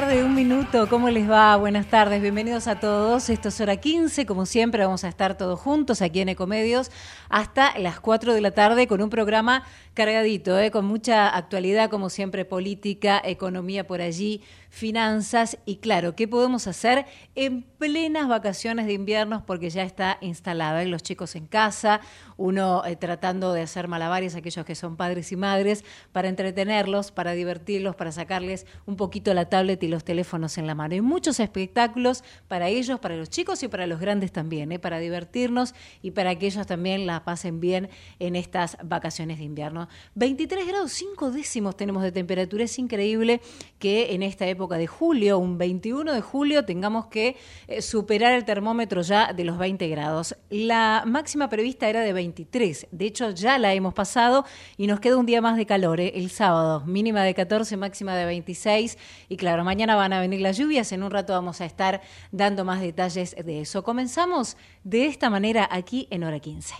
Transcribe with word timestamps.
tarde, 0.00 0.22
un 0.22 0.32
minuto. 0.32 0.88
¿Cómo 0.88 1.10
les 1.10 1.28
va? 1.28 1.56
Buenas 1.56 1.86
tardes, 1.86 2.22
bienvenidos 2.22 2.68
a 2.68 2.78
todos. 2.78 3.30
Esto 3.30 3.48
es 3.48 3.60
hora 3.60 3.78
15, 3.78 4.26
como 4.26 4.46
siempre 4.46 4.84
vamos 4.84 5.02
a 5.02 5.08
estar 5.08 5.36
todos 5.36 5.58
juntos 5.58 6.02
aquí 6.02 6.20
en 6.20 6.28
Ecomedios 6.28 6.92
hasta 7.28 7.76
las 7.80 7.98
4 7.98 8.32
de 8.32 8.40
la 8.40 8.52
tarde 8.52 8.86
con 8.86 9.02
un 9.02 9.10
programa 9.10 9.64
cargadito, 9.94 10.56
¿eh? 10.56 10.70
con 10.70 10.84
mucha 10.84 11.28
actualidad, 11.28 11.90
como 11.90 12.10
siempre, 12.10 12.44
política, 12.44 13.20
economía 13.24 13.88
por 13.88 14.00
allí, 14.00 14.40
finanzas 14.68 15.58
y 15.64 15.76
claro, 15.76 16.14
¿qué 16.14 16.28
podemos 16.28 16.66
hacer 16.66 17.06
en 17.34 17.62
plenas 17.62 18.28
vacaciones 18.28 18.86
de 18.86 18.92
invierno 18.92 19.44
porque 19.46 19.70
ya 19.70 19.82
está 19.82 20.18
instalada? 20.20 20.82
¿eh? 20.82 20.86
Los 20.86 21.02
chicos 21.02 21.36
en 21.36 21.46
casa, 21.46 22.00
uno 22.36 22.84
eh, 22.84 22.96
tratando 22.96 23.52
de 23.52 23.62
hacer 23.62 23.88
malabares, 23.88 24.34
aquellos 24.34 24.64
que 24.64 24.74
son 24.74 24.96
padres 24.96 25.32
y 25.32 25.36
madres, 25.36 25.84
para 26.12 26.28
entretenerlos, 26.28 27.12
para 27.12 27.32
divertirlos, 27.32 27.96
para 27.96 28.12
sacarles 28.12 28.66
un 28.86 28.96
poquito 28.96 29.32
la 29.34 29.48
tablet 29.48 29.82
y 29.82 29.88
los 29.88 30.04
teléfonos 30.04 30.58
en 30.58 30.66
la 30.66 30.74
mano. 30.74 30.94
Hay 30.94 31.00
muchos 31.00 31.40
espectáculos 31.40 32.22
para 32.46 32.68
ellos, 32.68 33.00
para 33.00 33.16
los 33.16 33.30
chicos 33.30 33.62
y 33.62 33.68
para 33.68 33.86
los 33.86 34.00
grandes 34.00 34.32
también, 34.32 34.72
¿eh? 34.72 34.78
para 34.78 34.98
divertirnos 34.98 35.74
y 36.02 36.10
para 36.10 36.38
que 36.38 36.46
ellos 36.46 36.66
también 36.66 37.06
la 37.06 37.24
pasen 37.24 37.60
bien 37.60 37.88
en 38.18 38.36
estas 38.36 38.76
vacaciones 38.84 39.38
de 39.38 39.44
invierno. 39.44 39.88
23 40.14 40.66
grados 40.66 40.92
5 40.92 41.30
décimos 41.30 41.76
tenemos 41.76 42.02
de 42.02 42.12
temperatura, 42.12 42.64
es 42.64 42.78
increíble 42.78 43.40
que 43.78 44.14
en 44.14 44.22
esta 44.22 44.46
época 44.46 44.57
época 44.58 44.76
de 44.76 44.88
julio, 44.88 45.38
un 45.38 45.56
21 45.56 46.12
de 46.12 46.20
julio, 46.20 46.64
tengamos 46.64 47.06
que 47.06 47.36
eh, 47.68 47.80
superar 47.80 48.32
el 48.32 48.44
termómetro 48.44 49.02
ya 49.02 49.32
de 49.32 49.44
los 49.44 49.56
20 49.56 49.86
grados. 49.88 50.36
La 50.50 51.04
máxima 51.06 51.48
prevista 51.48 51.88
era 51.88 52.00
de 52.00 52.12
23, 52.12 52.88
de 52.90 53.06
hecho 53.06 53.30
ya 53.30 53.56
la 53.58 53.72
hemos 53.72 53.94
pasado 53.94 54.44
y 54.76 54.88
nos 54.88 54.98
queda 54.98 55.16
un 55.16 55.26
día 55.26 55.40
más 55.40 55.56
de 55.56 55.64
calor, 55.64 56.00
¿eh? 56.00 56.12
el 56.16 56.30
sábado, 56.30 56.84
mínima 56.86 57.22
de 57.22 57.34
14, 57.34 57.76
máxima 57.76 58.16
de 58.16 58.26
26 58.26 58.98
y 59.28 59.36
claro, 59.36 59.62
mañana 59.62 59.94
van 59.94 60.12
a 60.12 60.20
venir 60.20 60.40
las 60.40 60.58
lluvias, 60.58 60.90
en 60.90 61.04
un 61.04 61.12
rato 61.12 61.32
vamos 61.32 61.60
a 61.60 61.64
estar 61.64 62.02
dando 62.32 62.64
más 62.64 62.80
detalles 62.80 63.36
de 63.36 63.60
eso. 63.60 63.84
Comenzamos 63.84 64.56
de 64.82 65.06
esta 65.06 65.30
manera 65.30 65.68
aquí 65.70 66.08
en 66.10 66.24
hora 66.24 66.40
15. 66.40 66.74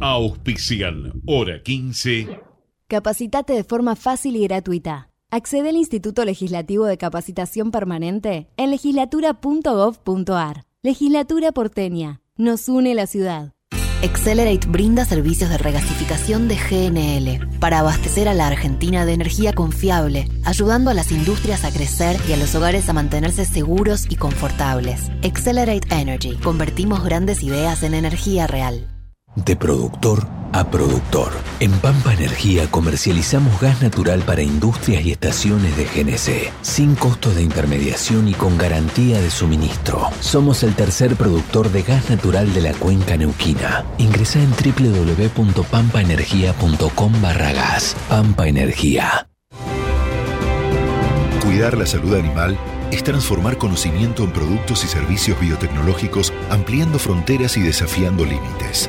Auspician 0.00 1.22
Hora 1.26 1.62
15. 1.62 2.40
Capacitate 2.88 3.54
de 3.54 3.64
forma 3.64 3.96
fácil 3.96 4.36
y 4.36 4.46
gratuita. 4.46 5.13
Accede 5.34 5.70
al 5.70 5.76
Instituto 5.76 6.24
Legislativo 6.24 6.86
de 6.86 6.96
Capacitación 6.96 7.72
Permanente 7.72 8.46
en 8.56 8.70
legislatura.gov.ar. 8.70 10.64
Legislatura 10.80 11.50
porteña. 11.50 12.20
Nos 12.36 12.68
une 12.68 12.94
la 12.94 13.08
ciudad. 13.08 13.52
Accelerate 14.04 14.68
brinda 14.68 15.04
servicios 15.04 15.50
de 15.50 15.58
regasificación 15.58 16.46
de 16.46 16.54
GNL 16.54 17.58
para 17.58 17.80
abastecer 17.80 18.28
a 18.28 18.34
la 18.34 18.46
Argentina 18.46 19.04
de 19.04 19.14
energía 19.14 19.52
confiable, 19.52 20.28
ayudando 20.44 20.92
a 20.92 20.94
las 20.94 21.10
industrias 21.10 21.64
a 21.64 21.72
crecer 21.72 22.16
y 22.28 22.32
a 22.32 22.36
los 22.36 22.54
hogares 22.54 22.88
a 22.88 22.92
mantenerse 22.92 23.44
seguros 23.44 24.06
y 24.08 24.14
confortables. 24.14 25.10
Accelerate 25.24 25.92
Energy. 25.92 26.36
Convertimos 26.36 27.02
grandes 27.02 27.42
ideas 27.42 27.82
en 27.82 27.94
energía 27.94 28.46
real. 28.46 28.93
De 29.36 29.54
productor 29.56 30.26
a 30.52 30.70
productor. 30.70 31.32
En 31.58 31.72
Pampa 31.72 32.14
Energía 32.14 32.70
comercializamos 32.70 33.60
gas 33.60 33.82
natural 33.82 34.22
para 34.22 34.42
industrias 34.42 35.04
y 35.04 35.10
estaciones 35.10 35.76
de 35.76 35.86
GNC, 35.86 36.52
sin 36.62 36.94
costo 36.94 37.34
de 37.34 37.42
intermediación 37.42 38.28
y 38.28 38.34
con 38.34 38.56
garantía 38.56 39.20
de 39.20 39.30
suministro. 39.30 40.10
Somos 40.20 40.62
el 40.62 40.76
tercer 40.76 41.16
productor 41.16 41.72
de 41.72 41.82
gas 41.82 42.08
natural 42.08 42.54
de 42.54 42.60
la 42.60 42.72
cuenca 42.74 43.16
neuquina. 43.16 43.84
Ingresa 43.98 44.38
en 44.40 44.52
www.pampaenergia.com 44.52 47.12
barra 47.20 47.52
gas. 47.52 47.96
Pampa 48.08 48.46
Energía. 48.46 49.28
Cuidar 51.42 51.76
la 51.76 51.86
salud 51.86 52.14
animal 52.14 52.56
es 52.90 53.04
transformar 53.04 53.58
conocimiento 53.58 54.24
en 54.24 54.32
productos 54.32 54.84
y 54.84 54.88
servicios 54.88 55.38
biotecnológicos, 55.40 56.32
ampliando 56.50 56.98
fronteras 56.98 57.56
y 57.56 57.60
desafiando 57.60 58.24
límites. 58.24 58.88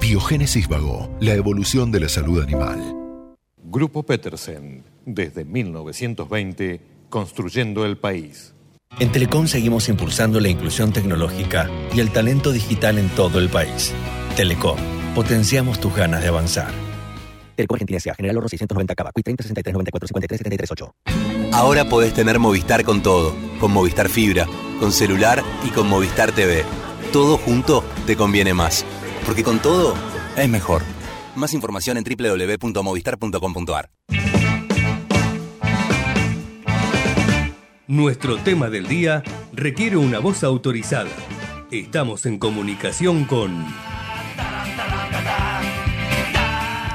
Biogénesis 0.00 0.66
Vago, 0.68 1.08
la 1.20 1.34
evolución 1.34 1.92
de 1.92 2.00
la 2.00 2.08
salud 2.08 2.42
animal. 2.42 2.96
Grupo 3.62 4.02
Petersen, 4.02 4.82
desde 5.06 5.44
1920, 5.44 6.80
construyendo 7.08 7.84
el 7.84 7.96
país. 7.96 8.54
En 8.98 9.12
Telecom 9.12 9.46
seguimos 9.46 9.88
impulsando 9.88 10.40
la 10.40 10.48
inclusión 10.48 10.92
tecnológica 10.92 11.70
y 11.94 12.00
el 12.00 12.10
talento 12.10 12.50
digital 12.50 12.98
en 12.98 13.08
todo 13.10 13.38
el 13.38 13.48
país. 13.48 13.92
Telecom, 14.36 14.78
potenciamos 15.14 15.78
tus 15.78 15.94
ganas 15.94 16.22
de 16.22 16.28
avanzar. 16.28 16.72
Telecom 17.54 17.76
Argentina. 17.76 18.00
General 18.16 18.38
Oro 18.38 18.48
690 18.48 18.94
Cava. 18.94 19.12
30 19.12 19.42
63 19.44 19.72
94 19.72 20.08
53 20.08 20.38
73 20.38 20.70
8. 20.72 21.19
Ahora 21.52 21.84
podés 21.84 22.14
tener 22.14 22.38
Movistar 22.38 22.84
con 22.84 23.02
todo. 23.02 23.34
Con 23.58 23.72
Movistar 23.72 24.08
Fibra, 24.08 24.46
con 24.78 24.92
celular 24.92 25.42
y 25.64 25.70
con 25.70 25.88
Movistar 25.88 26.32
TV. 26.32 26.64
Todo 27.12 27.36
junto 27.38 27.84
te 28.06 28.16
conviene 28.16 28.54
más. 28.54 28.84
Porque 29.26 29.42
con 29.42 29.58
todo 29.58 29.94
es 30.36 30.48
mejor. 30.48 30.82
Más 31.34 31.52
información 31.52 31.98
en 31.98 32.04
www.movistar.com.ar. 32.04 33.90
Nuestro 37.88 38.36
tema 38.38 38.70
del 38.70 38.86
día 38.86 39.24
requiere 39.52 39.96
una 39.96 40.20
voz 40.20 40.44
autorizada. 40.44 41.10
Estamos 41.72 42.24
en 42.26 42.38
comunicación 42.38 43.24
con... 43.24 43.66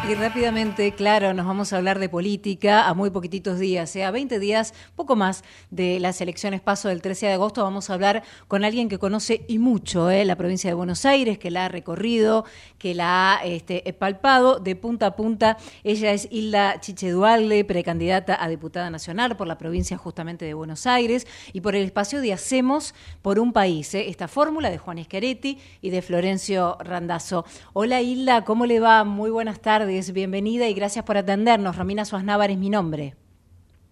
Y 0.08 0.14
rápidamente, 0.14 0.92
claro, 0.92 1.34
nos 1.34 1.48
vamos 1.48 1.74
a 1.74 1.78
hablar 1.78 1.98
de 1.98 2.10
política 2.10 2.88
a 2.88 2.94
muy 2.94 3.10
poquititos 3.10 3.58
días, 3.58 3.96
¿eh? 3.96 4.04
a 4.04 4.12
20 4.12 4.38
días, 4.38 4.76
poco 4.96 5.16
más 5.16 5.44
de 5.72 6.00
las 6.00 6.22
elecciones 6.22 6.62
paso 6.62 6.90
del 6.90 7.02
13 7.02 7.26
de 7.26 7.34
agosto. 7.34 7.64
Vamos 7.64 7.90
a 7.90 7.96
hablar 7.96 8.22
con 8.48 8.64
alguien 8.64 8.88
que 8.88 9.00
conoce 9.00 9.46
y 9.48 9.58
mucho 9.58 10.12
¿eh? 10.12 10.24
la 10.24 10.36
provincia 10.36 10.70
de 10.70 10.76
Buenos 10.76 11.08
Aires, 11.08 11.40
que 11.40 11.50
la 11.50 11.66
ha 11.66 11.70
recorrido, 11.70 12.46
que 12.78 12.94
la 12.94 13.34
ha 13.34 13.46
este, 13.46 13.82
palpado 13.94 14.60
de 14.60 14.76
punta 14.76 15.08
a 15.08 15.16
punta. 15.16 15.58
Ella 15.84 16.12
es 16.12 16.28
Hilda 16.30 16.80
Chichedualde, 16.80 17.66
precandidata 17.66 18.38
a 18.40 18.48
diputada 18.48 18.92
nacional 18.92 19.36
por 19.36 19.48
la 19.48 19.58
provincia 19.58 19.98
justamente 19.98 20.46
de 20.46 20.54
Buenos 20.54 20.86
Aires 20.86 21.26
y 21.52 21.62
por 21.62 21.76
el 21.76 21.84
espacio 21.84 22.22
de 22.22 22.32
Hacemos 22.32 22.94
por 23.24 23.40
un 23.40 23.54
País. 23.54 23.96
¿eh? 23.96 24.08
Esta 24.08 24.28
fórmula 24.28 24.70
de 24.70 24.78
Juan 24.78 25.04
Schiaretti 25.04 25.58
y 25.82 25.90
de 25.90 26.04
Florencio 26.04 26.78
Randazzo. 26.80 27.44
Hola 27.74 28.02
Hilda, 28.04 28.44
¿cómo 28.46 28.68
le 28.68 28.80
va? 28.80 29.04
Muy 29.04 29.32
buenas 29.32 29.62
tardes 29.62 29.95
bienvenida 30.14 30.68
y 30.68 30.74
gracias 30.74 31.06
por 31.06 31.18
atendernos. 31.18 31.78
Romina 31.78 32.04
Suaznávar 32.04 32.52
es 32.52 32.58
mi 32.58 32.70
nombre. 32.70 33.14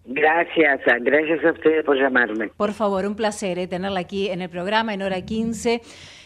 Gracias, 0.04 0.80
gracias 1.00 1.42
a 1.44 1.52
ustedes 1.52 1.82
por 1.84 1.96
llamarme. 1.96 2.48
Por 2.48 2.72
favor, 2.74 3.06
un 3.06 3.16
placer 3.16 3.58
eh, 3.58 3.66
tenerla 3.66 4.00
aquí 4.00 4.28
en 4.28 4.42
el 4.42 4.50
programa 4.50 4.92
en 4.92 5.00
hora 5.00 5.22
15. 5.22 5.80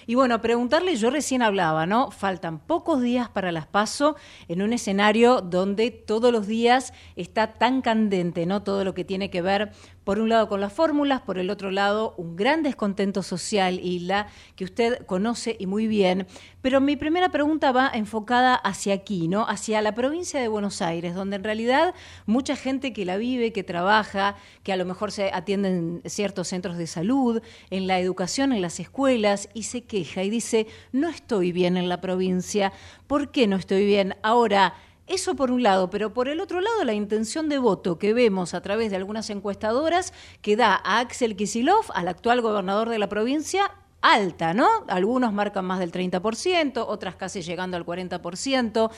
Y 0.09 0.15
bueno, 0.17 0.41
preguntarle, 0.41 0.97
yo 0.97 1.11
recién 1.11 1.43
hablaba, 1.43 1.87
¿no? 1.87 2.11
Faltan 2.11 2.59
pocos 2.59 3.03
días 3.03 3.29
para 3.29 3.53
las 3.53 3.67
PASO 3.67 4.17
en 4.49 4.63
un 4.63 4.73
escenario 4.73 5.43
donde 5.43 5.91
todos 5.93 6.33
los 6.33 6.49
días 6.49 6.93
está 7.15 7.53
tan 7.53 7.83
candente, 7.83 8.47
¿no? 8.47 8.63
Todo 8.65 8.85
lo 8.85 8.95
que 8.95 9.05
tiene 9.05 9.31
que 9.31 9.43
ver 9.43 9.71
por 10.09 10.21
un 10.21 10.31
lado 10.31 10.49
con 10.49 10.63
las 10.63 10.73
fórmulas, 10.73 11.21
por 11.21 11.39
el 11.39 11.51
otro 11.51 11.71
lado 11.71 12.15
un 12.17 12.35
gran 12.35 12.63
descontento 12.63 13.23
social, 13.23 13.79
Isla, 13.79 14.29
que 14.57 14.65
usted 14.65 15.05
conoce 15.05 15.55
y 15.59 15.67
muy 15.67 15.87
bien. 15.87 16.27
Pero 16.63 16.81
mi 16.81 16.97
primera 16.97 17.29
pregunta 17.29 17.73
va 17.73 17.91
enfocada 17.93 18.55
hacia 18.55 18.95
aquí, 18.95 19.29
¿no? 19.29 19.47
Hacia 19.47 19.83
la 19.83 19.95
provincia 19.95 20.41
de 20.41 20.49
Buenos 20.49 20.81
Aires, 20.81 21.15
donde 21.15 21.37
en 21.37 21.45
realidad 21.45 21.95
mucha 22.25 22.57
gente 22.57 22.95
que 22.95 23.05
la 23.05 23.19
vive, 23.19 23.53
que 23.53 23.65
trabaja, 23.65 24.37
que 24.63 24.73
a 24.73 24.79
lo 24.79 24.87
mejor 24.87 25.13
se 25.13 25.31
atiende 25.31 25.69
en 25.69 26.03
ciertos 26.07 26.49
centros 26.49 26.79
de 26.79 26.87
salud, 26.87 27.43
en 27.69 27.87
la 27.87 28.01
educación, 28.01 28.55
en 28.55 28.63
las 28.63 28.81
escuelas, 28.81 29.51
y 29.53 29.65
se 29.65 29.85
queja 29.85 30.23
y 30.23 30.31
dice, 30.31 30.69
no 30.91 31.11
estoy 31.11 31.53
bien 31.53 31.77
en 31.77 31.91
la 31.91 32.01
provincia, 32.01 32.73
¿por 33.07 33.31
qué 33.31 33.47
no 33.47 33.57
estoy 33.57 33.85
bien? 33.85 34.17
Ahora, 34.23 34.73
eso 35.09 35.37
por 35.37 35.51
un 35.51 35.63
lado, 35.63 35.91
pero 35.91 36.13
por 36.13 36.29
el 36.29 36.41
otro 36.41 36.61
lado 36.61 36.85
la 36.85 36.93
intención 36.95 37.49
de 37.49 37.59
voto 37.59 37.99
que 37.99 38.15
vemos 38.15 38.55
a 38.55 38.63
través 38.63 38.91
de 38.91 38.97
algunas 38.97 39.31
encuestadoras 39.31 40.13
que 40.43 40.57
da 40.57 40.81
a 40.85 41.01
Axel 41.01 41.37
Kisilov, 41.37 41.87
al 41.95 42.09
actual 42.09 42.41
gobernador 42.41 42.89
de 42.89 42.99
la 42.99 43.09
provincia, 43.09 43.71
alta, 44.01 44.55
¿no? 44.55 44.69
Algunos 44.89 45.33
marcan 45.33 45.65
más 45.65 45.81
del 45.81 45.91
30%, 45.91 46.85
otras 46.87 47.17
casi 47.17 47.43
llegando 47.43 47.77
al 47.77 47.85
40%. 47.85 48.91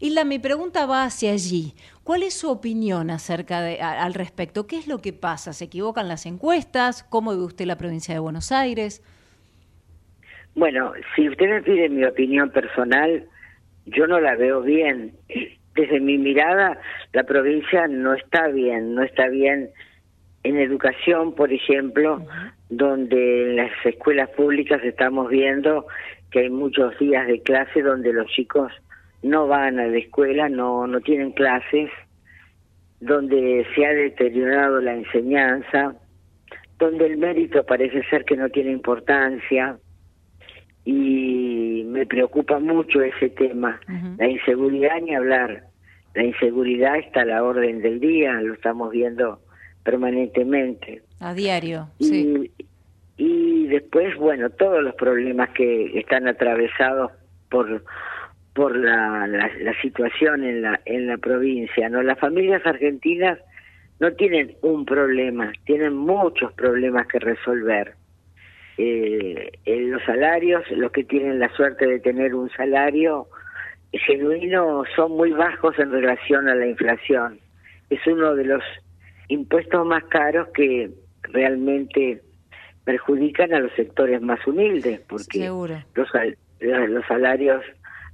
Y 0.00 0.10
la, 0.10 0.24
mi 0.24 0.38
pregunta 0.38 0.86
va 0.86 1.04
hacia 1.04 1.32
allí. 1.32 1.74
¿Cuál 2.04 2.22
es 2.22 2.34
su 2.34 2.50
opinión 2.50 3.10
acerca 3.10 3.60
de, 3.60 3.80
al 3.80 4.14
respecto? 4.14 4.66
¿Qué 4.66 4.78
es 4.78 4.88
lo 4.88 4.98
que 4.98 5.12
pasa? 5.12 5.52
¿Se 5.52 5.64
equivocan 5.64 6.08
las 6.08 6.26
encuestas? 6.26 7.04
¿Cómo 7.04 7.30
ve 7.30 7.44
usted 7.44 7.66
la 7.66 7.78
provincia 7.78 8.14
de 8.14 8.20
Buenos 8.20 8.52
Aires? 8.52 9.02
Bueno, 10.54 10.92
si 11.14 11.28
usted 11.28 11.48
me 11.48 11.62
pide 11.62 11.88
mi 11.88 12.04
opinión 12.04 12.50
personal, 12.50 13.26
yo 13.86 14.06
no 14.06 14.20
la 14.20 14.34
veo 14.34 14.60
bien 14.62 15.14
desde 15.78 16.00
mi 16.00 16.18
mirada, 16.18 16.76
la 17.12 17.22
provincia 17.22 17.86
no 17.86 18.12
está 18.12 18.48
bien, 18.48 18.96
no 18.96 19.04
está 19.04 19.28
bien 19.28 19.70
en 20.42 20.58
educación, 20.58 21.34
por 21.36 21.52
ejemplo, 21.52 22.20
donde 22.68 23.50
en 23.50 23.56
las 23.56 23.70
escuelas 23.84 24.28
públicas 24.30 24.82
estamos 24.82 25.30
viendo 25.30 25.86
que 26.32 26.40
hay 26.40 26.50
muchos 26.50 26.98
días 26.98 27.28
de 27.28 27.40
clase 27.42 27.82
donde 27.82 28.12
los 28.12 28.26
chicos 28.26 28.72
no 29.22 29.46
van 29.46 29.78
a 29.78 29.86
la 29.86 29.98
escuela, 29.98 30.48
no, 30.48 30.88
no 30.88 31.00
tienen 31.00 31.30
clases, 31.30 31.90
donde 33.00 33.64
se 33.74 33.86
ha 33.86 33.92
deteriorado 33.92 34.80
la 34.80 34.94
enseñanza, 34.94 35.94
donde 36.78 37.06
el 37.06 37.18
mérito 37.18 37.64
parece 37.64 38.02
ser 38.10 38.24
que 38.24 38.36
no 38.36 38.48
tiene 38.48 38.72
importancia 38.72 39.78
y 40.84 41.84
me 41.86 42.04
preocupa 42.06 42.58
mucho 42.58 43.00
ese 43.02 43.30
tema. 43.30 43.80
La 44.16 44.26
inseguridad 44.26 45.00
ni 45.02 45.14
hablar. 45.14 45.67
La 46.14 46.24
inseguridad 46.24 46.98
está 46.98 47.22
a 47.22 47.26
la 47.26 47.42
orden 47.42 47.80
del 47.80 48.00
día, 48.00 48.32
lo 48.40 48.54
estamos 48.54 48.90
viendo 48.90 49.40
permanentemente. 49.82 51.02
A 51.20 51.34
diario, 51.34 51.88
sí. 51.98 52.50
Y 53.16 53.66
después, 53.66 54.16
bueno, 54.16 54.50
todos 54.50 54.82
los 54.82 54.94
problemas 54.94 55.50
que 55.50 55.98
están 55.98 56.28
atravesados 56.28 57.12
por 57.50 57.84
por 58.54 58.76
la, 58.76 59.26
la, 59.28 59.80
situación 59.82 60.42
en 60.42 60.62
la 60.62 60.80
en 60.84 61.06
la 61.06 61.16
provincia, 61.16 61.88
¿no? 61.88 62.02
Las 62.02 62.18
familias 62.18 62.64
argentinas 62.66 63.38
no 64.00 64.12
tienen 64.12 64.56
un 64.62 64.84
problema, 64.84 65.52
tienen 65.64 65.94
muchos 65.94 66.52
problemas 66.52 67.06
que 67.06 67.18
resolver. 67.18 67.94
Eh, 68.76 69.50
los 69.66 70.02
salarios, 70.04 70.62
los 70.70 70.92
que 70.92 71.02
tienen 71.02 71.40
la 71.40 71.48
suerte 71.54 71.86
de 71.86 71.98
tener 71.98 72.34
un 72.34 72.48
salario 72.50 73.26
genuino 73.92 74.84
son 74.94 75.12
muy 75.12 75.30
bajos 75.32 75.78
en 75.78 75.90
relación 75.90 76.48
a 76.48 76.54
la 76.54 76.66
inflación. 76.66 77.38
Es 77.90 78.06
uno 78.06 78.34
de 78.34 78.44
los 78.44 78.62
impuestos 79.28 79.86
más 79.86 80.04
caros 80.04 80.48
que 80.54 80.90
realmente 81.22 82.22
perjudican 82.84 83.52
a 83.52 83.60
los 83.60 83.72
sectores 83.74 84.20
más 84.22 84.46
humildes, 84.46 85.00
porque 85.08 85.46
los, 85.46 86.08
los 86.60 87.06
salarios 87.06 87.62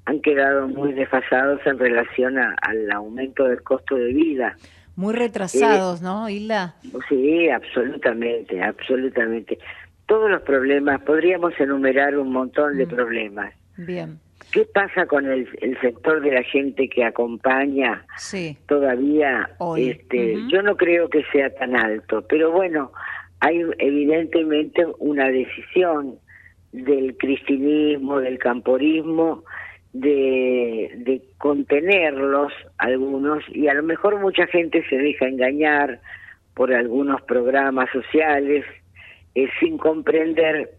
han 0.06 0.20
quedado 0.20 0.68
muy 0.68 0.92
desfasados 0.92 1.60
en 1.64 1.78
relación 1.78 2.38
al 2.38 2.90
aumento 2.92 3.44
del 3.44 3.62
costo 3.62 3.94
de 3.96 4.12
vida. 4.12 4.56
Muy 4.96 5.14
retrasados, 5.14 6.02
¿no, 6.02 6.28
Hilda? 6.28 6.74
Sí, 7.08 7.48
absolutamente, 7.48 8.62
absolutamente. 8.62 9.58
Todos 10.06 10.30
los 10.30 10.42
problemas, 10.42 11.00
podríamos 11.02 11.52
enumerar 11.58 12.16
un 12.16 12.30
montón 12.30 12.76
de 12.76 12.86
mm. 12.86 12.88
problemas. 12.88 13.54
Bien. 13.76 14.20
¿Qué 14.54 14.64
pasa 14.72 15.06
con 15.06 15.26
el, 15.26 15.48
sector 15.80 16.22
de 16.22 16.30
la 16.30 16.44
gente 16.44 16.88
que 16.88 17.02
acompaña 17.02 18.06
sí. 18.16 18.56
todavía? 18.68 19.50
Este, 19.76 20.36
Yo 20.48 20.62
no 20.62 20.76
creo 20.76 21.08
que 21.08 21.24
sea 21.32 21.50
tan 21.50 21.74
alto, 21.74 22.24
pero 22.28 22.52
bueno, 22.52 22.92
hay 23.40 23.62
evidentemente 23.78 24.86
una 25.00 25.28
decisión 25.28 26.20
del 26.70 27.16
cristianismo, 27.16 28.20
del 28.20 28.38
camporismo, 28.38 29.42
de, 29.92 30.88
de 30.98 31.20
contenerlos 31.38 32.52
algunos 32.78 33.42
y 33.48 33.66
a 33.66 33.74
lo 33.74 33.82
mejor 33.82 34.20
mucha 34.20 34.46
gente 34.46 34.84
se 34.88 34.98
deja 34.98 35.26
engañar 35.26 36.00
por 36.54 36.72
algunos 36.72 37.20
programas 37.22 37.90
sociales 37.90 38.64
eh, 39.34 39.48
sin 39.58 39.78
comprender 39.78 40.70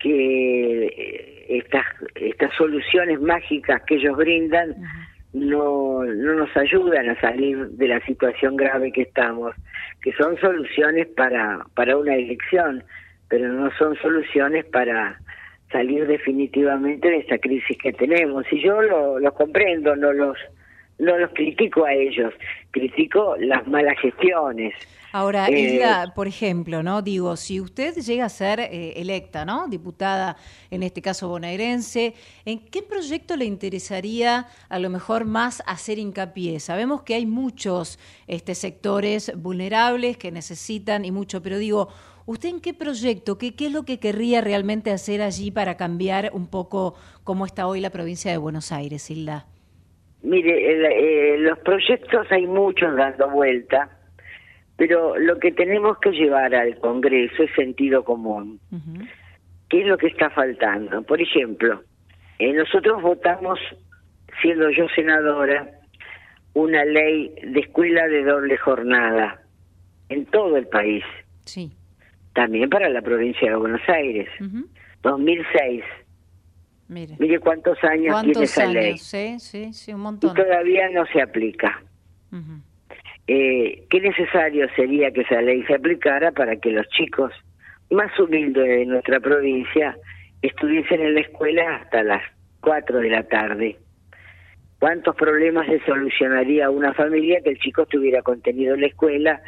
que 0.00 0.86
eh, 0.86 1.33
estas 1.48 1.84
estas 2.14 2.52
soluciones 2.54 3.20
mágicas 3.20 3.82
que 3.86 3.96
ellos 3.96 4.16
brindan 4.16 4.74
no 5.32 6.04
no 6.04 6.34
nos 6.34 6.56
ayudan 6.56 7.08
a 7.10 7.20
salir 7.20 7.68
de 7.70 7.88
la 7.88 8.00
situación 8.06 8.56
grave 8.56 8.92
que 8.92 9.02
estamos 9.02 9.54
que 10.02 10.12
son 10.12 10.38
soluciones 10.38 11.06
para 11.08 11.64
para 11.74 11.96
una 11.96 12.14
elección 12.14 12.84
pero 13.28 13.48
no 13.48 13.70
son 13.78 13.96
soluciones 13.96 14.64
para 14.66 15.18
salir 15.74 16.06
definitivamente 16.06 17.08
de 17.08 17.16
esta 17.18 17.38
crisis 17.38 17.76
que 17.82 17.92
tenemos. 17.92 18.44
Y 18.52 18.62
yo 18.62 18.80
los 18.80 19.20
lo 19.20 19.34
comprendo 19.34 19.96
no 19.96 20.12
los 20.12 20.38
no 21.04 21.18
los 21.18 21.30
critico 21.32 21.84
a 21.84 21.92
ellos, 21.92 22.32
critico 22.70 23.36
las 23.38 23.66
malas 23.66 23.96
gestiones. 24.00 24.74
Ahora, 25.14 25.46
eh, 25.48 25.80
por 26.12 26.26
ejemplo, 26.26 26.82
¿no? 26.82 27.00
Digo, 27.00 27.36
si 27.36 27.60
usted 27.60 27.94
llega 27.94 28.24
a 28.24 28.28
ser 28.28 28.58
eh, 28.58 28.94
electa, 28.96 29.44
¿no? 29.44 29.68
Diputada, 29.68 30.36
en 30.72 30.82
este 30.82 31.00
caso 31.02 31.28
bonaerense, 31.28 32.14
¿en 32.44 32.58
qué 32.58 32.82
proyecto 32.82 33.36
le 33.36 33.44
interesaría 33.44 34.48
a 34.68 34.78
lo 34.80 34.90
mejor 34.90 35.24
más 35.24 35.62
hacer 35.66 36.00
hincapié? 36.00 36.58
Sabemos 36.58 37.02
que 37.02 37.14
hay 37.14 37.26
muchos 37.26 38.00
este, 38.26 38.56
sectores 38.56 39.32
vulnerables 39.36 40.16
que 40.16 40.32
necesitan 40.32 41.04
y 41.04 41.12
mucho, 41.12 41.40
pero 41.42 41.58
digo, 41.58 41.90
¿usted 42.26 42.48
en 42.48 42.60
qué 42.60 42.74
proyecto, 42.74 43.38
qué, 43.38 43.54
qué 43.54 43.66
es 43.66 43.72
lo 43.72 43.84
que 43.84 44.00
querría 44.00 44.40
realmente 44.40 44.90
hacer 44.90 45.22
allí 45.22 45.52
para 45.52 45.76
cambiar 45.76 46.32
un 46.34 46.48
poco 46.48 46.96
cómo 47.22 47.46
está 47.46 47.68
hoy 47.68 47.80
la 47.80 47.90
provincia 47.90 48.32
de 48.32 48.38
Buenos 48.38 48.72
Aires, 48.72 49.08
Hilda? 49.08 49.46
Mire, 50.24 51.34
eh, 51.34 51.38
los 51.38 51.58
proyectos 51.58 52.26
hay 52.30 52.46
muchos 52.46 52.96
dando 52.96 53.28
vuelta, 53.28 53.90
pero 54.74 55.18
lo 55.18 55.38
que 55.38 55.52
tenemos 55.52 55.98
que 55.98 56.12
llevar 56.12 56.54
al 56.54 56.78
Congreso 56.78 57.42
es 57.42 57.54
sentido 57.54 58.04
común. 58.04 58.58
¿Qué 59.68 59.82
es 59.82 59.86
lo 59.86 59.98
que 59.98 60.06
está 60.06 60.30
faltando? 60.30 61.02
Por 61.02 61.20
ejemplo, 61.20 61.82
eh, 62.38 62.54
nosotros 62.54 63.02
votamos, 63.02 63.60
siendo 64.40 64.70
yo 64.70 64.88
senadora, 64.94 65.68
una 66.54 66.86
ley 66.86 67.34
de 67.42 67.60
escuela 67.60 68.08
de 68.08 68.24
doble 68.24 68.56
jornada 68.56 69.42
en 70.08 70.24
todo 70.24 70.56
el 70.56 70.66
país. 70.68 71.04
Sí. 71.44 71.70
También 72.32 72.70
para 72.70 72.88
la 72.88 73.02
provincia 73.02 73.50
de 73.50 73.56
Buenos 73.56 73.86
Aires. 73.88 74.28
2006 75.02 75.84
Mire, 77.18 77.38
cuántos 77.40 77.82
años 77.84 78.22
tiene 78.22 78.44
esa 78.44 78.66
ley. 78.66 78.98
Sí, 78.98 79.38
sí, 79.38 79.72
sí, 79.72 79.92
un 79.92 80.00
montón. 80.00 80.30
Y 80.30 80.34
todavía 80.34 80.88
no 80.90 81.04
se 81.06 81.20
aplica. 81.20 81.82
eh, 83.26 83.84
¿Qué 83.88 84.00
necesario 84.00 84.66
sería 84.76 85.10
que 85.10 85.22
esa 85.22 85.40
ley 85.40 85.62
se 85.64 85.74
aplicara 85.74 86.32
para 86.32 86.56
que 86.56 86.70
los 86.70 86.88
chicos 86.88 87.32
más 87.90 88.18
humildes 88.18 88.64
de 88.64 88.86
nuestra 88.86 89.20
provincia 89.20 89.96
estuviesen 90.42 91.00
en 91.00 91.14
la 91.14 91.20
escuela 91.20 91.76
hasta 91.76 92.02
las 92.02 92.22
4 92.60 92.98
de 92.98 93.10
la 93.10 93.22
tarde? 93.24 93.78
¿Cuántos 94.78 95.16
problemas 95.16 95.66
se 95.66 95.80
solucionaría 95.86 96.68
una 96.68 96.92
familia 96.92 97.40
que 97.42 97.50
el 97.50 97.58
chico 97.58 97.82
estuviera 97.82 98.20
contenido 98.20 98.74
en 98.74 98.82
la 98.82 98.88
escuela, 98.88 99.40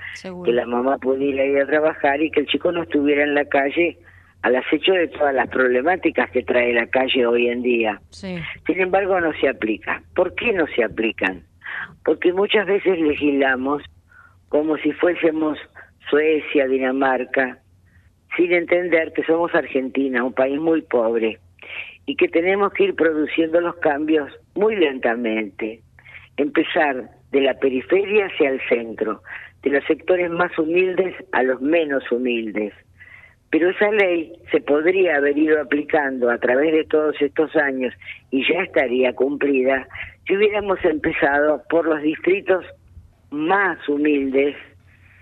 que 0.45 0.53
la 0.53 0.65
mamá 0.65 0.97
pudiera 0.97 1.45
ir 1.45 1.59
a 1.61 1.67
trabajar 1.67 2.23
y 2.23 2.31
que 2.31 2.41
el 2.41 2.47
chico 2.47 2.73
no 2.73 2.85
estuviera 2.85 3.23
en 3.23 3.35
la 3.35 3.45
calle 3.45 3.99
al 4.47 4.55
acecho 4.55 4.93
de 4.93 5.09
todas 5.09 5.35
las 5.35 5.49
problemáticas 5.49 6.31
que 6.31 6.45
trae 6.45 6.73
la 6.73 6.87
calle 6.87 7.27
hoy 7.27 7.49
en 7.49 7.63
día. 7.63 8.01
Sin 8.13 8.81
embargo, 8.81 9.21
no 9.21 9.33
se 9.41 9.49
aplica. 9.49 10.05
¿Por 10.15 10.37
qué 10.37 10.53
no 10.53 10.69
se 10.69 10.85
aplican? 10.85 11.43
Porque 12.05 12.33
muchas 12.33 12.65
veces 12.65 12.97
legislamos 13.01 13.83
como 14.49 14.77
si 14.77 14.93
fuésemos 14.93 15.59
Suecia, 16.09 16.69
Dinamarca, 16.69 17.59
sin 18.37 18.53
entender 18.53 19.13
que 19.15 19.25
somos 19.25 19.53
Argentina, 19.53 20.23
un 20.23 20.33
país 20.33 20.61
muy 20.61 20.83
pobre, 20.83 21.41
y 22.07 22.15
que 22.15 22.29
tenemos 22.29 22.73
que 22.73 22.85
ir 22.85 22.95
produciendo 22.95 23.61
los 23.61 23.75
cambios 23.79 24.33
muy 24.55 24.77
lentamente. 24.77 25.81
Empezar 26.37 27.11
de 27.33 27.41
la 27.41 27.55
periferia 27.55 28.27
hacia 28.27 28.51
el 28.51 28.61
centro, 28.69 29.25
de 29.65 29.71
los 29.71 29.85
sectores 29.87 30.31
más 30.31 30.57
humildes 30.57 31.17
a 31.33 31.43
los 31.43 31.61
menos 31.61 32.05
humildes 32.13 32.73
pero 33.51 33.71
esa 33.71 33.91
ley 33.91 34.33
se 34.51 34.61
podría 34.61 35.17
haber 35.17 35.37
ido 35.39 35.61
aplicando 35.61 36.31
a 36.31 36.39
través 36.39 36.73
de 36.73 36.85
todos 36.85 37.15
estos 37.21 37.55
años 37.57 37.95
y 38.31 38.47
ya 38.49 38.63
estaría 38.63 39.15
cumplida 39.15 39.87
si 40.27 40.37
hubiéramos 40.37 40.85
empezado 40.85 41.63
por 41.71 41.87
los 41.87 42.03
distritos 42.03 42.65
más 43.31 43.89
humildes, 43.89 44.57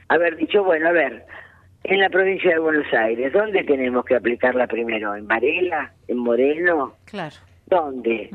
haber 0.09 0.37
dicho, 0.37 0.65
bueno, 0.65 0.89
a 0.89 0.93
ver, 0.93 1.25
en 1.85 2.01
la 2.01 2.09
provincia 2.09 2.51
de 2.51 2.59
Buenos 2.59 2.93
Aires, 2.93 3.33
¿dónde 3.33 3.65
tenemos 3.65 4.05
que 4.05 4.15
aplicarla 4.15 4.67
primero? 4.67 5.15
¿En 5.15 5.27
Varela? 5.27 5.93
¿En 6.09 6.19
Moreno? 6.19 6.95
Claro 7.05 7.37
dónde. 7.67 8.31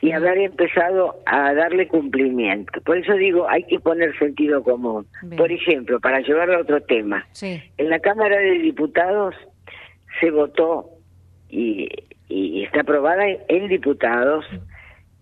Y 0.00 0.12
haber 0.12 0.38
empezado 0.38 1.16
a 1.26 1.54
darle 1.54 1.88
cumplimiento. 1.88 2.80
Por 2.82 2.98
eso 2.98 3.14
digo, 3.14 3.48
hay 3.48 3.64
que 3.64 3.80
poner 3.80 4.16
sentido 4.18 4.62
común. 4.62 5.06
Por 5.36 5.50
ejemplo, 5.50 6.00
para 6.00 6.20
llevarlo 6.20 6.56
a 6.56 6.60
otro 6.60 6.80
tema, 6.82 7.26
en 7.42 7.90
la 7.90 7.98
Cámara 8.00 8.38
de 8.38 8.58
Diputados 8.58 9.34
se 10.20 10.30
votó 10.30 10.90
y, 11.48 11.88
está 12.28 12.80
aprobada 12.80 13.24
en 13.48 13.68
diputados 13.68 14.44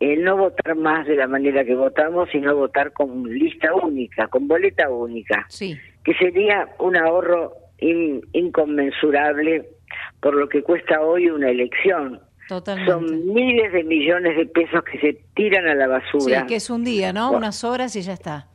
el 0.00 0.24
no 0.24 0.36
votar 0.36 0.74
más 0.76 1.06
de 1.06 1.16
la 1.16 1.26
manera 1.26 1.64
que 1.64 1.74
votamos, 1.74 2.28
sino 2.30 2.56
votar 2.56 2.92
con 2.92 3.24
lista 3.24 3.74
única, 3.74 4.28
con 4.28 4.48
boleta 4.48 4.88
única, 4.88 5.46
que 5.58 6.14
sería 6.18 6.68
un 6.78 6.96
ahorro 6.96 7.52
inconmensurable 7.78 9.68
por 10.20 10.34
lo 10.34 10.48
que 10.48 10.62
cuesta 10.62 11.00
hoy 11.02 11.28
una 11.28 11.50
elección 11.50 12.20
son 12.48 13.32
miles 13.32 13.72
de 13.72 13.84
millones 13.84 14.36
de 14.36 14.46
pesos 14.46 14.82
que 14.84 14.98
se 14.98 15.20
tiran 15.34 15.66
a 15.66 15.74
la 15.74 15.86
basura. 15.86 16.40
Sí, 16.40 16.46
que 16.46 16.56
es 16.56 16.70
un 16.70 16.84
día, 16.84 17.12
¿no? 17.12 17.32
Unas 17.32 17.64
horas 17.64 17.94
y 17.96 18.02
ya 18.02 18.12
está. 18.12 18.48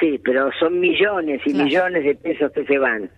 Sí, 0.00 0.20
pero 0.24 0.50
son 0.58 0.80
millones 0.80 1.40
y 1.46 1.54
millones 1.54 2.04
de 2.04 2.14
pesos 2.14 2.52
que 2.52 2.64
se 2.64 2.78
van. 2.78 3.10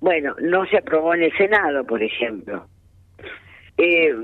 Bueno, 0.00 0.34
no 0.40 0.66
se 0.66 0.78
aprobó 0.78 1.14
en 1.14 1.24
el 1.24 1.36
Senado, 1.36 1.84
por 1.84 2.02
ejemplo. 2.02 2.66
Eh, 3.76 4.14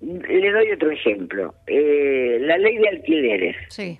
le 0.00 0.52
doy 0.52 0.72
otro 0.72 0.90
ejemplo. 0.90 1.54
Eh, 1.66 2.38
la 2.40 2.58
ley 2.58 2.78
de 2.78 2.88
alquileres. 2.88 3.56
Sí. 3.68 3.98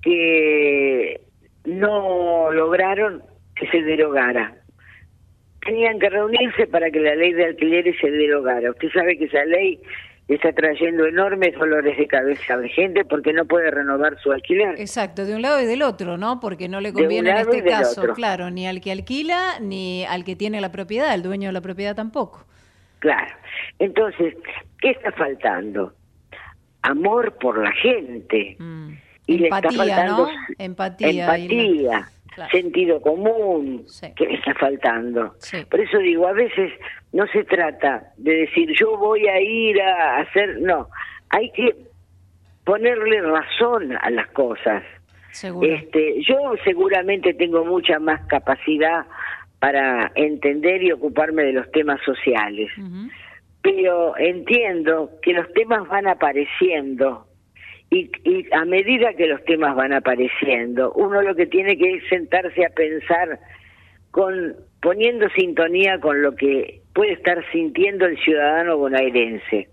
Que 0.00 1.20
no 1.64 2.50
lograron 2.52 3.22
que 3.54 3.66
se 3.68 3.82
derogara. 3.82 4.56
Tenían 5.64 5.98
que 5.98 6.10
reunirse 6.10 6.66
para 6.66 6.90
que 6.90 7.00
la 7.00 7.14
ley 7.14 7.32
de 7.32 7.44
alquileres 7.46 7.96
se 8.00 8.10
derogara. 8.10 8.70
Usted 8.70 8.88
sabe 8.92 9.16
que 9.16 9.26
esa 9.26 9.44
ley 9.44 9.80
está 10.28 10.52
trayendo 10.52 11.06
enormes 11.06 11.54
dolores 11.54 11.96
de 11.96 12.06
cabeza 12.06 12.54
a 12.54 12.56
la 12.58 12.68
gente 12.68 13.04
porque 13.04 13.32
no 13.32 13.44
puede 13.44 13.70
renovar 13.70 14.18
su 14.20 14.32
alquiler. 14.32 14.80
Exacto, 14.80 15.24
de 15.24 15.34
un 15.34 15.42
lado 15.42 15.60
y 15.60 15.66
del 15.66 15.82
otro, 15.82 16.16
¿no? 16.16 16.40
Porque 16.40 16.68
no 16.68 16.80
le 16.80 16.92
conviene 16.92 17.30
en 17.30 17.36
este 17.38 17.64
caso, 17.64 18.02
claro, 18.14 18.50
ni 18.50 18.66
al 18.66 18.80
que 18.80 18.92
alquila 18.92 19.58
ni 19.60 20.04
al 20.04 20.24
que 20.24 20.36
tiene 20.36 20.60
la 20.60 20.72
propiedad, 20.72 21.14
el 21.14 21.22
dueño 21.22 21.48
de 21.48 21.52
la 21.52 21.60
propiedad 21.60 21.94
tampoco. 21.94 22.46
Claro. 23.00 23.34
Entonces, 23.78 24.34
¿qué 24.80 24.90
está 24.90 25.12
faltando? 25.12 25.92
Amor 26.82 27.36
por 27.38 27.62
la 27.62 27.72
gente. 27.72 28.56
Mm. 28.58 28.92
Y 29.26 29.44
empatía, 29.44 29.70
le 29.70 29.76
está 29.76 29.84
faltando 29.84 30.26
¿no? 30.26 30.30
Empatía. 30.58 31.08
Empatía. 31.08 32.08
Sentido 32.50 33.00
común 33.00 33.84
que 34.16 34.26
le 34.26 34.34
está 34.34 34.54
faltando. 34.54 35.34
Por 35.70 35.80
eso 35.80 35.98
digo, 35.98 36.26
a 36.26 36.32
veces 36.32 36.72
no 37.12 37.26
se 37.26 37.44
trata 37.44 38.12
de 38.16 38.34
decir 38.36 38.70
yo 38.78 38.96
voy 38.96 39.26
a 39.28 39.40
ir 39.40 39.80
a 39.80 40.20
hacer, 40.20 40.60
no, 40.60 40.88
hay 41.28 41.50
que 41.50 41.74
ponerle 42.64 43.20
razón 43.22 43.96
a 44.00 44.10
las 44.10 44.28
cosas. 44.28 44.82
Este, 45.62 46.22
yo 46.22 46.54
seguramente 46.62 47.32
tengo 47.34 47.64
mucha 47.64 47.98
más 47.98 48.26
capacidad 48.26 49.06
para 49.58 50.12
entender 50.14 50.82
y 50.82 50.92
ocuparme 50.92 51.44
de 51.44 51.52
los 51.52 51.70
temas 51.70 52.00
sociales, 52.04 52.70
pero 53.62 54.16
entiendo 54.18 55.10
que 55.22 55.32
los 55.32 55.50
temas 55.54 55.88
van 55.88 56.06
apareciendo 56.06 57.26
y, 57.92 58.10
y, 58.24 58.46
a 58.52 58.64
medida 58.64 59.12
que 59.12 59.26
los 59.26 59.44
temas 59.44 59.76
van 59.76 59.92
apareciendo, 59.92 60.92
uno 60.92 61.20
lo 61.20 61.34
que 61.34 61.46
tiene 61.46 61.76
que 61.76 61.96
es 61.96 62.08
sentarse 62.08 62.64
a 62.64 62.70
pensar 62.70 63.38
con 64.10 64.56
poniendo 64.80 65.28
sintonía 65.30 66.00
con 66.00 66.22
lo 66.22 66.34
que 66.34 66.80
puede 66.94 67.12
estar 67.12 67.44
sintiendo 67.52 68.06
el 68.06 68.18
ciudadano 68.18 68.78
bonaerense. 68.78 69.68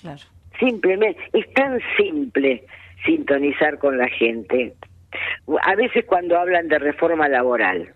Claro. 0.00 0.20
Simplemente, 0.60 1.20
es 1.32 1.52
tan 1.52 1.80
simple 1.96 2.64
sintonizar 3.04 3.78
con 3.78 3.98
la 3.98 4.08
gente. 4.08 4.74
A 5.64 5.74
veces 5.74 6.04
cuando 6.06 6.38
hablan 6.38 6.68
de 6.68 6.78
reforma 6.78 7.28
laboral 7.28 7.92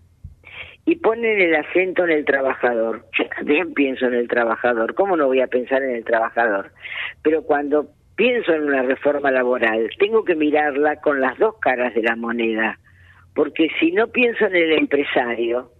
y 0.85 0.97
ponen 0.97 1.41
el 1.41 1.55
acento 1.55 2.05
en 2.05 2.11
el 2.11 2.25
trabajador, 2.25 3.07
yo 3.17 3.29
también 3.29 3.73
pienso 3.75 4.07
en 4.07 4.15
el 4.15 4.27
trabajador, 4.27 4.95
¿cómo 4.95 5.17
no 5.17 5.27
voy 5.27 5.41
a 5.41 5.47
pensar 5.47 5.83
en 5.85 5.95
el 5.95 6.05
trabajador? 6.05 6.73
Pero 7.23 7.43
cuando 7.43 7.96
pienso 8.17 8.53
en 8.53 8.65
una 8.65 8.83
reforma 8.83 9.31
laboral, 9.31 9.91
tengo 9.99 10.25
que 10.25 10.35
mirarla 10.35 10.97
con 10.97 11.21
las 11.21 11.39
dos 11.39 11.57
caras 11.61 11.95
de 11.95 12.03
la 12.03 12.17
moneda, 12.17 12.79
porque 13.35 13.69
si 13.79 13.93
no 13.93 14.09
pienso 14.09 14.47
en 14.47 14.57
el 14.57 14.73
empresario, 14.73 15.71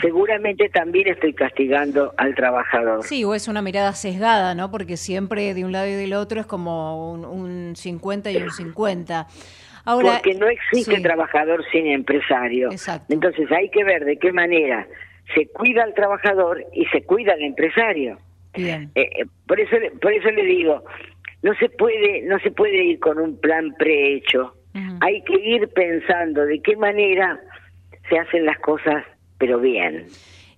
seguramente 0.00 0.68
también 0.70 1.08
estoy 1.08 1.34
castigando 1.34 2.14
al 2.16 2.34
trabajador. 2.34 3.04
Sí, 3.04 3.24
o 3.24 3.34
es 3.34 3.48
una 3.48 3.62
mirada 3.62 3.92
sesgada, 3.92 4.54
¿no? 4.54 4.70
Porque 4.70 4.96
siempre 4.96 5.54
de 5.54 5.64
un 5.64 5.72
lado 5.72 5.86
y 5.86 5.92
del 5.92 6.14
otro 6.14 6.40
es 6.40 6.46
como 6.46 7.12
un, 7.12 7.76
50 7.76 8.30
y 8.32 8.36
un 8.38 8.50
50. 8.50 9.26
Ahora, 9.84 10.14
Porque 10.14 10.34
no 10.34 10.48
existe 10.48 11.00
trabajador 11.00 11.64
sin 11.70 11.86
empresario. 11.86 12.70
Entonces 13.08 13.50
hay 13.52 13.70
que 13.70 13.84
ver 13.84 14.04
de 14.04 14.18
qué 14.18 14.32
manera 14.32 14.86
se 15.34 15.46
cuida 15.48 15.84
al 15.84 15.94
trabajador 15.94 16.64
y 16.72 16.86
se 16.86 17.02
cuida 17.04 17.34
al 17.34 17.42
empresario. 17.42 18.18
Bien. 18.58 18.90
Eh, 18.94 19.08
eh, 19.20 19.24
por 19.46 19.58
eso 19.60 19.76
por 20.00 20.12
eso 20.12 20.30
le 20.30 20.44
digo, 20.44 20.84
no 21.42 21.54
se 21.54 21.68
puede 21.68 22.22
no 22.22 22.38
se 22.40 22.50
puede 22.50 22.84
ir 22.84 23.00
con 23.00 23.18
un 23.18 23.38
plan 23.40 23.74
prehecho. 23.78 24.54
Hay 25.00 25.22
que 25.22 25.34
ir 25.34 25.68
pensando 25.70 26.44
de 26.44 26.60
qué 26.62 26.76
manera 26.76 27.40
se 28.08 28.16
hacen 28.16 28.46
las 28.46 28.58
cosas 28.60 29.04
pero 29.38 29.60
bien. 29.60 30.06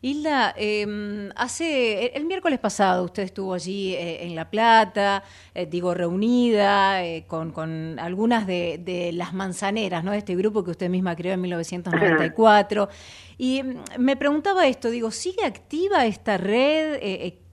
Hilda, 0.02 0.54
eh, 0.56 1.28
hace 1.36 2.06
el 2.16 2.24
miércoles 2.24 2.58
pasado 2.58 3.04
usted 3.04 3.22
estuvo 3.22 3.52
allí 3.52 3.92
eh, 3.94 4.24
en 4.24 4.34
La 4.34 4.48
Plata, 4.48 5.22
eh, 5.54 5.66
digo 5.66 5.92
reunida 5.92 7.02
con, 7.26 7.52
con, 7.52 7.98
algunas 7.98 8.46
de, 8.46 9.10
las 9.12 9.34
manzaneras, 9.34 10.02
¿no? 10.02 10.14
Este 10.14 10.34
grupo 10.34 10.64
que 10.64 10.70
usted 10.70 10.88
misma 10.88 11.14
creó 11.16 11.34
en 11.34 11.42
1994. 11.42 12.88
Y 13.36 13.62
mm, 13.62 13.76
me 13.98 14.16
preguntaba 14.16 14.66
esto, 14.66 14.88
digo, 14.88 15.10
¿sigue 15.10 15.44
activa 15.44 16.06
esta 16.06 16.38
red? 16.38 16.98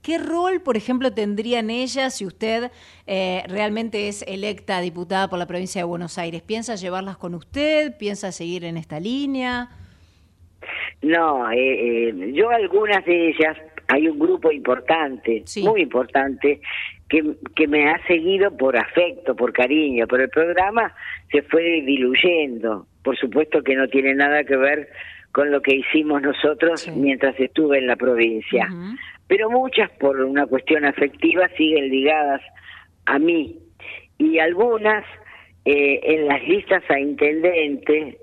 ¿Qué 0.08 0.16
rol, 0.16 0.62
por 0.62 0.78
ejemplo, 0.78 1.12
tendrían 1.12 1.68
ellas 1.68 2.16
si 2.16 2.24
usted 2.24 2.70
realmente 3.06 4.08
es 4.08 4.22
electa 4.26 4.80
diputada 4.80 5.28
por 5.28 5.38
la 5.38 5.46
provincia 5.46 5.82
de 5.82 5.84
Buenos 5.84 6.16
Aires? 6.16 6.40
¿Piensa 6.40 6.76
llevarlas 6.76 7.18
con 7.18 7.34
usted? 7.34 7.94
¿Piensa 7.98 8.32
seguir 8.32 8.64
en 8.64 8.78
esta 8.78 9.00
línea? 9.00 9.68
No, 11.02 11.50
eh, 11.50 11.58
eh, 12.08 12.32
yo 12.32 12.48
algunas 12.48 13.04
de 13.04 13.28
ellas, 13.28 13.58
hay 13.88 14.08
un 14.08 14.18
grupo 14.18 14.50
importante, 14.50 15.44
muy 15.62 15.82
importante, 15.82 16.62
que, 17.10 17.34
que 17.54 17.68
me 17.68 17.90
ha 17.90 18.02
seguido 18.06 18.56
por 18.56 18.78
afecto, 18.78 19.36
por 19.36 19.52
cariño, 19.52 20.06
pero 20.08 20.22
el 20.22 20.30
programa 20.30 20.90
se 21.30 21.42
fue 21.42 21.82
diluyendo. 21.82 22.86
Por 23.02 23.18
supuesto 23.18 23.62
que 23.62 23.74
no 23.74 23.86
tiene 23.88 24.14
nada 24.14 24.42
que 24.44 24.56
ver 24.56 24.88
con 25.32 25.50
lo 25.50 25.60
que 25.60 25.76
hicimos 25.76 26.22
nosotros 26.22 26.90
mientras 26.96 27.38
estuve 27.38 27.76
en 27.76 27.86
la 27.86 27.96
provincia. 27.96 28.70
Pero 29.28 29.50
muchas, 29.50 29.90
por 29.92 30.20
una 30.20 30.46
cuestión 30.46 30.84
afectiva, 30.84 31.48
siguen 31.56 31.90
ligadas 31.90 32.40
a 33.06 33.18
mí. 33.18 33.58
Y 34.18 34.38
algunas 34.38 35.04
eh, 35.64 36.00
en 36.02 36.26
las 36.26 36.42
listas 36.48 36.82
a 36.88 36.98
intendente 36.98 38.18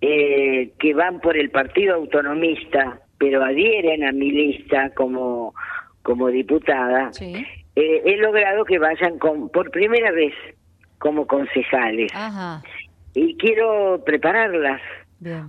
eh, 0.00 0.72
que 0.78 0.94
van 0.94 1.20
por 1.20 1.36
el 1.36 1.50
Partido 1.50 1.94
Autonomista, 1.94 3.00
pero 3.18 3.42
adhieren 3.42 4.04
a 4.04 4.12
mi 4.12 4.30
lista 4.30 4.90
como, 4.90 5.54
como 6.02 6.28
diputada, 6.28 7.10
eh, 7.18 8.02
he 8.04 8.16
logrado 8.18 8.64
que 8.66 8.78
vayan 8.78 9.18
con, 9.18 9.48
por 9.48 9.70
primera 9.70 10.10
vez 10.12 10.34
como 10.98 11.26
concejales. 11.26 12.12
Y 13.14 13.36
quiero 13.38 14.02
prepararlas. 14.04 14.82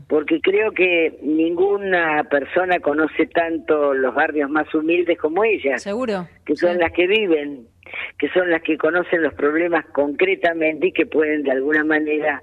Porque 0.08 0.40
creo 0.42 0.72
que 0.72 1.20
ninguna 1.22 2.24
persona 2.30 2.80
conoce 2.80 3.28
tanto 3.28 3.94
los 3.94 4.16
barrios 4.16 4.50
más 4.50 4.74
humildes 4.74 5.18
como 5.18 5.44
ellas. 5.44 5.84
Seguro. 5.84 6.28
Que 6.46 6.56
son 6.56 6.78
las 6.78 6.92
que 6.94 7.06
viven, 7.06 7.68
que 8.18 8.30
son 8.30 8.50
las 8.50 8.62
que 8.62 8.78
conocen 8.78 9.24
los 9.24 9.34
problemas 9.34 9.86
concretamente 9.88 10.88
y 10.88 10.92
que 10.92 11.06
pueden 11.06 11.44
de 11.44 11.52
alguna 11.52 11.84
manera 11.84 12.42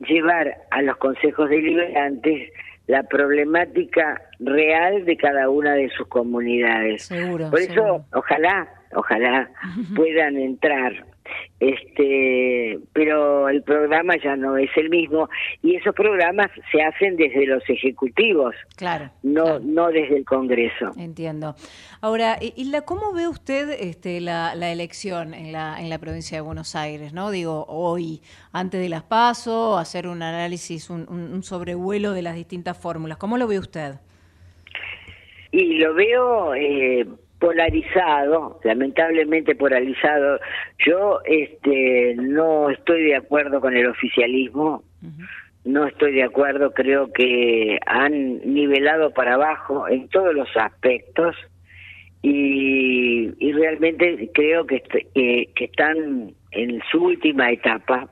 llevar 0.00 0.54
a 0.70 0.82
los 0.82 0.96
consejos 0.96 1.48
deliberantes 1.48 2.50
la 2.86 3.02
problemática 3.04 4.20
real 4.40 5.04
de 5.04 5.16
cada 5.16 5.48
una 5.48 5.74
de 5.74 5.88
sus 5.90 6.06
comunidades. 6.08 7.08
Por 7.50 7.60
eso, 7.60 8.04
ojalá, 8.12 8.68
ojalá 8.94 9.48
puedan 9.96 10.36
entrar 10.36 11.13
este 11.60 12.78
pero 12.92 13.48
el 13.48 13.62
programa 13.62 14.14
ya 14.22 14.36
no 14.36 14.56
es 14.56 14.70
el 14.76 14.90
mismo 14.90 15.28
y 15.62 15.76
esos 15.76 15.94
programas 15.94 16.50
se 16.70 16.82
hacen 16.82 17.16
desde 17.16 17.46
los 17.46 17.62
ejecutivos 17.68 18.54
claro 18.76 19.10
no 19.22 19.58
no 19.58 19.88
desde 19.88 20.18
el 20.18 20.24
Congreso. 20.24 20.92
Entiendo. 20.98 21.54
Ahora 22.00 22.38
Hilda 22.40 22.82
cómo 22.82 23.12
ve 23.12 23.28
usted 23.28 23.70
este 23.70 24.20
la, 24.20 24.54
la 24.54 24.70
elección 24.70 25.34
en 25.34 25.52
la 25.52 25.80
en 25.80 25.88
la 25.88 25.98
provincia 25.98 26.36
de 26.36 26.42
Buenos 26.42 26.76
Aires 26.76 27.12
no 27.12 27.30
digo 27.30 27.64
hoy 27.68 28.20
antes 28.52 28.80
de 28.80 28.88
las 28.88 29.02
paso 29.02 29.78
hacer 29.78 30.06
un 30.06 30.22
análisis 30.22 30.90
un, 30.90 31.06
un 31.08 31.42
sobrevuelo 31.42 32.12
de 32.12 32.22
las 32.22 32.34
distintas 32.34 32.76
fórmulas. 32.76 33.18
Cómo 33.18 33.38
lo 33.38 33.46
ve 33.46 33.58
usted 33.58 33.94
y 35.54 35.74
lo 35.74 35.94
veo 35.94 36.54
eh, 36.56 37.06
polarizado, 37.44 38.58
lamentablemente 38.64 39.54
polarizado. 39.54 40.40
Yo 40.78 41.20
este 41.26 42.14
no 42.16 42.70
estoy 42.70 43.02
de 43.04 43.16
acuerdo 43.16 43.60
con 43.60 43.76
el 43.76 43.86
oficialismo. 43.86 44.82
No 45.66 45.86
estoy 45.86 46.12
de 46.12 46.22
acuerdo, 46.22 46.72
creo 46.72 47.12
que 47.12 47.78
han 47.84 48.38
nivelado 48.54 49.10
para 49.10 49.34
abajo 49.34 49.86
en 49.88 50.08
todos 50.08 50.34
los 50.34 50.48
aspectos 50.56 51.36
y, 52.22 53.30
y 53.38 53.52
realmente 53.52 54.30
creo 54.32 54.66
que, 54.66 54.80
que 55.12 55.64
están 55.64 56.32
en 56.50 56.82
su 56.90 57.04
última 57.04 57.50
etapa. 57.50 58.08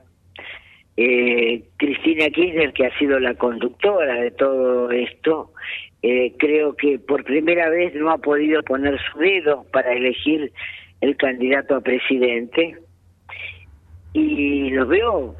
Eh, 0.95 1.63
Cristina 1.77 2.29
Kirchner, 2.29 2.71
que 2.73 2.85
ha 2.85 2.97
sido 2.99 3.19
la 3.19 3.33
conductora 3.33 4.13
de 4.13 4.29
todo 4.29 4.91
esto, 4.91 5.53
eh, 6.03 6.33
creo 6.37 6.75
que 6.75 6.99
por 6.99 7.23
primera 7.23 7.69
vez 7.69 7.95
no 7.95 8.11
ha 8.11 8.17
podido 8.17 8.61
poner 8.63 8.99
su 9.11 9.19
dedo 9.19 9.65
para 9.71 9.93
elegir 9.93 10.51
el 11.01 11.17
candidato 11.17 11.75
a 11.75 11.81
presidente. 11.81 12.77
Y 14.13 14.69
los 14.69 14.87
veo 14.87 15.35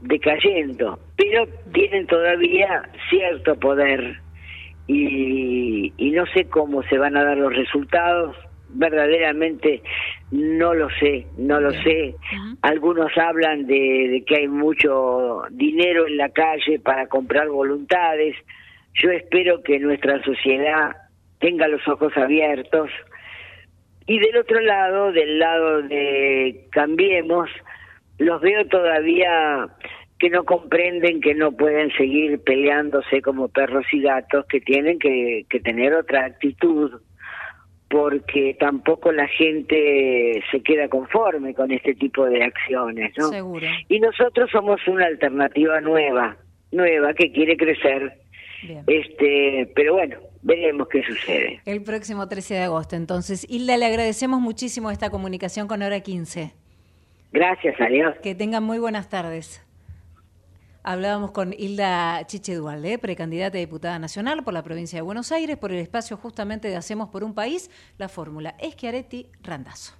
decayendo, 0.00 0.98
pero 1.16 1.46
tienen 1.72 2.06
todavía 2.06 2.88
cierto 3.10 3.54
poder. 3.56 4.20
Y, 4.86 5.92
y 5.98 6.10
no 6.12 6.24
sé 6.34 6.46
cómo 6.46 6.82
se 6.84 6.96
van 6.96 7.16
a 7.16 7.24
dar 7.24 7.36
los 7.36 7.54
resultados, 7.54 8.34
verdaderamente 8.72 9.82
no 10.30 10.74
lo 10.74 10.88
sé, 10.90 11.26
no 11.36 11.60
lo 11.60 11.70
sé. 11.72 12.14
Algunos 12.62 13.10
hablan 13.16 13.66
de, 13.66 14.22
que 14.26 14.36
hay 14.36 14.48
mucho 14.48 15.42
dinero 15.50 16.06
en 16.06 16.16
la 16.16 16.28
calle 16.28 16.78
para 16.78 17.06
comprar 17.08 17.48
voluntades. 17.48 18.36
Yo 18.94 19.10
espero 19.10 19.62
que 19.62 19.78
nuestra 19.78 20.22
sociedad 20.22 20.96
tenga 21.38 21.68
los 21.68 21.86
ojos 21.88 22.12
abiertos. 22.16 22.90
Y 24.06 24.18
del 24.18 24.36
otro 24.36 24.60
lado, 24.60 25.12
del 25.12 25.38
lado 25.38 25.82
de 25.82 26.66
Cambiemos, 26.72 27.48
los 28.18 28.40
veo 28.40 28.66
todavía 28.66 29.68
que 30.18 30.28
no 30.28 30.44
comprenden 30.44 31.20
que 31.20 31.34
no 31.34 31.52
pueden 31.52 31.90
seguir 31.92 32.42
peleándose 32.42 33.22
como 33.22 33.48
perros 33.48 33.86
y 33.92 34.02
gatos, 34.02 34.44
que 34.46 34.60
tienen 34.60 34.98
que 34.98 35.46
tener 35.62 35.94
otra 35.94 36.26
actitud 36.26 37.00
porque 37.90 38.56
tampoco 38.58 39.10
la 39.10 39.26
gente 39.26 40.40
se 40.52 40.62
queda 40.62 40.88
conforme 40.88 41.52
con 41.54 41.72
este 41.72 41.94
tipo 41.94 42.24
de 42.24 42.44
acciones, 42.44 43.12
¿no? 43.18 43.30
Seguro. 43.30 43.66
Y 43.88 43.98
nosotros 43.98 44.48
somos 44.52 44.80
una 44.86 45.06
alternativa 45.06 45.80
nueva, 45.80 46.36
nueva 46.70 47.12
que 47.14 47.32
quiere 47.32 47.56
crecer. 47.56 48.12
Este, 48.86 49.70
pero 49.74 49.94
bueno, 49.94 50.18
veremos 50.42 50.88
qué 50.88 51.02
sucede. 51.02 51.60
El 51.64 51.82
próximo 51.82 52.28
13 52.28 52.54
de 52.54 52.60
agosto, 52.60 52.96
entonces. 52.96 53.46
Hilda, 53.48 53.76
le 53.76 53.86
agradecemos 53.86 54.40
muchísimo 54.40 54.90
esta 54.90 55.10
comunicación 55.10 55.68
con 55.68 55.82
Hora 55.82 56.00
15. 56.00 56.52
Gracias, 57.32 57.80
adiós. 57.80 58.16
Que 58.22 58.34
tengan 58.34 58.62
muy 58.62 58.78
buenas 58.78 59.08
tardes. 59.08 59.64
Hablábamos 60.82 61.32
con 61.32 61.52
Hilda 61.52 62.26
Chiche 62.26 62.54
Dualde, 62.54 62.98
precandidata 62.98 63.58
a 63.58 63.60
diputada 63.60 63.98
nacional 63.98 64.42
por 64.42 64.54
la 64.54 64.62
provincia 64.62 64.96
de 64.96 65.02
Buenos 65.02 65.30
Aires, 65.30 65.58
por 65.58 65.72
el 65.72 65.78
espacio 65.78 66.16
justamente 66.16 66.68
de 66.68 66.76
Hacemos 66.76 67.10
por 67.10 67.22
un 67.22 67.34
País, 67.34 67.70
la 67.98 68.08
fórmula 68.08 68.56
Eschiaretti 68.58 69.26
Randazo. 69.42 69.94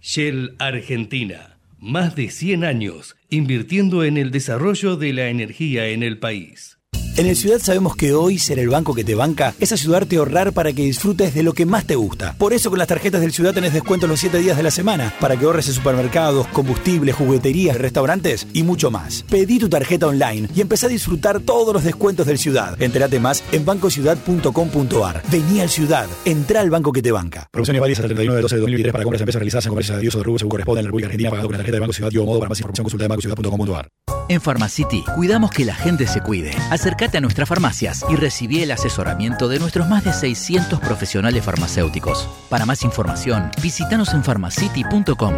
Shell 0.00 0.56
Argentina, 0.58 1.58
más 1.78 2.14
de 2.14 2.28
100 2.28 2.64
años 2.64 3.16
invirtiendo 3.30 4.04
en 4.04 4.18
el 4.18 4.30
desarrollo 4.30 4.96
de 4.96 5.14
la 5.14 5.28
energía 5.28 5.86
en 5.86 6.02
el 6.02 6.18
país. 6.18 6.81
En 7.14 7.26
el 7.26 7.36
Ciudad 7.36 7.58
sabemos 7.58 7.94
que 7.94 8.14
hoy 8.14 8.38
ser 8.38 8.58
el 8.58 8.70
banco 8.70 8.94
que 8.94 9.04
te 9.04 9.14
banca 9.14 9.54
es 9.60 9.70
ayudarte 9.70 10.16
a 10.16 10.20
ahorrar 10.20 10.54
para 10.54 10.72
que 10.72 10.80
disfrutes 10.80 11.34
de 11.34 11.42
lo 11.42 11.52
que 11.52 11.66
más 11.66 11.86
te 11.86 11.94
gusta. 11.94 12.34
Por 12.38 12.54
eso 12.54 12.70
con 12.70 12.78
las 12.78 12.88
tarjetas 12.88 13.20
del 13.20 13.32
Ciudad 13.32 13.52
tenés 13.52 13.74
descuentos 13.74 14.08
los 14.08 14.18
7 14.18 14.38
días 14.38 14.56
de 14.56 14.62
la 14.62 14.70
semana, 14.70 15.12
para 15.20 15.36
que 15.36 15.44
ahorres 15.44 15.68
en 15.68 15.74
supermercados, 15.74 16.46
combustibles, 16.48 17.14
jugueterías, 17.14 17.76
restaurantes 17.76 18.46
y 18.54 18.62
mucho 18.62 18.90
más. 18.90 19.26
Pedí 19.28 19.58
tu 19.58 19.68
tarjeta 19.68 20.06
online 20.06 20.48
y 20.54 20.62
empezá 20.62 20.86
a 20.86 20.88
disfrutar 20.88 21.40
todos 21.40 21.74
los 21.74 21.84
descuentos 21.84 22.26
del 22.26 22.38
Ciudad. 22.38 22.80
Entérate 22.80 23.20
más 23.20 23.44
en 23.52 23.66
bancociudad.com.ar. 23.66 25.22
Vení 25.30 25.60
al 25.60 25.68
Ciudad, 25.68 26.08
entra 26.24 26.60
al 26.60 26.70
banco 26.70 26.92
que 26.92 27.02
te 27.02 27.12
banca. 27.12 27.46
Promociones 27.52 27.82
válidas 27.82 27.98
hasta 27.98 28.06
el 28.06 28.16
31 28.16 28.36
de 28.36 28.42
12 28.42 28.54
de 28.54 28.60
2023 28.62 28.92
para 28.92 29.04
compras 29.04 29.20
en 29.20 29.24
empresas 29.24 29.38
realizadas 29.38 29.66
en 29.66 29.70
comercios 29.70 30.00
de 30.00 30.08
o 30.08 30.18
de 30.18 30.24
rubro 30.24 30.38
según 30.38 30.50
corresponde 30.50 30.80
en 30.80 30.84
la 30.84 30.88
República 30.88 31.06
Argentina 31.08 31.28
pagado 31.28 31.48
con 31.48 31.52
la 31.52 31.58
tarjeta 31.58 31.76
de 31.76 31.80
Banco 31.80 31.92
Ciudad 31.92 32.10
y 32.10 32.16
modo 32.16 32.38
para 32.38 32.48
más 32.48 32.58
información 32.58 32.84
consulta 32.84 33.04
de 33.04 33.08
bancociudad.com.ar. 33.08 34.21
En 34.32 34.40
Pharmacity 34.40 35.04
cuidamos 35.14 35.50
que 35.50 35.66
la 35.66 35.74
gente 35.74 36.06
se 36.06 36.22
cuide. 36.22 36.52
Acércate 36.70 37.18
a 37.18 37.20
nuestras 37.20 37.46
farmacias 37.46 38.02
y 38.08 38.16
recibí 38.16 38.62
el 38.62 38.70
asesoramiento 38.70 39.46
de 39.46 39.58
nuestros 39.58 39.86
más 39.90 40.04
de 40.04 40.14
600 40.14 40.80
profesionales 40.80 41.44
farmacéuticos. 41.44 42.26
Para 42.48 42.64
más 42.64 42.82
información, 42.82 43.50
visítanos 43.62 44.14
en 44.14 44.22
pharmacity.com. 44.22 45.34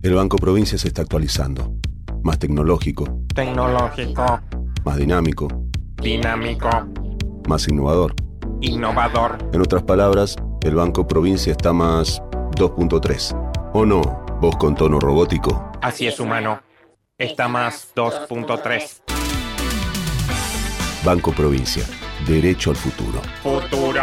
El 0.00 0.14
Banco 0.14 0.38
Provincia 0.38 0.78
se 0.78 0.88
está 0.88 1.02
actualizando. 1.02 1.74
Más 2.22 2.38
tecnológico. 2.38 3.04
Tecnológico. 3.34 4.40
Más 4.82 4.96
dinámico. 4.96 5.48
Dinámico. 6.02 6.70
Más 7.46 7.68
innovador. 7.68 8.14
Innovador. 8.62 9.36
En 9.52 9.60
otras 9.60 9.82
palabras, 9.82 10.36
el 10.62 10.74
Banco 10.74 11.06
Provincia 11.06 11.52
está 11.52 11.74
más 11.74 12.22
2.3. 12.56 13.52
¿O 13.74 13.84
no? 13.84 14.23
Voz 14.40 14.56
con 14.56 14.74
tono 14.74 14.98
robótico. 14.98 15.72
Así 15.80 16.06
es, 16.06 16.20
humano. 16.20 16.60
Está 17.16 17.48
más 17.48 17.92
2.3. 17.94 19.02
Banco 21.04 21.32
Provincia. 21.32 21.84
Derecho 22.26 22.70
al 22.70 22.76
futuro. 22.76 23.20
Futuro. 23.42 24.02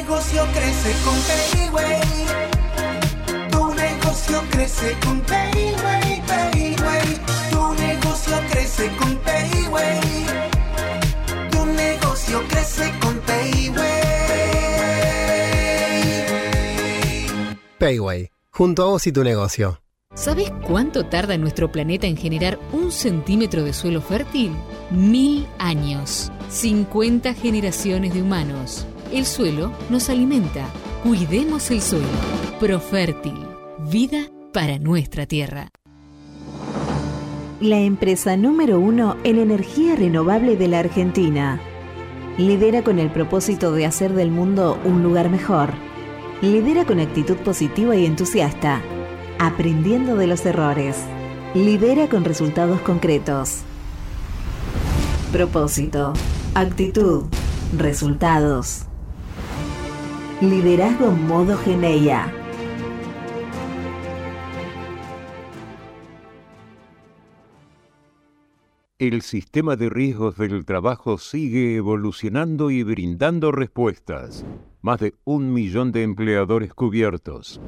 negocio 0.01 0.47
crece 0.53 0.91
con 1.05 1.15
Payway. 1.29 2.01
Tu 3.51 3.73
negocio 3.75 4.41
crece 4.49 4.97
con 5.03 5.21
Payway, 5.21 6.21
Payway. 6.27 7.19
Tu 7.51 7.73
negocio 7.81 8.35
crece 8.49 8.91
con 8.97 9.15
Payway. 9.17 9.99
Tu 11.51 11.65
negocio 11.65 12.43
crece 12.47 12.93
con 12.99 13.19
Payway. 13.19 14.01
Payway, 17.77 18.31
junto 18.49 18.83
a 18.83 18.85
vos 18.87 19.05
y 19.07 19.11
tu 19.11 19.23
negocio. 19.23 19.81
¿Sabes 20.13 20.51
cuánto 20.67 21.05
tarda 21.05 21.37
nuestro 21.37 21.71
planeta 21.71 22.05
en 22.05 22.17
generar 22.17 22.59
un 22.73 22.91
centímetro 22.91 23.63
de 23.63 23.73
suelo 23.73 24.01
fértil? 24.01 24.51
Mil 24.89 25.47
años. 25.57 26.31
50 26.49 27.33
generaciones 27.33 28.13
de 28.13 28.21
humanos. 28.21 28.85
El 29.11 29.25
suelo 29.25 29.73
nos 29.89 30.09
alimenta. 30.09 30.69
Cuidemos 31.03 31.69
el 31.69 31.81
suelo. 31.81 32.05
Profértil. 32.61 33.45
Vida 33.91 34.27
para 34.53 34.79
nuestra 34.79 35.25
tierra. 35.25 35.67
La 37.59 37.79
empresa 37.79 38.37
número 38.37 38.79
uno 38.79 39.17
en 39.25 39.37
energía 39.37 39.97
renovable 39.97 40.55
de 40.55 40.69
la 40.69 40.79
Argentina. 40.79 41.59
Lidera 42.37 42.83
con 42.83 42.99
el 42.99 43.11
propósito 43.11 43.73
de 43.73 43.85
hacer 43.85 44.13
del 44.13 44.31
mundo 44.31 44.79
un 44.85 45.03
lugar 45.03 45.29
mejor. 45.29 45.71
Lidera 46.41 46.85
con 46.85 47.01
actitud 47.01 47.35
positiva 47.35 47.97
y 47.97 48.05
entusiasta. 48.05 48.81
Aprendiendo 49.39 50.15
de 50.15 50.27
los 50.27 50.45
errores. 50.45 50.95
Lidera 51.53 52.07
con 52.07 52.23
resultados 52.23 52.79
concretos. 52.79 53.63
Propósito. 55.33 56.13
Actitud. 56.55 57.25
Resultados. 57.77 58.85
Liderazgo 60.41 61.11
modo 61.11 61.55
Geneia. 61.55 62.33
El 68.97 69.21
sistema 69.21 69.75
de 69.75 69.89
riesgos 69.89 70.37
del 70.37 70.65
trabajo 70.65 71.19
sigue 71.19 71.75
evolucionando 71.75 72.71
y 72.71 72.81
brindando 72.81 73.51
respuestas. 73.51 74.43
Más 74.81 74.99
de 74.99 75.13
un 75.25 75.53
millón 75.53 75.91
de 75.91 76.01
empleadores 76.01 76.73
cubiertos 76.73 77.61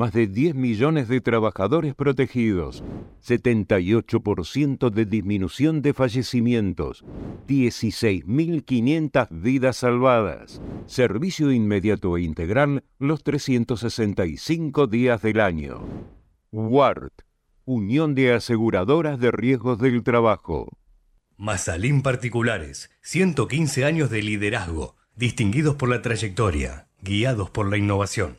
más 0.00 0.14
de 0.14 0.26
10 0.26 0.54
millones 0.54 1.08
de 1.08 1.20
trabajadores 1.20 1.94
protegidos, 1.94 2.82
78% 3.22 4.88
de 4.88 5.04
disminución 5.04 5.82
de 5.82 5.92
fallecimientos, 5.92 7.04
16.500 7.46 9.28
vidas 9.30 9.76
salvadas, 9.76 10.62
servicio 10.86 11.52
inmediato 11.52 12.16
e 12.16 12.22
integral 12.22 12.82
los 12.98 13.22
365 13.22 14.86
días 14.86 15.20
del 15.20 15.38
año. 15.38 15.86
WART, 16.50 17.12
Unión 17.66 18.14
de 18.14 18.32
Aseguradoras 18.32 19.20
de 19.20 19.30
Riesgos 19.30 19.78
del 19.80 20.02
Trabajo. 20.02 20.78
Mazalín 21.36 22.00
Particulares, 22.00 22.90
115 23.02 23.84
años 23.84 24.08
de 24.08 24.22
liderazgo, 24.22 24.96
distinguidos 25.14 25.74
por 25.74 25.90
la 25.90 26.00
trayectoria, 26.00 26.88
guiados 27.02 27.50
por 27.50 27.68
la 27.68 27.76
innovación. 27.76 28.38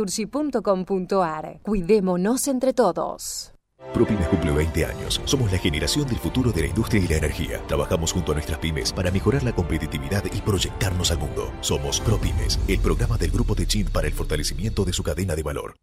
naturgy.com.ar. 0.01 1.59
Cuidémonos 1.63 2.47
entre 2.47 2.73
todos. 2.73 3.51
ProPymes 3.93 4.27
cumple 4.27 4.51
20 4.51 4.85
años. 4.85 5.21
Somos 5.25 5.51
la 5.51 5.57
generación 5.57 6.07
del 6.07 6.17
futuro 6.17 6.51
de 6.51 6.61
la 6.61 6.67
industria 6.67 7.03
y 7.03 7.07
la 7.07 7.17
energía. 7.17 7.61
Trabajamos 7.67 8.13
junto 8.13 8.31
a 8.31 8.35
nuestras 8.35 8.59
pymes 8.59 8.93
para 8.93 9.09
mejorar 9.09 9.43
la 9.43 9.53
competitividad 9.53 10.23
y 10.31 10.41
proyectarnos 10.41 11.11
al 11.11 11.17
mundo. 11.17 11.51
Somos 11.61 11.99
ProPymes, 11.99 12.59
el 12.67 12.79
programa 12.79 13.17
del 13.17 13.31
grupo 13.31 13.55
de 13.55 13.65
Chin 13.65 13.87
para 13.91 14.07
el 14.07 14.13
fortalecimiento 14.13 14.85
de 14.85 14.93
su 14.93 15.03
cadena 15.03 15.35
de 15.35 15.43
valor. 15.43 15.73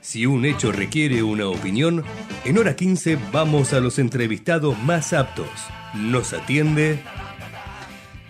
Si 0.00 0.26
un 0.26 0.44
hecho 0.44 0.72
requiere 0.72 1.22
una 1.22 1.48
opinión, 1.48 2.04
en 2.44 2.58
hora 2.58 2.74
15 2.74 3.18
vamos 3.32 3.72
a 3.72 3.80
los 3.80 3.98
entrevistados 3.98 4.78
más 4.82 5.12
aptos. 5.12 5.48
Nos 5.94 6.32
atiende 6.32 7.02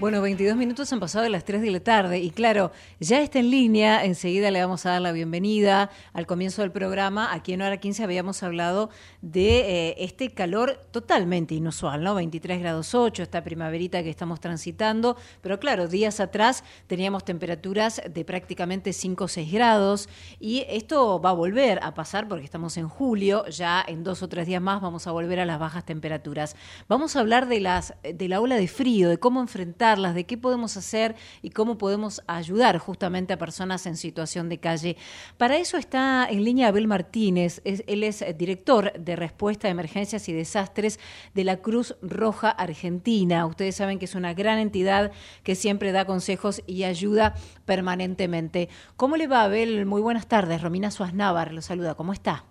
bueno, 0.00 0.22
22 0.22 0.56
minutos 0.56 0.90
han 0.94 0.98
pasado 0.98 1.24
de 1.24 1.28
las 1.28 1.44
3 1.44 1.60
de 1.60 1.70
la 1.70 1.80
tarde 1.80 2.20
y 2.20 2.30
claro, 2.30 2.72
ya 3.00 3.20
está 3.20 3.38
en 3.38 3.50
línea, 3.50 4.02
enseguida 4.02 4.50
le 4.50 4.58
vamos 4.58 4.86
a 4.86 4.92
dar 4.92 5.02
la 5.02 5.12
bienvenida 5.12 5.90
al 6.14 6.26
comienzo 6.26 6.62
del 6.62 6.72
programa. 6.72 7.34
Aquí 7.34 7.52
en 7.52 7.60
hora 7.60 7.76
15 7.76 8.02
habíamos 8.02 8.42
hablado 8.42 8.88
de 9.20 9.90
eh, 9.90 9.94
este 9.98 10.32
calor 10.32 10.80
totalmente 10.90 11.54
inusual, 11.54 12.02
¿no? 12.02 12.14
23 12.14 12.60
grados 12.60 12.94
8, 12.94 13.22
esta 13.22 13.44
primaverita 13.44 14.02
que 14.02 14.08
estamos 14.08 14.40
transitando, 14.40 15.18
pero 15.42 15.60
claro, 15.60 15.86
días 15.86 16.18
atrás 16.18 16.64
teníamos 16.86 17.22
temperaturas 17.26 18.00
de 18.08 18.24
prácticamente 18.24 18.94
5 18.94 19.24
o 19.24 19.28
6 19.28 19.52
grados 19.52 20.08
y 20.38 20.64
esto 20.70 21.20
va 21.20 21.28
a 21.28 21.34
volver 21.34 21.78
a 21.82 21.92
pasar 21.92 22.26
porque 22.26 22.46
estamos 22.46 22.78
en 22.78 22.88
julio, 22.88 23.44
ya 23.48 23.84
en 23.86 24.02
dos 24.02 24.22
o 24.22 24.30
tres 24.30 24.46
días 24.46 24.62
más 24.62 24.80
vamos 24.80 25.06
a 25.06 25.12
volver 25.12 25.40
a 25.40 25.44
las 25.44 25.58
bajas 25.58 25.84
temperaturas. 25.84 26.56
Vamos 26.88 27.16
a 27.16 27.20
hablar 27.20 27.48
de, 27.48 27.60
las, 27.60 27.92
de 28.02 28.28
la 28.28 28.40
ola 28.40 28.56
de 28.56 28.66
frío, 28.66 29.10
de 29.10 29.18
cómo 29.18 29.42
enfrentar 29.42 29.89
de 29.98 30.24
qué 30.24 30.38
podemos 30.38 30.76
hacer 30.76 31.16
y 31.42 31.50
cómo 31.50 31.76
podemos 31.76 32.22
ayudar 32.28 32.78
justamente 32.78 33.32
a 33.32 33.38
personas 33.38 33.86
en 33.86 33.96
situación 33.96 34.48
de 34.48 34.58
calle. 34.58 34.96
Para 35.36 35.56
eso 35.56 35.78
está 35.78 36.28
en 36.30 36.44
línea 36.44 36.68
Abel 36.68 36.86
Martínez, 36.86 37.60
él 37.64 38.04
es 38.04 38.24
director 38.36 38.92
de 38.92 39.16
respuesta 39.16 39.66
a 39.66 39.70
emergencias 39.72 40.28
y 40.28 40.32
desastres 40.32 41.00
de 41.34 41.44
la 41.44 41.56
Cruz 41.56 41.96
Roja 42.02 42.50
Argentina. 42.50 43.46
Ustedes 43.46 43.74
saben 43.74 43.98
que 43.98 44.04
es 44.04 44.14
una 44.14 44.32
gran 44.32 44.58
entidad 44.58 45.10
que 45.42 45.56
siempre 45.56 45.90
da 45.90 46.04
consejos 46.04 46.62
y 46.68 46.84
ayuda 46.84 47.34
permanentemente. 47.64 48.68
¿Cómo 48.96 49.16
le 49.16 49.26
va 49.26 49.42
Abel? 49.42 49.86
Muy 49.86 50.00
buenas 50.00 50.28
tardes. 50.28 50.62
Romina 50.62 50.92
Suárez 50.92 51.10
lo 51.52 51.62
saluda. 51.62 51.94
¿Cómo 51.96 52.12
está? 52.12 52.49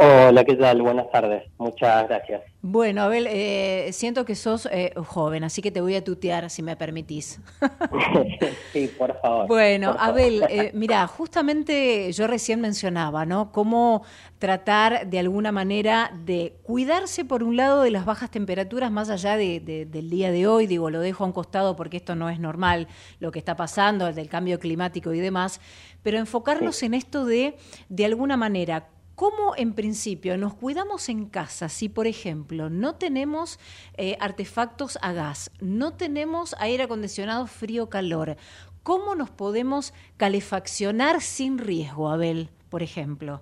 Hola, 0.00 0.44
¿qué 0.44 0.54
tal? 0.54 0.80
Buenas 0.80 1.10
tardes. 1.10 1.42
Muchas 1.58 2.06
gracias. 2.06 2.42
Bueno, 2.62 3.02
Abel, 3.02 3.26
eh, 3.28 3.88
siento 3.92 4.24
que 4.24 4.36
sos 4.36 4.68
eh, 4.70 4.92
joven, 4.94 5.42
así 5.42 5.60
que 5.60 5.72
te 5.72 5.80
voy 5.80 5.96
a 5.96 6.04
tutear 6.04 6.50
si 6.50 6.62
me 6.62 6.76
permitís. 6.76 7.40
sí, 8.72 8.94
por 8.96 9.20
favor. 9.20 9.48
Bueno, 9.48 9.96
Abel, 9.98 10.44
eh, 10.48 10.70
mira, 10.72 11.04
justamente 11.08 12.12
yo 12.12 12.28
recién 12.28 12.60
mencionaba, 12.60 13.26
¿no? 13.26 13.50
Cómo 13.50 14.04
tratar 14.38 15.08
de 15.08 15.18
alguna 15.18 15.50
manera 15.50 16.12
de 16.24 16.54
cuidarse, 16.62 17.24
por 17.24 17.42
un 17.42 17.56
lado, 17.56 17.82
de 17.82 17.90
las 17.90 18.04
bajas 18.04 18.30
temperaturas 18.30 18.92
más 18.92 19.10
allá 19.10 19.36
de, 19.36 19.58
del 19.90 20.10
día 20.10 20.30
de 20.30 20.46
hoy. 20.46 20.68
Digo, 20.68 20.90
lo 20.90 21.00
dejo 21.00 21.24
a 21.24 21.26
un 21.26 21.32
costado 21.32 21.74
porque 21.74 21.96
esto 21.96 22.14
no 22.14 22.30
es 22.30 22.38
normal, 22.38 22.86
lo 23.18 23.32
que 23.32 23.40
está 23.40 23.56
pasando, 23.56 24.06
el 24.06 24.14
del 24.14 24.28
cambio 24.28 24.60
climático 24.60 25.12
y 25.12 25.18
demás, 25.18 25.60
pero 26.04 26.18
enfocarnos 26.18 26.84
en 26.84 26.94
esto 26.94 27.26
de, 27.26 27.56
de 27.88 28.04
alguna 28.04 28.36
manera, 28.36 28.86
¿Cómo 29.18 29.56
en 29.56 29.74
principio 29.74 30.38
nos 30.38 30.54
cuidamos 30.54 31.08
en 31.08 31.28
casa 31.28 31.68
si, 31.68 31.88
por 31.88 32.06
ejemplo, 32.06 32.70
no 32.70 32.94
tenemos 32.94 33.58
eh, 33.96 34.16
artefactos 34.20 34.96
a 35.02 35.12
gas, 35.12 35.50
no 35.60 35.92
tenemos 35.94 36.54
aire 36.60 36.84
acondicionado 36.84 37.48
frío-calor? 37.48 38.36
¿Cómo 38.84 39.16
nos 39.16 39.28
podemos 39.28 39.92
calefaccionar 40.18 41.20
sin 41.20 41.58
riesgo, 41.58 42.10
Abel, 42.10 42.50
por 42.70 42.84
ejemplo? 42.84 43.40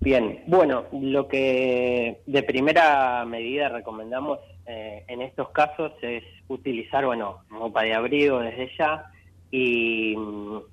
Bien, 0.00 0.42
bueno, 0.46 0.86
lo 0.92 1.28
que 1.28 2.22
de 2.24 2.42
primera 2.42 3.26
medida 3.26 3.68
recomendamos 3.68 4.38
eh, 4.64 5.04
en 5.08 5.20
estos 5.20 5.50
casos 5.50 5.92
es 6.00 6.24
utilizar, 6.48 7.04
bueno, 7.04 7.42
ropa 7.50 7.82
de 7.82 7.92
abrigo 7.92 8.38
desde 8.38 8.70
ya 8.78 9.12
y, 9.50 10.16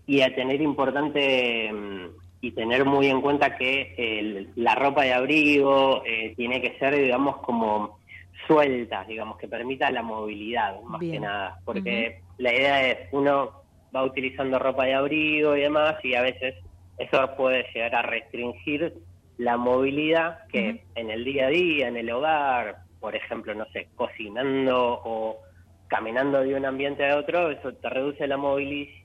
y 0.08 0.22
a 0.22 0.34
tener 0.34 0.62
importante 0.62 1.74
mm, 1.74 2.25
y 2.46 2.52
tener 2.52 2.86
muy 2.86 3.08
en 3.08 3.22
cuenta 3.22 3.58
que 3.58 4.46
la 4.56 4.76
ropa 4.76 5.02
de 5.02 5.14
abrigo 5.14 6.04
eh, 6.06 6.36
tiene 6.38 6.62
que 6.62 6.78
ser, 6.78 6.96
digamos, 6.96 7.38
como 7.38 7.98
suelta, 8.46 9.04
digamos, 9.06 9.40
que 9.40 9.48
permita 9.48 9.90
la 9.90 10.04
movilidad, 10.04 10.80
más 10.84 11.02
que 11.02 11.20
nada, 11.20 11.60
porque 11.66 12.22
la 12.38 12.54
idea 12.54 12.88
es, 12.88 12.98
uno 13.14 13.64
va 13.96 14.04
utilizando 14.04 14.60
ropa 14.60 14.86
de 14.86 14.94
abrigo 14.94 15.58
y 15.58 15.62
demás, 15.62 15.96
y 16.04 16.14
a 16.14 16.22
veces 16.22 16.54
eso 17.00 17.36
puede 17.36 17.66
llegar 17.74 17.96
a 17.96 18.04
restringir 18.04 18.94
la 19.40 19.58
movilidad 19.58 20.46
que 20.50 20.84
en 20.94 21.10
el 21.10 21.26
día 21.26 21.48
a 21.48 21.50
día, 21.50 21.88
en 21.88 21.98
el 21.98 22.12
hogar, 22.12 22.76
por 23.00 23.16
ejemplo, 23.16 23.56
no 23.56 23.66
sé, 23.74 23.88
cocinando 23.96 25.02
o 25.04 25.40
caminando 25.88 26.42
de 26.42 26.54
un 26.54 26.66
ambiente 26.66 27.10
a 27.10 27.18
otro, 27.18 27.50
eso 27.50 27.74
te 27.74 27.90
reduce 27.90 28.28
la, 28.28 28.38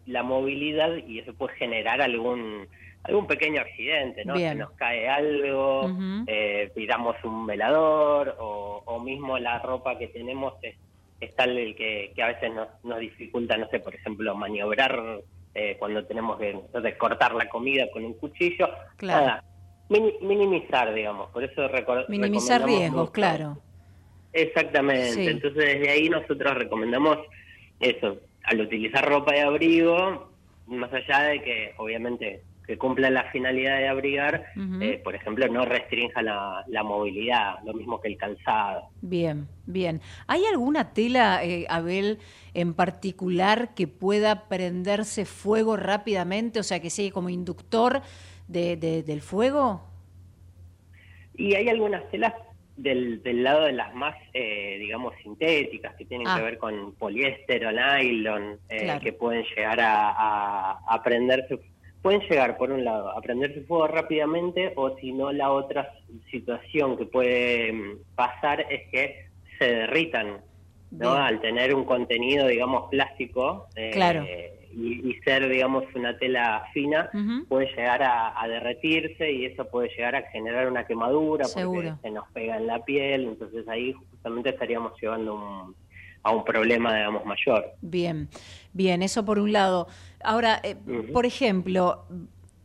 la 0.05 0.23
movilidad 0.23 0.95
y 1.09 1.21
eso 1.21 1.33
puede 1.33 1.55
generar 1.57 2.03
algún 2.03 2.69
algún 3.03 3.27
pequeño 3.27 3.61
accidente, 3.61 4.25
¿no? 4.25 4.37
Si 4.37 4.55
nos 4.55 4.73
cae 4.73 5.09
algo, 5.09 5.91
eh, 6.27 6.71
tiramos 6.75 7.17
un 7.25 7.47
velador 7.47 8.37
o, 8.39 9.01
mismo 9.03 9.39
la 9.39 9.59
ropa 9.61 9.97
que 9.97 10.09
tenemos 10.09 10.55
es, 10.63 11.35
tal 11.35 11.57
el 11.57 11.75
que, 11.75 12.13
a 12.23 12.27
veces 12.27 12.53
nos, 12.53 12.69
nos, 12.85 12.99
dificulta, 13.01 13.57
no 13.57 13.67
sé, 13.69 13.81
por 13.81 13.95
ejemplo, 13.95 14.35
maniobrar 14.35 15.21
eh, 15.55 15.77
cuando 15.79 16.05
tenemos 16.05 16.39
que 16.39 16.51
entonces, 16.51 16.97
cortar 16.97 17.35
la 17.35 17.49
comida 17.49 17.91
con 17.93 18.05
un 18.05 18.15
cuchillo. 18.15 18.69
Nada, 19.01 19.43
minimizar, 19.89 20.93
digamos, 20.95 21.31
por 21.31 21.43
eso 21.43 21.69
Minimizar 22.09 22.65
riesgos, 22.65 23.11
claro. 23.11 23.59
Exactamente, 24.33 25.29
entonces 25.29 25.65
desde 25.65 25.91
ahí 25.91 26.09
nosotros 26.09 26.55
recomendamos 26.55 27.19
eso, 27.81 28.19
al 28.45 28.61
utilizar 28.61 29.09
ropa 29.09 29.33
de 29.33 29.41
abrigo, 29.41 30.31
más 30.67 30.93
allá 30.93 31.23
de 31.23 31.43
que 31.43 31.75
obviamente 31.79 32.43
que 32.67 32.79
cumpla 32.79 33.11
la 33.11 33.25
finalidad 33.33 33.79
de 33.79 33.89
abrigar, 33.89 34.47
eh, 34.81 35.01
por 35.03 35.15
ejemplo, 35.15 35.49
no 35.49 35.65
restrinja 35.65 36.23
la, 36.23 36.83
movilidad, 36.85 37.57
lo 37.65 37.75
mismo 37.75 38.01
que 38.01 38.09
el 38.09 38.17
calzado. 38.17 38.91
Bien, 39.01 39.49
bien. 39.67 40.01
¿Hay 40.27 40.45
alguna 40.45 40.93
tela, 40.93 41.45
eh, 41.45 41.67
Abel, 41.69 42.19
en 42.55 42.75
particular 42.75 43.75
que 43.75 43.89
pueda 43.89 44.49
prenderse 44.49 45.25
fuego 45.25 45.77
rápidamente, 45.77 46.61
o 46.61 46.63
sea, 46.63 46.81
que 46.81 46.91
sea 46.91 47.11
como 47.11 47.29
inductor 47.29 48.03
de, 48.47 48.77
del 48.77 49.21
fuego? 49.21 49.83
Y 51.37 51.55
hay 51.55 51.69
algunas 51.69 52.09
telas 52.11 52.35
del, 52.77 53.23
del 53.23 53.43
lado 53.43 53.65
de 53.65 53.73
las 53.73 53.95
más, 53.95 54.15
eh, 54.33 54.77
digamos, 54.79 55.15
sintéticas, 55.23 55.97
que 55.97 56.05
tienen 56.05 56.27
que 56.27 56.33
ah. 56.41 56.43
ver 56.43 56.59
con 56.59 56.95
poliéster 56.95 57.67
o 57.67 57.73
nylon, 57.73 58.59
que 58.69 59.13
pueden 59.13 59.45
llegar 59.57 59.81
a, 59.81 60.11
a, 60.11 60.79
a 60.87 61.03
prenderse 61.03 61.59
pueden 62.03 62.21
llegar, 62.23 62.57
por 62.57 62.71
un 62.71 62.85
lado, 62.85 63.11
a 63.11 63.21
prenderse 63.21 63.63
fuego 63.63 63.87
rápidamente 63.87 64.73
o 64.77 64.97
si 64.99 65.13
no, 65.13 65.33
la 65.33 65.51
otra 65.51 65.93
situación 66.31 66.97
que 66.97 67.07
puede 67.07 67.73
mm, 67.73 67.99
pasar 68.15 68.67
es 68.71 68.89
que 68.91 69.27
se 69.59 69.65
derritan, 69.65 70.39
¿no? 70.91 71.13
Al 71.13 71.41
tener 71.41 71.75
un 71.75 71.85
contenido, 71.85 72.47
digamos, 72.47 72.89
plástico 72.91 73.69
eh, 73.77 74.69
y, 74.73 75.15
ser, 75.25 75.49
digamos, 75.49 75.85
una 75.95 76.17
tela 76.17 76.65
fina, 76.73 77.11
puede 77.49 77.67
llegar 77.67 78.03
a, 78.03 78.49
derretirse 78.49 79.31
y 79.31 79.45
eso 79.45 79.67
puede 79.67 79.89
llegar 79.91 80.17
a 80.17 80.23
generar 80.31 80.69
una 80.69 80.87
quemadura 80.87 81.47
porque 81.53 81.93
se 82.03 82.11
nos 82.11 82.29
pega 82.31 82.57
en 82.57 82.67
la 82.67 82.85
piel, 82.85 83.25
entonces 83.25 83.69
ahí 83.69 83.93
justamente 83.93 84.51
estaríamos 84.51 84.93
llevando 85.01 85.35
un 85.35 85.75
a 86.23 86.33
un 86.33 86.45
problema, 86.45 86.95
digamos, 86.95 87.25
mayor. 87.25 87.73
Bien, 87.81 88.29
bien, 88.73 89.03
eso 89.03 89.25
por 89.25 89.39
un 89.39 89.53
lado. 89.53 89.89
Ahora, 90.23 90.61
eh, 90.63 90.77
por 91.13 91.27
ejemplo, 91.27 92.07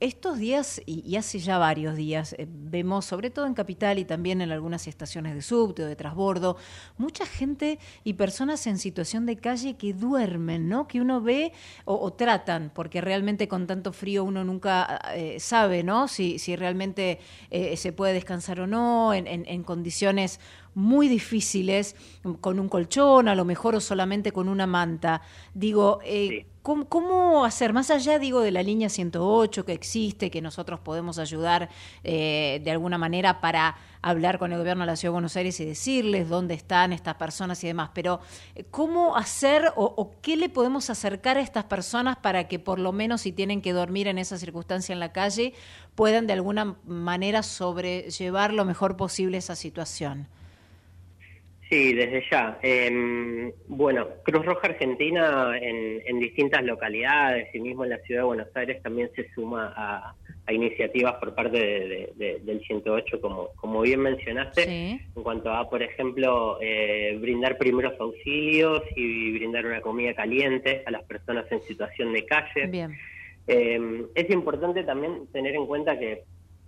estos 0.01 0.37
días, 0.37 0.81
y, 0.85 1.15
hace 1.15 1.39
ya 1.39 1.57
varios 1.57 1.95
días, 1.95 2.35
eh, 2.37 2.47
vemos, 2.49 3.05
sobre 3.05 3.29
todo 3.29 3.45
en 3.45 3.53
Capital 3.53 3.97
y 3.97 4.03
también 4.03 4.41
en 4.41 4.51
algunas 4.51 4.87
estaciones 4.87 5.33
de 5.33 5.41
subte 5.41 5.83
o 5.83 5.87
de 5.87 5.95
transbordo, 5.95 6.57
mucha 6.97 7.25
gente 7.25 7.79
y 8.03 8.13
personas 8.13 8.67
en 8.67 8.77
situación 8.77 9.25
de 9.25 9.37
calle 9.37 9.77
que 9.77 9.93
duermen, 9.93 10.67
¿no? 10.67 10.87
Que 10.87 10.99
uno 10.99 11.21
ve 11.21 11.53
o, 11.85 12.11
tratan, 12.11 12.71
porque 12.75 12.99
realmente 12.99 13.47
con 13.47 13.67
tanto 13.67 13.93
frío 13.93 14.25
uno 14.25 14.43
nunca 14.43 14.99
eh, 15.15 15.39
sabe, 15.39 15.83
¿no? 15.83 16.09
Si, 16.09 16.39
si 16.39 16.57
realmente 16.57 17.19
eh, 17.49 17.77
se 17.77 17.93
puede 17.93 18.13
descansar 18.13 18.59
o 18.59 18.67
no, 18.67 19.13
en, 19.13 19.27
en 19.27 19.63
condiciones 19.63 20.41
muy 20.75 21.07
difíciles, 21.07 21.95
con 22.41 22.59
un 22.59 22.69
colchón 22.69 23.27
a 23.27 23.35
lo 23.35 23.45
mejor 23.45 23.75
o 23.75 23.81
solamente 23.81 24.31
con 24.31 24.49
una 24.49 24.67
manta. 24.67 25.21
Digo, 25.53 25.99
eh, 26.03 26.45
¿cómo, 26.61 27.45
hacer? 27.45 27.73
Más 27.73 27.91
allá, 27.91 28.19
digo, 28.19 28.41
de 28.41 28.51
la 28.51 28.61
línea 28.61 28.89
108 28.89 29.65
que 29.65 29.71
existe, 29.71 30.29
que 30.29 30.41
nosotros 30.41 30.79
podemos 30.81 31.17
ayudar 31.17 31.69
eh, 32.03 32.59
de 32.63 32.71
alguna 32.71 32.97
manera 32.97 33.39
para 33.39 33.77
hablar 34.01 34.38
con 34.38 34.51
el 34.51 34.59
gobierno 34.59 34.83
de 34.83 34.88
la 34.88 34.95
Ciudad 34.95 35.11
de 35.11 35.15
Buenos 35.15 35.38
Aires 35.38 35.59
y 35.59 35.65
decirles 35.65 36.27
dónde 36.27 36.55
están 36.55 36.91
estas 36.91 37.15
personas 37.15 37.63
y 37.63 37.67
demás, 37.67 37.91
pero 37.93 38.19
eh, 38.55 38.65
¿cómo 38.69 39.15
hacer 39.15 39.71
o, 39.75 39.85
o 39.85 40.11
qué 40.21 40.35
le 40.35 40.49
podemos 40.49 40.89
acercar 40.89 41.38
a 41.38 41.41
estas 41.41 41.63
personas 41.63 42.17
para 42.17 42.47
que 42.47 42.59
por 42.59 42.79
lo 42.79 42.91
menos 42.91 43.21
si 43.21 43.31
tienen 43.31 43.61
que 43.61 43.71
dormir 43.71 44.07
en 44.07 44.17
esa 44.17 44.38
circunstancia 44.38 44.91
en 44.91 44.99
la 44.99 45.13
calle, 45.13 45.53
puedan 45.95 46.27
de 46.27 46.33
alguna 46.33 46.75
manera 46.85 47.43
sobrellevar 47.43 48.51
lo 48.51 48.65
mejor 48.65 48.97
posible 48.97 49.38
esa 49.38 49.55
situación? 49.55 50.27
Sí, 51.75 51.93
desde 51.93 52.23
ya. 52.31 52.57
Em, 52.61 53.51
bueno, 53.67 54.07
Cruz 54.23 54.45
Roja 54.45 54.67
Argentina 54.67 55.57
en, 55.59 56.19
distintas 56.21 56.63
localidades 56.63 57.53
y 57.53 57.59
mismo 57.59 57.83
en 57.83 57.89
la 57.89 57.97
ciudad 57.97 58.21
de 58.21 58.27
Buenos 58.27 58.47
Aires 58.55 58.81
también 58.81 59.11
se 59.13 59.29
suma 59.33 59.73
a, 59.75 60.15
iniciativas 60.53 61.15
por 61.15 61.35
parte 61.35 62.13
del 62.15 62.61
108, 62.65 63.19
como, 63.19 63.49
como 63.57 63.81
bien 63.81 63.99
mencionaste, 63.99 64.63
en 65.13 65.21
cuanto 65.21 65.51
a, 65.51 65.69
por 65.69 65.83
ejemplo, 65.83 66.59
eh, 66.61 67.17
brindar 67.19 67.57
primeros 67.57 67.99
auxilios 67.99 68.81
y 68.95 69.33
brindar 69.33 69.65
una 69.65 69.81
comida 69.81 70.13
caliente 70.13 70.81
a 70.85 70.91
las 70.91 71.03
personas 71.03 71.45
en 71.51 71.61
situación 71.63 72.13
de 72.13 72.25
calle. 72.25 72.67
Bien. 72.67 72.95
Em, 73.47 74.05
es 74.15 74.29
importante 74.29 74.83
también 74.85 75.27
tener 75.33 75.53
en 75.55 75.67
cuenta 75.67 75.99
que, 75.99 76.23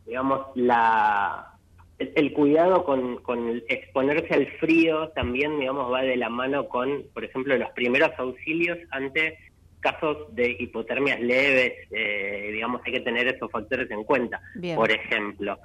digamos, 0.06 0.48
la 0.56 1.57
el, 2.00 2.34
cuidado 2.34 2.84
con, 2.84 3.18
con, 3.24 3.62
exponerse 3.68 4.34
al 4.34 4.48
frío 4.60 5.10
también, 5.10 5.60
digamos, 5.60 5.92
va 5.92 6.02
de 6.02 6.18
la 6.18 6.30
mano 6.30 6.68
con, 6.68 7.04
por 7.14 7.24
ejemplo, 7.24 7.58
los 7.58 7.70
primeros 7.72 8.12
auxilios 8.18 8.78
ante 8.92 9.38
casos 9.80 10.34
de 10.36 10.56
hipotermias 10.60 11.20
leves, 11.20 11.74
eh, 11.92 12.50
digamos, 12.52 12.82
hay 12.86 12.94
que 12.94 13.00
tener 13.02 13.28
esos 13.28 13.50
factores 13.52 13.90
en 13.92 14.04
cuenta. 14.04 14.42
Por 14.76 14.92
ejemplo, 14.92 15.60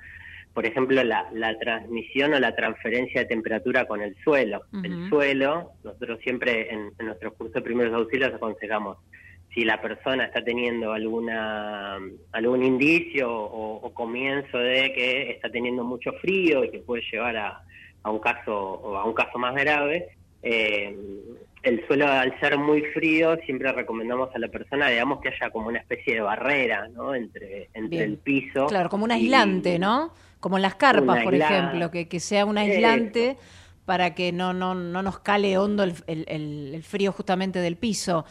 por 0.54 0.66
ejemplo, 0.66 1.02
la, 1.02 1.28
la, 1.32 1.58
transmisión 1.58 2.34
o 2.34 2.38
la 2.38 2.54
transferencia 2.54 3.22
de 3.22 3.26
temperatura 3.26 3.86
con 3.86 4.02
el 4.02 4.14
suelo. 4.22 4.62
El 4.82 5.08
suelo, 5.08 5.72
nosotros 5.82 6.20
siempre 6.22 6.72
en, 6.72 6.92
en 6.98 7.06
nuestros 7.06 7.32
cursos 7.34 7.54
de 7.54 7.62
primeros 7.62 7.94
auxilios 7.94 8.34
aconsejamos 8.34 8.98
si 9.54 9.64
la 9.64 9.80
persona 9.80 10.24
está 10.24 10.42
teniendo 10.42 10.92
alguna 10.92 11.98
algún 12.32 12.64
indicio 12.64 13.30
o, 13.30 13.92
comienzo 13.92 14.58
de 14.58 14.92
que 14.94 15.30
está 15.30 15.50
teniendo 15.50 15.84
mucho 15.84 16.12
frío 16.14 16.64
y 16.64 16.70
que 16.70 16.78
puede 16.78 17.02
llevar 17.10 17.36
a, 17.36 17.62
a 18.02 18.10
un 18.10 18.18
caso 18.18 18.54
o 18.54 18.96
a 18.96 19.04
un 19.04 19.12
caso 19.12 19.38
más 19.38 19.54
grave 19.54 20.16
eh, 20.42 20.96
el 21.62 21.86
suelo 21.86 22.08
al 22.08 22.38
ser 22.40 22.58
muy 22.58 22.82
frío 22.94 23.36
siempre 23.44 23.70
recomendamos 23.70 24.34
a 24.34 24.38
la 24.38 24.48
persona 24.48 24.88
digamos 24.88 25.20
que 25.20 25.28
haya 25.28 25.50
como 25.50 25.68
una 25.68 25.78
especie 25.80 26.14
de 26.14 26.20
barrera 26.20 26.88
no 26.88 27.14
entre 27.14 27.68
entre 27.74 28.04
el 28.04 28.16
piso 28.16 28.66
claro 28.66 28.88
como 28.88 29.04
un 29.04 29.12
aislante 29.12 29.78
no 29.78 30.14
como 30.40 30.56
en 30.56 30.62
las 30.62 30.76
carpas 30.76 31.22
por 31.22 31.34
ejemplo 31.34 31.90
que, 31.90 32.08
que 32.08 32.20
sea 32.20 32.46
un 32.46 32.56
aislante 32.56 33.36
para 33.84 34.14
que 34.14 34.32
no 34.32 34.54
no 34.54 34.74
no 34.74 35.02
nos 35.02 35.18
cale 35.18 35.58
hondo 35.58 35.84
el, 35.84 35.94
el, 36.06 36.24
el 36.74 36.82
frío 36.82 37.12
justamente 37.12 37.58
del 37.58 37.76
piso 37.76 38.24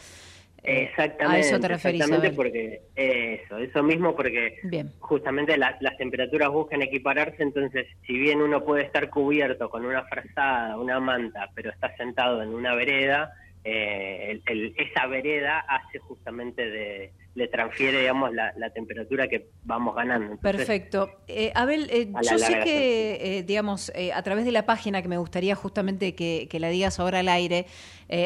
Exactamente. 0.64 1.36
A 1.36 1.40
eso 1.40 1.58
te 1.58 1.68
referís. 1.68 2.00
Exactamente 2.00 2.36
porque 2.36 2.82
eso, 2.94 3.58
eso 3.58 3.82
mismo 3.82 4.14
porque 4.14 4.60
justamente 5.00 5.56
las 5.56 5.96
temperaturas 5.98 6.50
buscan 6.50 6.82
equipararse, 6.82 7.42
entonces 7.42 7.86
si 8.06 8.16
bien 8.16 8.40
uno 8.40 8.64
puede 8.64 8.84
estar 8.84 9.10
cubierto 9.10 9.68
con 9.68 9.84
una 9.84 10.04
frazada, 10.04 10.78
una 10.78 11.00
manta, 11.00 11.50
pero 11.54 11.70
está 11.70 11.94
sentado 11.96 12.42
en 12.42 12.50
una 12.50 12.74
vereda, 12.74 13.32
eh, 13.64 14.40
esa 14.76 15.06
vereda 15.06 15.60
hace 15.60 15.98
justamente 15.98 16.68
de, 16.70 17.12
le 17.34 17.48
transfiere, 17.48 18.00
digamos, 18.00 18.30
la, 18.34 18.52
temperatura 18.74 19.26
que 19.26 19.50
vamos 19.64 19.94
ganando. 19.94 20.36
Perfecto. 20.36 21.10
Eh, 21.28 21.50
Abel, 21.54 21.88
eh, 21.90 22.10
yo 22.30 22.38
sé 22.38 22.60
que, 22.60 23.38
eh, 23.38 23.42
digamos, 23.42 23.90
a 24.14 24.22
través 24.22 24.44
de 24.44 24.52
la 24.52 24.66
página, 24.66 25.00
que 25.00 25.08
me 25.08 25.16
gustaría 25.16 25.54
justamente 25.54 26.14
que, 26.14 26.48
la 26.60 26.68
digas 26.68 27.00
ahora 27.00 27.20
al 27.20 27.28
aire, 27.28 27.66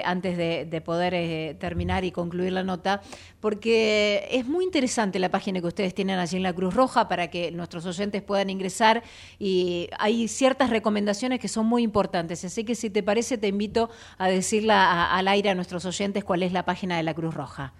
antes 0.04 0.36
de, 0.36 0.82
poder 0.84 1.56
terminar 1.58 2.04
y 2.04 2.10
concluir 2.10 2.52
la 2.52 2.64
nota, 2.64 3.00
porque 3.40 4.26
es 4.30 4.46
muy 4.46 4.64
interesante 4.64 5.18
la 5.18 5.30
página 5.30 5.60
que 5.60 5.66
ustedes 5.68 5.94
tienen 5.94 6.18
allí 6.18 6.36
en 6.36 6.42
la 6.42 6.52
Cruz 6.52 6.74
Roja 6.74 7.08
para 7.08 7.28
que 7.30 7.50
nuestros 7.52 7.86
oyentes 7.86 8.22
puedan 8.22 8.50
ingresar 8.50 9.02
y 9.38 9.88
hay 9.98 10.28
ciertas 10.28 10.70
recomendaciones 10.70 11.38
que 11.38 11.48
son 11.48 11.66
muy 11.66 11.82
importantes. 11.82 12.44
Así 12.44 12.64
que 12.64 12.74
si 12.74 12.90
te 12.90 13.02
parece, 13.02 13.38
te 13.38 13.48
invito 13.48 13.88
a 14.18 14.28
decirla 14.28 15.12
al 15.14 15.28
aire 15.28 15.50
a 15.50 15.54
nuestros 15.54 15.84
oyentes 15.84 16.24
cuál 16.24 16.42
es 16.42 16.52
la 16.52 16.64
página 16.64 16.96
de 16.96 17.04
la 17.04 17.14
Cruz 17.14 17.34
Roja. 17.34 17.72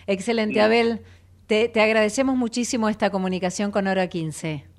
Excelente, 0.05 0.61
Abel. 0.61 0.99
Te, 1.47 1.69
te 1.69 1.81
agradecemos 1.81 2.35
muchísimo 2.35 2.87
esta 2.87 3.09
comunicación 3.09 3.71
con 3.71 3.87
Hora 3.87 4.07
15. 4.07 4.74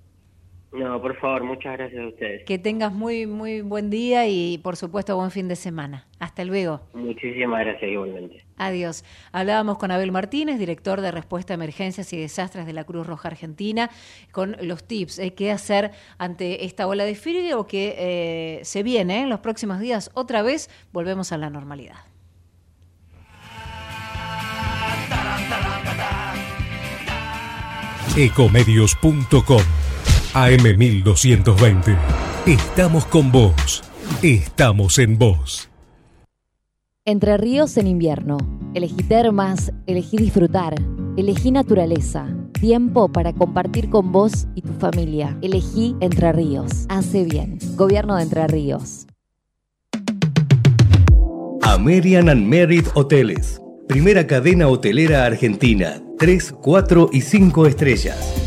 No, 0.77 1.01
por 1.01 1.17
favor, 1.19 1.43
muchas 1.43 1.73
gracias 1.73 2.03
a 2.03 2.09
ustedes. 2.09 2.45
Que 2.45 2.59
tengas 2.59 2.93
muy, 2.93 3.27
muy 3.27 3.63
buen 3.63 3.89
día 3.89 4.29
y, 4.29 4.59
por 4.59 4.77
supuesto, 4.77 5.17
buen 5.17 5.31
fin 5.31 5.49
de 5.49 5.57
semana. 5.57 6.07
Hasta 6.19 6.45
luego. 6.45 6.83
Muchísimas 6.93 7.61
gracias, 7.65 7.91
igualmente. 7.91 8.45
Adiós. 8.59 9.03
Hablábamos 9.33 9.79
con 9.79 9.91
Abel 9.91 10.13
Martínez, 10.13 10.59
director 10.59 11.01
de 11.01 11.13
Respuesta 11.13 11.55
a 11.55 11.57
Emergencias 11.57 12.13
y 12.13 12.19
Desastres 12.19 12.67
de 12.67 12.75
la 12.75 12.85
Cruz 12.85 13.07
Roja 13.07 13.29
Argentina, 13.29 13.89
con 14.33 14.57
los 14.61 14.85
tips. 14.85 15.19
¿eh? 15.19 15.33
¿Qué 15.33 15.51
hacer 15.51 15.93
ante 16.19 16.67
esta 16.67 16.87
ola 16.87 17.05
de 17.05 17.15
frío 17.15 17.67
que 17.67 17.95
eh, 17.97 18.61
se 18.65 18.83
viene 18.83 19.23
en 19.23 19.31
los 19.31 19.41
próximos 19.41 19.81
días? 19.81 20.11
Otra 20.13 20.43
vez 20.43 20.69
volvemos 20.93 21.33
a 21.33 21.39
la 21.39 21.49
normalidad. 21.49 21.97
Ecomedios.com 28.19 29.86
AM1220. 30.37 31.97
Estamos 32.45 33.07
con 33.07 33.33
vos. 33.33 33.83
Estamos 34.23 34.99
en 34.99 35.17
vos. 35.17 35.71
Entre 37.07 37.39
ríos 37.39 37.79
en 37.79 37.87
invierno. 37.87 38.37
Elegí 38.75 39.03
termas, 39.05 39.73
elegí 39.87 40.19
disfrutar, 40.19 40.75
elegí 41.17 41.51
naturaleza. 41.53 42.27
Tiempo 42.53 43.11
para 43.11 43.33
compartir 43.33 43.89
con 43.89 44.13
vos 44.13 44.47
y 44.55 44.61
tu 44.61 44.75
familia. 44.75 45.39
Elegí 45.41 45.97
Entre 46.01 46.31
Ríos. 46.33 46.85
Hace 46.91 47.25
bien. 47.25 47.59
Gobierno 47.75 48.17
de 48.17 48.25
Entre 48.25 48.47
Ríos. 48.47 49.07
American 51.63 52.29
and 52.29 52.47
Merit 52.47 52.87
Hoteles. 52.95 53.59
Primera 53.89 54.27
cadena 54.27 54.69
hotelera 54.69 55.25
argentina. 55.25 56.03
3, 56.19 56.57
4 56.61 57.09
y 57.13 57.21
5 57.23 57.67
estrellas 57.67 58.47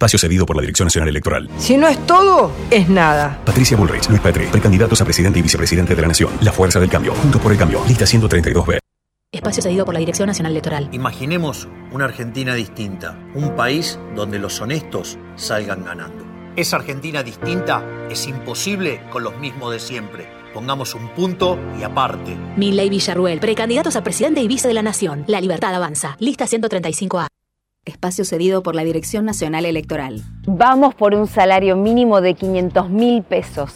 Espacio 0.00 0.18
cedido 0.18 0.46
por 0.46 0.56
la 0.56 0.62
Dirección 0.62 0.86
Nacional 0.86 1.10
Electoral. 1.10 1.50
Si 1.58 1.76
no 1.76 1.86
es 1.86 2.06
todo, 2.06 2.50
es 2.70 2.88
nada. 2.88 3.38
Patricia 3.44 3.76
Bullrich, 3.76 4.08
Luis 4.08 4.22
Petri, 4.22 4.46
precandidatos 4.46 4.98
a 5.02 5.04
presidente 5.04 5.38
y 5.38 5.42
vicepresidente 5.42 5.94
de 5.94 6.00
la 6.00 6.08
Nación. 6.08 6.32
La 6.40 6.52
Fuerza 6.52 6.80
del 6.80 6.88
Cambio. 6.88 7.12
Juntos 7.16 7.38
por 7.38 7.52
el 7.52 7.58
Cambio. 7.58 7.82
Lista 7.86 8.06
132B. 8.06 8.78
Espacio 9.30 9.62
cedido 9.62 9.84
por 9.84 9.92
la 9.92 10.00
Dirección 10.00 10.28
Nacional 10.28 10.52
Electoral. 10.52 10.88
Imaginemos 10.92 11.68
una 11.92 12.06
Argentina 12.06 12.54
distinta, 12.54 13.18
un 13.34 13.54
país 13.54 13.98
donde 14.16 14.38
los 14.38 14.58
honestos 14.62 15.18
salgan 15.36 15.84
ganando. 15.84 16.24
Esa 16.56 16.76
Argentina 16.76 17.22
distinta 17.22 17.84
es 18.10 18.26
imposible 18.26 19.02
con 19.10 19.22
los 19.22 19.36
mismos 19.36 19.70
de 19.70 19.80
siempre. 19.80 20.30
Pongamos 20.54 20.94
un 20.94 21.10
punto 21.10 21.58
y 21.78 21.82
aparte. 21.82 22.38
Milley 22.56 22.88
Villarruel, 22.88 23.38
precandidatos 23.38 23.96
a 23.96 24.02
presidente 24.02 24.40
y 24.40 24.48
vice 24.48 24.66
de 24.66 24.72
la 24.72 24.82
Nación. 24.82 25.24
La 25.26 25.42
libertad 25.42 25.74
avanza. 25.74 26.16
Lista 26.20 26.46
135A. 26.46 27.26
Espacio 27.86 28.24
cedido 28.24 28.62
por 28.62 28.74
la 28.74 28.84
Dirección 28.84 29.24
Nacional 29.24 29.64
Electoral. 29.64 30.22
Vamos 30.46 30.94
por 30.94 31.14
un 31.14 31.26
salario 31.26 31.76
mínimo 31.76 32.20
de 32.20 32.34
500 32.34 32.90
mil 32.90 33.22
pesos. 33.22 33.74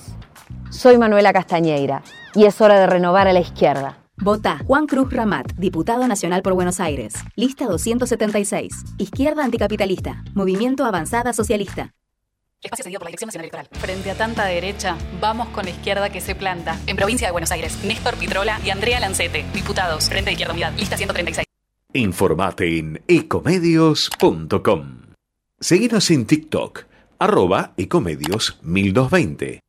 Soy 0.70 0.98
Manuela 0.98 1.32
Castañeira 1.32 2.02
y 2.34 2.44
es 2.44 2.60
hora 2.60 2.78
de 2.78 2.86
renovar 2.86 3.28
a 3.28 3.32
la 3.32 3.40
izquierda. 3.40 3.98
Vota 4.16 4.58
Juan 4.66 4.86
Cruz 4.86 5.10
Ramat, 5.12 5.52
diputado 5.54 6.06
nacional 6.06 6.42
por 6.42 6.52
Buenos 6.52 6.80
Aires. 6.80 7.14
Lista 7.34 7.64
276. 7.66 8.72
Izquierda 8.98 9.42
anticapitalista. 9.42 10.22
Movimiento 10.34 10.84
Avanzada 10.84 11.32
Socialista. 11.32 11.92
Espacio 12.62 12.84
cedido 12.84 12.98
por 12.98 13.06
la 13.06 13.10
Dirección 13.10 13.28
Nacional 13.28 13.44
Electoral. 13.46 13.68
Frente 13.72 14.10
a 14.10 14.14
tanta 14.14 14.44
derecha, 14.44 14.96
vamos 15.20 15.48
con 15.48 15.64
la 15.64 15.70
izquierda 15.70 16.10
que 16.10 16.20
se 16.20 16.34
planta. 16.34 16.78
En 16.86 16.96
provincia 16.96 17.26
de 17.26 17.32
Buenos 17.32 17.50
Aires, 17.50 17.82
Néstor 17.84 18.16
Pitrola 18.16 18.60
y 18.64 18.70
Andrea 18.70 19.00
Lancete, 19.00 19.44
diputados, 19.54 20.08
Frente 20.08 20.26
de 20.26 20.32
Izquierda 20.32 20.52
Unidad, 20.52 20.72
lista 20.76 20.96
136. 20.96 21.53
Informate 21.96 22.76
en 22.76 23.00
ecomedios.com. 23.07 25.02
Seguinos 25.61 26.11
en 26.11 26.26
TikTok, 26.26 26.87
arroba 27.20 27.72
ecomedios 27.76 28.59
1220. 28.62 29.61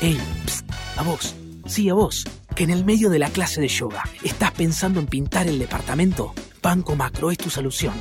Ey, 0.00 0.18
psst, 0.46 0.70
a 0.96 1.02
vos, 1.02 1.34
sí 1.66 1.88
a 1.88 1.94
vos, 1.94 2.24
que 2.54 2.64
en 2.64 2.70
el 2.70 2.84
medio 2.84 3.10
de 3.10 3.18
la 3.18 3.30
clase 3.30 3.60
de 3.60 3.68
yoga 3.68 4.04
estás 4.22 4.52
pensando 4.52 5.00
en 5.00 5.06
pintar 5.06 5.48
el 5.48 5.58
departamento. 5.58 6.34
Banco 6.62 6.94
Macro 6.94 7.30
es 7.30 7.38
tu 7.38 7.50
solución, 7.50 7.94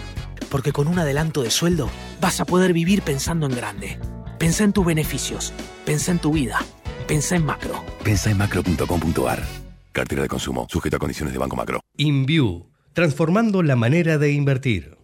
porque 0.52 0.74
con 0.74 0.88
un 0.88 1.00
adelanto 1.00 1.42
de 1.42 1.50
sueldo 1.50 1.90
vas 2.20 2.42
a 2.42 2.46
poder 2.46 2.74
vivir 2.74 3.02
pensando 3.02 3.48
en 3.48 3.56
grande. 3.56 3.98
Pensa 4.38 4.64
en 4.64 4.74
tus 4.74 4.86
beneficios, 4.86 5.54
pensa 5.86 6.12
en 6.12 6.20
tu 6.20 6.34
vida, 6.34 6.60
pensa 7.08 7.36
en 7.36 7.46
macro. 7.46 7.84
Pensa 8.04 8.30
en 8.30 8.38
macro.com.ar. 8.38 9.44
Cartera 9.92 10.22
de 10.22 10.28
consumo, 10.28 10.68
sujeto 10.70 10.98
a 10.98 11.00
condiciones 11.00 11.34
de 11.34 11.40
Banco 11.40 11.56
Macro. 11.56 11.80
InView, 11.98 12.70
transformando 12.94 13.64
la 13.64 13.76
manera 13.76 14.18
de 14.18 14.32
invertir. 14.32 14.98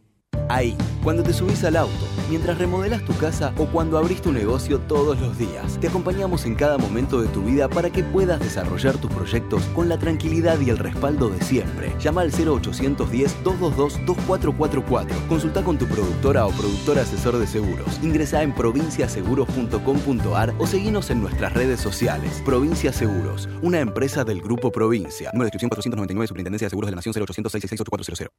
Ahí, 0.50 0.78
cuando 1.04 1.24
te 1.24 1.34
subís 1.34 1.64
al 1.64 1.78
auto, 1.78 2.08
mientras 2.30 2.58
remodelas 2.58 3.04
tu 3.06 3.14
casa 3.18 3.54
o 3.58 3.68
cuando 3.68 3.98
abrís 3.98 4.22
tu 4.22 4.32
negocio 4.32 4.80
todos 4.80 5.20
los 5.20 5.38
días. 5.38 5.78
Te 5.80 5.88
acompañamos 5.88 6.46
en 6.46 6.56
cada 6.56 6.78
momento 6.78 7.22
de 7.22 7.28
tu 7.28 7.44
vida 7.44 7.70
para 7.70 7.90
que 7.90 8.04
puedas 8.04 8.40
desarrollar 8.40 8.98
tus 8.98 9.12
proyectos 9.12 9.64
con 9.76 9.90
la 9.90 9.98
tranquilidad 9.98 10.60
y 10.60 10.70
el 10.70 10.78
respaldo 10.78 11.30
de 11.30 11.42
siempre. 11.42 11.94
Llama 12.00 12.22
al 12.22 12.32
0810-222-2444. 12.32 15.28
Consulta 15.28 15.64
con 15.64 15.78
tu 15.78 15.86
productora 15.88 16.46
o 16.46 16.52
productor 16.52 17.00
asesor 17.00 17.38
de 17.38 17.48
seguros. 17.48 18.00
Ingresa 18.02 18.44
en 18.44 18.54
provinciaseguros.com.ar 18.54 20.54
o 20.58 20.68
seguinos 20.68 21.10
en 21.10 21.22
nuestras 21.22 21.54
redes 21.54 21.80
sociales. 21.80 22.42
Provincia 22.46 22.94
Seguros, 22.94 23.50
una 23.62 23.80
empresa 23.80 24.24
del 24.24 24.42
Grupo 24.42 24.72
Provincia. 24.72 25.32
Número 25.34 25.46
de 25.46 25.50
inscripción 25.50 25.70
499, 25.70 26.28
Superintendencia 26.28 26.66
de 26.66 26.70
Seguros 26.70 26.88
de 26.88 26.92
la 26.92 26.98
Nación 26.98 27.14
0800 27.14 27.52
666 27.52 28.30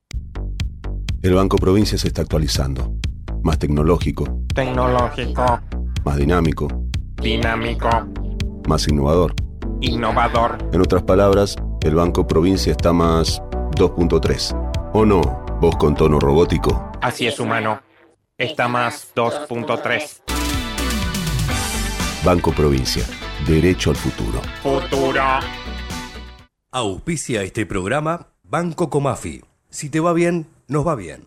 El 1.23 1.35
Banco 1.35 1.57
Provincia 1.57 1.99
se 1.99 2.09
está 2.09 2.23
actualizando. 2.23 2.93
Más 3.43 3.59
tecnológico, 3.59 4.25
Tecnológico, 4.55 5.61
más 6.05 6.17
dinámico, 6.17 6.69
dinámico, 7.23 7.89
más 8.69 8.87
innovador. 8.89 9.35
innovador. 9.81 10.59
En 10.73 10.81
otras 10.81 11.03
palabras, 11.03 11.57
el 11.83 11.95
Banco 11.95 12.27
Provincia 12.27 12.73
está 12.73 12.93
más 12.93 13.41
2.3. 13.77 14.91
¿O 14.93 15.05
no? 15.05 15.21
Vos 15.61 15.77
con 15.77 15.95
tono 15.95 16.19
robótico. 16.19 16.91
Así 17.01 17.27
es, 17.27 17.39
humano. 17.39 17.81
Está 18.37 18.69
más 18.69 19.13
2.3. 19.15 20.23
Banco 22.25 22.53
Provincia. 22.53 23.05
Derecho 23.47 23.91
al 23.91 23.97
futuro. 23.97 24.41
Futuro. 24.63 25.23
Auspicia 26.73 27.43
este 27.43 27.65
programa 27.67 28.29
Banco 28.43 28.91
Comafi. 28.91 29.43
Si 29.71 29.89
te 29.91 30.01
va 30.01 30.13
bien, 30.13 30.47
nos 30.67 30.87
va 30.87 30.95
bien. 30.97 31.23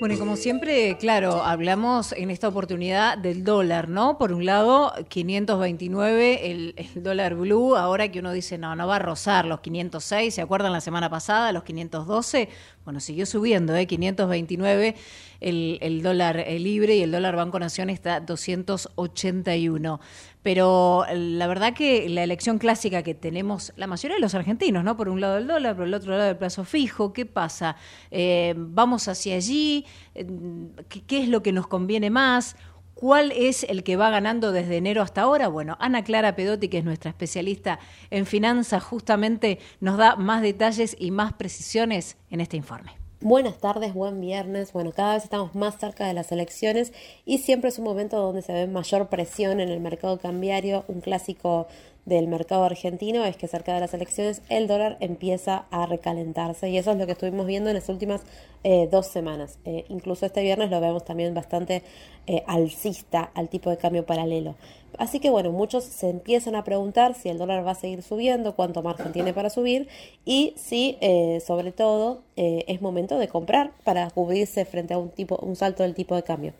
Bueno, 0.00 0.14
y 0.14 0.18
como 0.18 0.36
siempre, 0.36 0.96
claro, 0.96 1.42
hablamos 1.42 2.12
en 2.12 2.30
esta 2.30 2.46
oportunidad 2.46 3.18
del 3.18 3.42
dólar, 3.42 3.88
¿no? 3.88 4.16
Por 4.16 4.32
un 4.32 4.46
lado, 4.46 4.92
529, 5.08 6.52
el, 6.52 6.74
el 6.76 7.02
dólar 7.02 7.34
blue, 7.34 7.74
ahora 7.74 8.08
que 8.08 8.20
uno 8.20 8.30
dice, 8.32 8.58
no, 8.58 8.76
no 8.76 8.86
va 8.86 8.96
a 8.96 9.00
rozar 9.00 9.44
los 9.44 9.58
506, 9.58 10.32
¿se 10.32 10.40
acuerdan 10.40 10.72
la 10.72 10.80
semana 10.80 11.10
pasada, 11.10 11.50
los 11.50 11.64
512? 11.64 12.48
Bueno, 12.84 13.00
siguió 13.00 13.26
subiendo, 13.26 13.74
¿eh? 13.74 13.88
529 13.88 14.94
el, 15.40 15.78
el 15.80 16.02
dólar 16.02 16.38
eh, 16.38 16.58
libre 16.58 16.96
y 16.96 17.02
el 17.02 17.12
dólar 17.12 17.36
Banco 17.36 17.58
Nación 17.58 17.90
está 17.90 18.20
281. 18.20 20.00
Pero 20.48 21.04
la 21.12 21.46
verdad 21.46 21.74
que 21.74 22.08
la 22.08 22.22
elección 22.22 22.56
clásica 22.56 23.02
que 23.02 23.14
tenemos 23.14 23.70
la 23.76 23.86
mayoría 23.86 24.14
de 24.14 24.22
los 24.22 24.34
argentinos, 24.34 24.82
¿no? 24.82 24.96
Por 24.96 25.10
un 25.10 25.20
lado 25.20 25.36
el 25.36 25.46
dólar, 25.46 25.76
por 25.76 25.84
el 25.84 25.92
otro 25.92 26.16
lado 26.16 26.30
el 26.30 26.38
plazo 26.38 26.64
fijo, 26.64 27.12
¿qué 27.12 27.26
pasa? 27.26 27.76
Eh, 28.10 28.54
¿Vamos 28.56 29.08
hacia 29.08 29.36
allí? 29.36 29.84
Eh, 30.14 30.26
¿Qué, 30.88 31.02
qué 31.02 31.22
es 31.22 31.28
lo 31.28 31.42
que 31.42 31.52
nos 31.52 31.66
conviene 31.66 32.08
más? 32.08 32.56
¿Cuál 32.94 33.30
es 33.32 33.62
el 33.64 33.82
que 33.82 33.96
va 33.96 34.08
ganando 34.08 34.50
desde 34.50 34.78
enero 34.78 35.02
hasta 35.02 35.20
ahora? 35.20 35.48
Bueno, 35.48 35.76
Ana 35.80 36.02
Clara 36.02 36.34
Pedotti, 36.34 36.70
que 36.70 36.78
es 36.78 36.84
nuestra 36.86 37.10
especialista 37.10 37.78
en 38.08 38.24
finanzas, 38.24 38.82
justamente 38.82 39.58
nos 39.80 39.98
da 39.98 40.16
más 40.16 40.40
detalles 40.40 40.96
y 40.98 41.10
más 41.10 41.34
precisiones 41.34 42.16
en 42.30 42.40
este 42.40 42.56
informe. 42.56 42.97
Buenas 43.20 43.58
tardes, 43.58 43.94
buen 43.94 44.20
viernes. 44.20 44.72
Bueno, 44.72 44.92
cada 44.92 45.14
vez 45.14 45.24
estamos 45.24 45.52
más 45.56 45.76
cerca 45.76 46.06
de 46.06 46.14
las 46.14 46.30
elecciones 46.30 46.92
y 47.24 47.38
siempre 47.38 47.68
es 47.68 47.80
un 47.80 47.84
momento 47.84 48.16
donde 48.16 48.42
se 48.42 48.52
ve 48.52 48.68
mayor 48.68 49.08
presión 49.08 49.58
en 49.58 49.70
el 49.70 49.80
mercado 49.80 50.20
cambiario. 50.20 50.84
Un 50.86 51.00
clásico 51.00 51.66
del 52.06 52.28
mercado 52.28 52.62
argentino 52.62 53.24
es 53.24 53.36
que 53.36 53.48
cerca 53.48 53.74
de 53.74 53.80
las 53.80 53.92
elecciones 53.92 54.40
el 54.48 54.68
dólar 54.68 54.98
empieza 55.00 55.66
a 55.72 55.86
recalentarse 55.86 56.70
y 56.70 56.78
eso 56.78 56.92
es 56.92 56.96
lo 56.96 57.06
que 57.06 57.12
estuvimos 57.12 57.44
viendo 57.46 57.70
en 57.70 57.74
las 57.74 57.88
últimas 57.88 58.22
eh, 58.62 58.88
dos 58.88 59.08
semanas. 59.08 59.58
Eh, 59.64 59.84
incluso 59.88 60.24
este 60.24 60.40
viernes 60.42 60.70
lo 60.70 60.80
vemos 60.80 61.04
también 61.04 61.34
bastante 61.34 61.82
eh, 62.28 62.44
alcista 62.46 63.32
al 63.34 63.48
tipo 63.48 63.68
de 63.68 63.78
cambio 63.78 64.06
paralelo. 64.06 64.54
Así 64.96 65.20
que 65.20 65.30
bueno, 65.30 65.52
muchos 65.52 65.84
se 65.84 66.08
empiezan 66.08 66.54
a 66.54 66.64
preguntar 66.64 67.14
si 67.14 67.28
el 67.28 67.38
dólar 67.38 67.66
va 67.66 67.72
a 67.72 67.74
seguir 67.74 68.02
subiendo, 68.02 68.56
cuánto 68.56 68.82
margen 68.82 69.12
tiene 69.12 69.34
para 69.34 69.50
subir 69.50 69.88
y 70.24 70.54
si 70.56 70.96
eh, 71.00 71.40
sobre 71.46 71.72
todo 71.72 72.22
eh, 72.36 72.64
es 72.68 72.80
momento 72.80 73.18
de 73.18 73.28
comprar 73.28 73.72
para 73.84 74.10
cubrirse 74.10 74.64
frente 74.64 74.94
a 74.94 74.98
un, 74.98 75.10
tipo, 75.10 75.36
un 75.36 75.56
salto 75.56 75.82
del 75.82 75.94
tipo 75.94 76.16
de 76.16 76.22
cambio. 76.22 76.52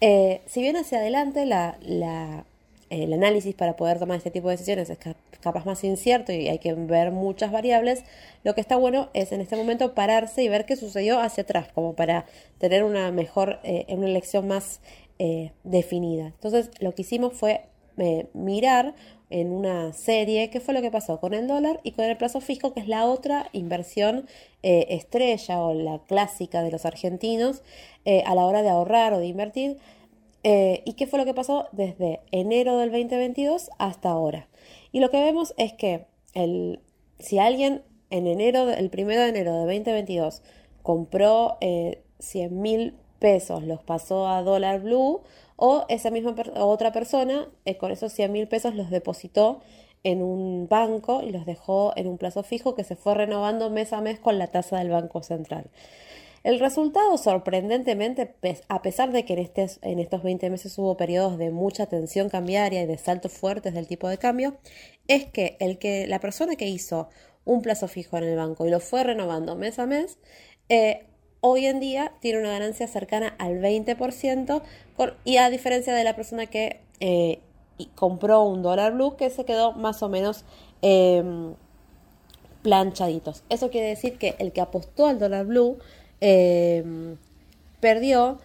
Eh, 0.00 0.40
si 0.46 0.62
bien 0.62 0.76
hacia 0.76 0.98
adelante 0.98 1.44
la, 1.44 1.76
la, 1.82 2.44
el 2.90 3.12
análisis 3.12 3.54
para 3.54 3.76
poder 3.76 3.98
tomar 3.98 4.16
este 4.16 4.30
tipo 4.30 4.48
de 4.48 4.54
decisiones 4.54 4.90
es 4.90 4.98
capaz 5.40 5.64
más 5.64 5.84
incierto 5.84 6.32
y 6.32 6.48
hay 6.48 6.58
que 6.58 6.72
ver 6.74 7.12
muchas 7.12 7.52
variables, 7.52 8.02
lo 8.42 8.54
que 8.54 8.60
está 8.60 8.76
bueno 8.76 9.08
es 9.14 9.30
en 9.30 9.40
este 9.40 9.56
momento 9.56 9.94
pararse 9.94 10.42
y 10.42 10.48
ver 10.48 10.66
qué 10.66 10.74
sucedió 10.74 11.20
hacia 11.20 11.42
atrás, 11.42 11.68
como 11.74 11.92
para 11.92 12.26
tener 12.58 12.82
una 12.82 13.12
mejor, 13.12 13.60
una 13.88 14.06
elección 14.06 14.48
más 14.48 14.80
eh, 15.18 15.52
definida. 15.64 16.26
Entonces 16.26 16.70
lo 16.80 16.94
que 16.94 17.02
hicimos 17.02 17.34
fue 17.34 17.66
eh, 17.96 18.28
mirar 18.34 18.94
en 19.30 19.52
una 19.52 19.92
serie 19.92 20.48
qué 20.50 20.60
fue 20.60 20.74
lo 20.74 20.80
que 20.80 20.90
pasó 20.90 21.20
con 21.20 21.34
el 21.34 21.46
dólar 21.46 21.80
y 21.82 21.92
con 21.92 22.04
el 22.04 22.16
plazo 22.16 22.40
fijo, 22.40 22.72
que 22.72 22.80
es 22.80 22.88
la 22.88 23.04
otra 23.06 23.48
inversión 23.52 24.26
eh, 24.62 24.86
estrella 24.90 25.60
o 25.60 25.74
la 25.74 25.98
clásica 26.00 26.62
de 26.62 26.70
los 26.70 26.84
argentinos 26.84 27.62
a 28.24 28.34
la 28.34 28.46
hora 28.46 28.62
de 28.62 28.70
ahorrar 28.70 29.12
o 29.12 29.18
de 29.18 29.26
invertir. 29.26 29.76
¿Y 30.42 30.94
qué 30.94 31.06
fue 31.06 31.18
lo 31.18 31.26
que 31.26 31.34
pasó 31.34 31.68
desde 31.72 32.20
enero 32.30 32.78
del 32.78 32.90
2022 32.90 33.68
hasta 33.78 34.08
ahora? 34.08 34.48
Y 34.92 35.00
lo 35.00 35.10
que 35.10 35.22
vemos 35.22 35.52
es 35.58 35.74
que 35.74 36.06
el, 36.32 36.80
si 37.18 37.38
alguien 37.38 37.82
en 38.10 38.26
enero, 38.26 38.70
el 38.70 38.90
primero 38.90 39.22
de 39.22 39.28
enero 39.28 39.52
de 39.52 39.58
2022, 39.60 40.42
compró 40.82 41.58
eh, 41.60 42.02
100 42.18 42.60
mil 42.60 42.94
pesos, 43.18 43.62
los 43.64 43.82
pasó 43.82 44.28
a 44.28 44.42
dólar 44.42 44.80
blue, 44.80 45.22
o 45.56 45.84
esa 45.88 46.10
misma 46.10 46.34
otra 46.56 46.92
persona 46.92 47.48
eh, 47.64 47.76
con 47.76 47.90
esos 47.90 48.12
100 48.12 48.32
mil 48.32 48.48
pesos 48.48 48.74
los 48.74 48.90
depositó 48.90 49.60
en 50.04 50.22
un 50.22 50.68
banco 50.68 51.22
y 51.22 51.30
los 51.30 51.44
dejó 51.44 51.92
en 51.96 52.06
un 52.06 52.18
plazo 52.18 52.42
fijo 52.42 52.74
que 52.74 52.84
se 52.84 52.96
fue 52.96 53.14
renovando 53.14 53.70
mes 53.70 53.92
a 53.92 54.00
mes 54.00 54.20
con 54.20 54.38
la 54.38 54.46
tasa 54.46 54.78
del 54.78 54.90
Banco 54.90 55.22
Central. 55.22 55.70
El 56.44 56.60
resultado, 56.60 57.18
sorprendentemente, 57.18 58.34
a 58.68 58.80
pesar 58.82 59.10
de 59.10 59.24
que 59.24 59.32
en, 59.32 59.40
este, 59.40 59.66
en 59.82 59.98
estos 59.98 60.22
20 60.22 60.48
meses 60.50 60.78
hubo 60.78 60.96
periodos 60.96 61.36
de 61.36 61.50
mucha 61.50 61.86
tensión 61.86 62.28
cambiaria 62.28 62.82
y 62.82 62.86
de 62.86 62.96
saltos 62.96 63.32
fuertes 63.32 63.74
del 63.74 63.88
tipo 63.88 64.08
de 64.08 64.18
cambio, 64.18 64.56
es 65.08 65.26
que, 65.26 65.56
el 65.60 65.78
que 65.78 66.06
la 66.06 66.20
persona 66.20 66.54
que 66.54 66.68
hizo 66.68 67.08
un 67.44 67.62
plazo 67.62 67.88
fijo 67.88 68.16
en 68.18 68.24
el 68.24 68.36
banco 68.36 68.66
y 68.66 68.70
lo 68.70 68.78
fue 68.78 69.02
renovando 69.02 69.56
mes 69.56 69.78
a 69.78 69.86
mes, 69.86 70.18
eh, 70.68 71.06
hoy 71.40 71.66
en 71.66 71.80
día 71.80 72.12
tiene 72.20 72.40
una 72.40 72.50
ganancia 72.50 72.86
cercana 72.86 73.34
al 73.38 73.60
20%, 73.60 74.62
y 75.24 75.36
a 75.36 75.50
diferencia 75.50 75.94
de 75.94 76.04
la 76.04 76.16
persona 76.16 76.46
que 76.46 76.80
eh, 77.00 77.40
compró 77.94 78.42
un 78.42 78.62
dólar 78.62 78.94
blue 78.94 79.16
que 79.16 79.30
se 79.30 79.44
quedó 79.44 79.72
más 79.72 80.02
o 80.02 80.08
menos 80.08 80.44
em, 80.82 81.54
planchaditos. 82.62 83.44
Eso 83.48 83.70
quiere 83.70 83.88
decir 83.88 84.18
que 84.18 84.34
el 84.38 84.52
que 84.52 84.60
apostó 84.60 85.06
al 85.06 85.18
dólar 85.18 85.46
blue 85.46 85.78
em, 86.20 87.16
perdió 87.80 88.38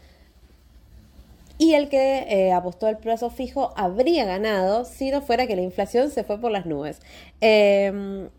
y 1.57 1.73
el 1.73 1.89
que 1.89 2.25
eh, 2.29 2.51
apostó 2.51 2.87
al 2.87 2.97
plazo 2.97 3.29
fijo 3.29 3.73
habría 3.75 4.25
ganado 4.25 4.85
si 4.85 5.11
no 5.11 5.21
fuera 5.21 5.47
que 5.47 5.55
la 5.55 5.61
inflación 5.61 6.11
se 6.11 6.23
fue 6.23 6.39
por 6.39 6.51
las 6.51 6.65
nubes. 6.65 6.99
Em, 7.41 8.29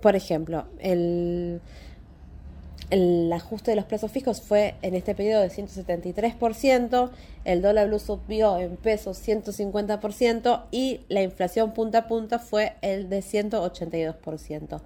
por 0.00 0.16
ejemplo, 0.16 0.66
el, 0.78 1.60
el 2.90 3.32
ajuste 3.32 3.72
de 3.72 3.76
los 3.76 3.84
plazos 3.84 4.12
fijos 4.12 4.40
fue 4.40 4.74
en 4.82 4.94
este 4.94 5.14
periodo 5.14 5.42
de 5.42 5.50
173%, 5.50 7.10
el 7.44 7.62
dólar 7.62 7.88
blue 7.88 7.98
subió 7.98 8.58
en 8.58 8.76
pesos 8.76 9.18
150% 9.26 10.64
y 10.70 11.00
la 11.08 11.22
inflación 11.22 11.72
punta 11.72 11.98
a 11.98 12.06
punta 12.06 12.38
fue 12.38 12.74
el 12.82 13.08
de 13.08 13.20
182%. 13.20 14.80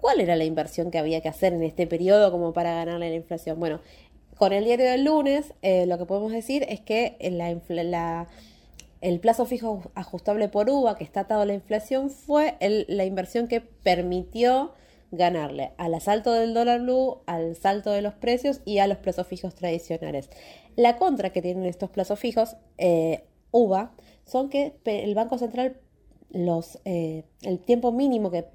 ¿Cuál 0.00 0.20
era 0.20 0.34
la 0.34 0.44
inversión 0.44 0.90
que 0.90 0.98
había 0.98 1.20
que 1.20 1.28
hacer 1.28 1.52
en 1.52 1.62
este 1.62 1.86
periodo 1.86 2.32
como 2.32 2.52
para 2.52 2.74
ganarle 2.74 3.08
la 3.08 3.14
inflación? 3.14 3.60
Bueno, 3.60 3.80
con 4.36 4.52
el 4.52 4.64
diario 4.64 4.90
del 4.90 5.04
lunes 5.04 5.54
eh, 5.62 5.86
lo 5.86 5.98
que 5.98 6.06
podemos 6.06 6.32
decir 6.32 6.66
es 6.68 6.80
que 6.80 7.16
el 9.00 9.20
plazo 9.20 9.46
fijo 9.46 9.92
ajustable 9.94 10.48
por 10.48 10.68
UVA 10.68 10.96
que 10.96 11.04
está 11.04 11.20
atado 11.20 11.42
a 11.42 11.46
la 11.46 11.54
inflación 11.54 12.10
fue 12.10 12.56
la 12.88 13.04
inversión 13.04 13.46
que 13.46 13.60
permitió 13.60 14.72
ganarle 15.12 15.72
al 15.76 15.94
asalto 15.94 16.32
del 16.32 16.54
dólar 16.54 16.80
blue, 16.80 17.18
al 17.26 17.54
salto 17.54 17.90
de 17.92 18.02
los 18.02 18.14
precios 18.14 18.62
y 18.64 18.78
a 18.78 18.86
los 18.88 18.98
plazos 18.98 19.26
fijos 19.26 19.54
tradicionales. 19.54 20.30
La 20.74 20.96
contra 20.96 21.30
que 21.30 21.42
tienen 21.42 21.66
estos 21.66 21.90
plazos 21.90 22.18
fijos, 22.18 22.56
eh, 22.78 23.24
UVA, 23.52 23.92
son 24.24 24.48
que 24.48 24.74
el 24.84 25.14
Banco 25.14 25.38
Central, 25.38 25.76
los, 26.30 26.78
eh, 26.86 27.24
el 27.42 27.60
tiempo 27.60 27.92
mínimo 27.92 28.30
que 28.30 28.46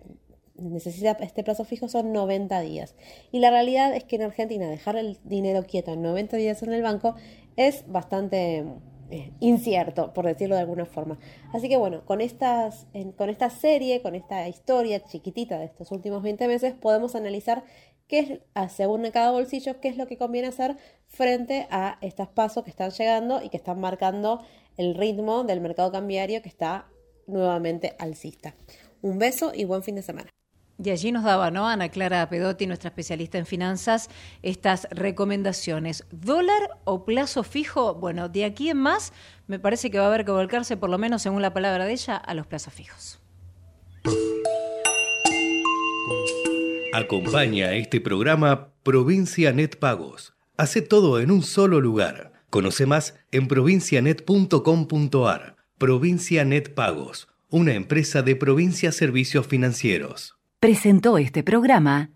necesita 0.56 1.12
este 1.12 1.44
plazo 1.44 1.64
fijo 1.64 1.88
son 1.88 2.12
90 2.12 2.60
días. 2.62 2.96
Y 3.32 3.40
la 3.40 3.52
realidad 3.52 3.96
es 3.96 4.04
que 4.04 4.16
en 4.16 4.24
Argentina 4.24 4.68
dejar 4.68 4.98
el 4.98 5.20
dinero 5.24 5.64
quieto 5.64 5.94
en 5.94 6.02
90 6.02 6.38
días 6.38 6.64
en 6.64 6.74
el 6.74 6.82
banco 6.82 7.16
es 7.56 7.84
bastante 7.88 8.66
eh, 9.10 9.32
incierto, 9.40 10.14
por 10.14 10.26
decirlo 10.26 10.56
de 10.56 10.62
alguna 10.62 10.86
forma. 10.86 11.18
Así 11.54 11.70
que 11.70 11.78
bueno, 11.78 12.06
con, 12.06 12.22
estas, 12.22 12.88
con 13.16 13.30
esta 13.30 13.50
serie, 13.50 14.02
con 14.02 14.16
esta 14.16 14.48
historia 14.48 15.04
chiquitita 15.04 15.58
de 15.58 15.66
estos 15.66 15.92
últimos 15.92 16.22
20 16.24 16.48
meses, 16.48 16.74
podemos 16.74 17.16
analizar 17.16 17.64
qué 18.08 18.42
es, 18.56 18.74
según 18.74 19.10
cada 19.12 19.32
bolsillo, 19.32 19.80
qué 19.80 19.88
es 19.90 19.98
lo 19.98 20.08
que 20.08 20.18
conviene 20.18 20.48
hacer 20.48 20.78
frente 21.08 21.68
a 21.70 21.98
estos 22.02 22.28
pasos 22.28 22.64
que 22.64 22.70
están 22.70 22.92
llegando 22.92 23.42
y 23.42 23.50
que 23.50 23.58
están 23.58 23.80
marcando 23.80 24.42
el 24.78 24.96
ritmo 24.96 25.44
del 25.44 25.62
mercado 25.62 25.92
cambiario 25.92 26.42
que 26.42 26.50
está 26.50 26.88
nuevamente 27.28 27.96
alcista. 28.00 28.56
Un 29.02 29.20
beso 29.20 29.52
y 29.54 29.66
buen 29.66 29.84
fin 29.84 29.96
de 29.96 30.02
semana. 30.02 30.30
Y 30.84 30.92
allí 30.92 31.12
nos 31.12 31.24
daba, 31.24 31.50
¿no? 31.50 31.68
Ana 31.68 31.90
Clara 31.90 32.30
Pedotti, 32.30 32.68
nuestra 32.68 32.90
especialista 32.90 33.40
en 33.40 33.48
finanzas, 33.48 34.10
estas 34.44 34.88
recomendaciones. 34.92 36.06
¿Dólar 36.12 36.78
o 36.84 37.04
plazo 37.04 37.44
fijo? 37.44 37.96
Bueno, 37.96 38.30
de 38.30 38.46
aquí 38.46 38.70
en 38.70 38.78
más 38.78 39.12
me 39.48 39.60
parece 39.60 39.90
que 39.90 39.98
va 39.98 40.06
a 40.06 40.08
haber 40.08 40.24
que 40.24 40.32
volcarse, 40.32 40.78
por 40.78 40.90
lo 40.90 41.00
menos 41.00 41.24
según 41.24 41.42
la 41.42 41.54
palabra 41.54 41.86
de 41.86 41.94
ella, 41.94 42.16
a 42.16 42.34
los 42.36 42.46
plazos 42.46 42.74
fijos. 42.74 43.20
Acompaña 46.94 47.74
este 47.74 48.00
programa 48.00 48.70
Provincia 48.84 49.52
Net 49.52 49.78
Pagos. 49.78 50.36
Hace 50.58 50.82
todo 50.82 51.20
en 51.20 51.32
un 51.32 51.44
solo 51.44 51.82
lugar. 51.82 52.32
Conoce 52.50 52.86
más 52.86 53.16
en 53.32 53.48
provincianet.com.ar. 53.48 55.58
Provincia 55.78 56.46
Net 56.46 56.74
Pagos, 56.74 57.28
una 57.50 57.74
empresa 57.74 58.24
de 58.24 58.36
Provincia 58.36 58.92
Servicios 58.92 59.46
Financieros. 59.46 60.37
Presentó 60.60 61.20
este 61.20 61.44
programa 61.44 62.10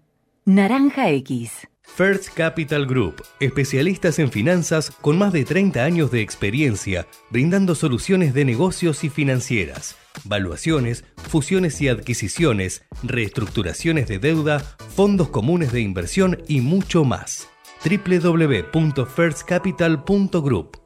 Naranja 0.45 1.11
X. 1.11 1.67
First 1.83 2.29
Capital 2.33 2.87
Group, 2.87 3.21
especialistas 3.39 4.17
en 4.17 4.31
finanzas 4.31 4.89
con 4.89 5.19
más 5.19 5.31
de 5.31 5.45
30 5.45 5.83
años 5.83 6.09
de 6.09 6.21
experiencia, 6.21 7.05
brindando 7.29 7.75
soluciones 7.75 8.33
de 8.33 8.43
negocios 8.43 9.03
y 9.03 9.09
financieras, 9.09 9.95
valuaciones, 10.23 11.05
fusiones 11.17 11.79
y 11.81 11.87
adquisiciones, 11.87 12.83
reestructuraciones 13.03 14.07
de 14.07 14.17
deuda, 14.17 14.59
fondos 14.95 15.29
comunes 15.29 15.71
de 15.71 15.81
inversión 15.81 16.41
y 16.47 16.61
mucho 16.61 17.03
más. 17.03 17.47
www.firstcapital.group. 17.85 20.81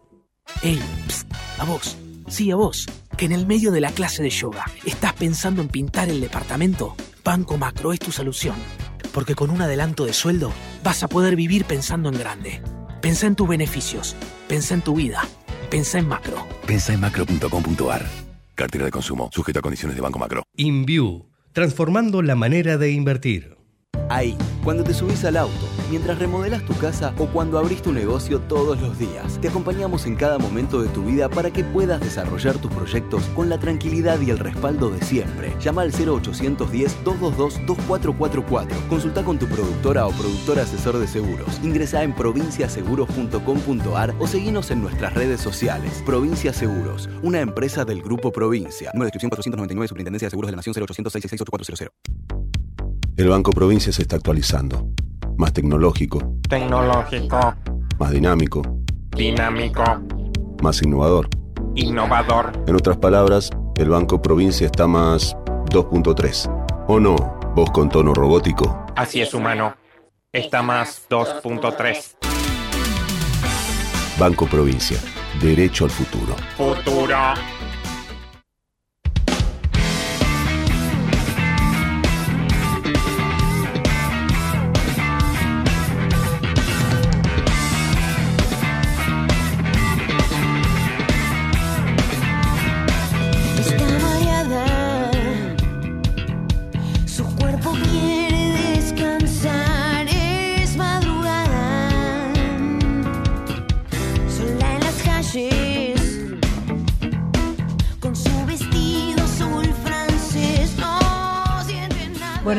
Hey, 0.61 0.81
a 1.57 1.63
vos, 1.63 1.95
sí 2.27 2.51
a 2.51 2.57
vos, 2.57 2.85
que 3.15 3.25
en 3.25 3.31
el 3.31 3.45
medio 3.47 3.71
de 3.71 3.81
la 3.81 3.91
clase 3.91 4.23
de 4.23 4.29
yoga 4.29 4.65
estás 4.85 5.13
pensando 5.13 5.61
en 5.61 5.67
pintar 5.67 6.09
el 6.09 6.21
departamento. 6.21 6.95
Banco 7.23 7.57
Macro 7.57 7.93
es 7.93 7.99
tu 7.99 8.11
solución, 8.11 8.55
porque 9.13 9.35
con 9.35 9.49
un 9.49 9.61
adelanto 9.61 10.05
de 10.05 10.13
sueldo 10.13 10.51
vas 10.83 11.03
a 11.03 11.07
poder 11.07 11.35
vivir 11.35 11.65
pensando 11.65 12.09
en 12.09 12.17
grande. 12.17 12.61
Pensa 13.01 13.27
en 13.27 13.35
tus 13.35 13.47
beneficios, 13.47 14.15
pensa 14.47 14.73
en 14.73 14.81
tu 14.81 14.95
vida, 14.95 15.21
pensa 15.69 15.99
en 15.99 16.07
macro. 16.07 16.45
Pensa 16.65 16.93
en 16.93 16.99
macro.com.ar. 16.99 18.05
Cartera 18.55 18.85
de 18.85 18.91
consumo, 18.91 19.29
sujeto 19.33 19.59
a 19.59 19.61
condiciones 19.61 19.95
de 19.95 20.01
Banco 20.01 20.17
Macro. 20.17 20.43
InView, 20.55 21.25
transformando 21.51 22.21
la 22.21 22.35
manera 22.35 22.77
de 22.77 22.91
invertir. 22.91 23.57
Ahí, 24.09 24.37
cuando 24.63 24.83
te 24.83 24.93
subís 24.93 25.25
al 25.25 25.37
auto, 25.37 25.67
mientras 25.89 26.19
remodelas 26.19 26.63
tu 26.65 26.73
casa 26.75 27.13
o 27.17 27.25
cuando 27.27 27.57
abrís 27.57 27.81
tu 27.81 27.91
negocio 27.91 28.39
todos 28.39 28.79
los 28.81 28.97
días. 28.97 29.37
Te 29.41 29.49
acompañamos 29.49 30.05
en 30.05 30.15
cada 30.15 30.37
momento 30.37 30.81
de 30.81 30.87
tu 30.89 31.03
vida 31.03 31.27
para 31.29 31.51
que 31.51 31.63
puedas 31.63 32.01
desarrollar 32.01 32.57
tus 32.57 32.71
proyectos 32.71 33.23
con 33.35 33.49
la 33.49 33.59
tranquilidad 33.59 34.19
y 34.21 34.29
el 34.29 34.39
respaldo 34.39 34.89
de 34.89 35.01
siempre. 35.01 35.53
Llama 35.59 35.81
al 35.83 35.91
0810-222-2444. 35.91 38.87
Consulta 38.89 39.23
con 39.23 39.37
tu 39.39 39.47
productora 39.47 40.07
o 40.07 40.11
productor 40.11 40.59
asesor 40.59 40.97
de 40.97 41.07
seguros. 41.07 41.59
Ingresa 41.63 42.03
en 42.03 42.13
provinciaseguros.com.ar 42.13 44.13
o 44.19 44.27
seguinos 44.27 44.71
en 44.71 44.81
nuestras 44.81 45.13
redes 45.13 45.39
sociales. 45.41 46.03
Provincia 46.05 46.51
Seguros, 46.53 47.09
una 47.23 47.41
empresa 47.41 47.83
del 47.85 48.01
Grupo 48.01 48.31
Provincia. 48.31 48.91
Nueva 48.93 49.05
descripción 49.05 49.29
499, 49.29 49.87
Superintendencia 49.87 50.25
de 50.27 50.31
Seguros 50.31 50.47
de 50.47 50.53
la 50.53 50.57
Nación 50.57 50.73
0800 50.75 51.13
666 51.13 51.89
El 53.17 53.29
Banco 53.29 53.51
Provincia 53.51 53.91
se 53.91 54.01
está 54.01 54.15
actualizando 54.15 54.89
más 55.37 55.53
tecnológico, 55.53 56.19
Tecnológico. 56.49 57.55
más 57.99 58.11
dinámico, 58.11 58.61
Dinámico. 59.15 59.83
más 60.61 60.81
innovador. 60.81 61.29
Innovador. 61.75 62.51
En 62.67 62.75
otras 62.75 62.97
palabras, 62.97 63.49
el 63.77 63.89
Banco 63.89 64.21
Provincia 64.21 64.65
está 64.65 64.87
más 64.87 65.35
2.3. 65.71 66.49
¿O 66.87 66.99
no? 66.99 67.15
Vos 67.55 67.69
con 67.71 67.89
tono 67.89 68.13
robótico. 68.13 68.85
Así 68.95 69.21
es, 69.21 69.33
humano. 69.33 69.75
Está 70.31 70.61
más 70.61 71.05
2.3. 71.09 72.15
Banco 74.17 74.45
Provincia. 74.45 74.97
Derecho 75.41 75.83
al 75.85 75.91
futuro. 75.91 76.35
Futuro. 76.55 77.17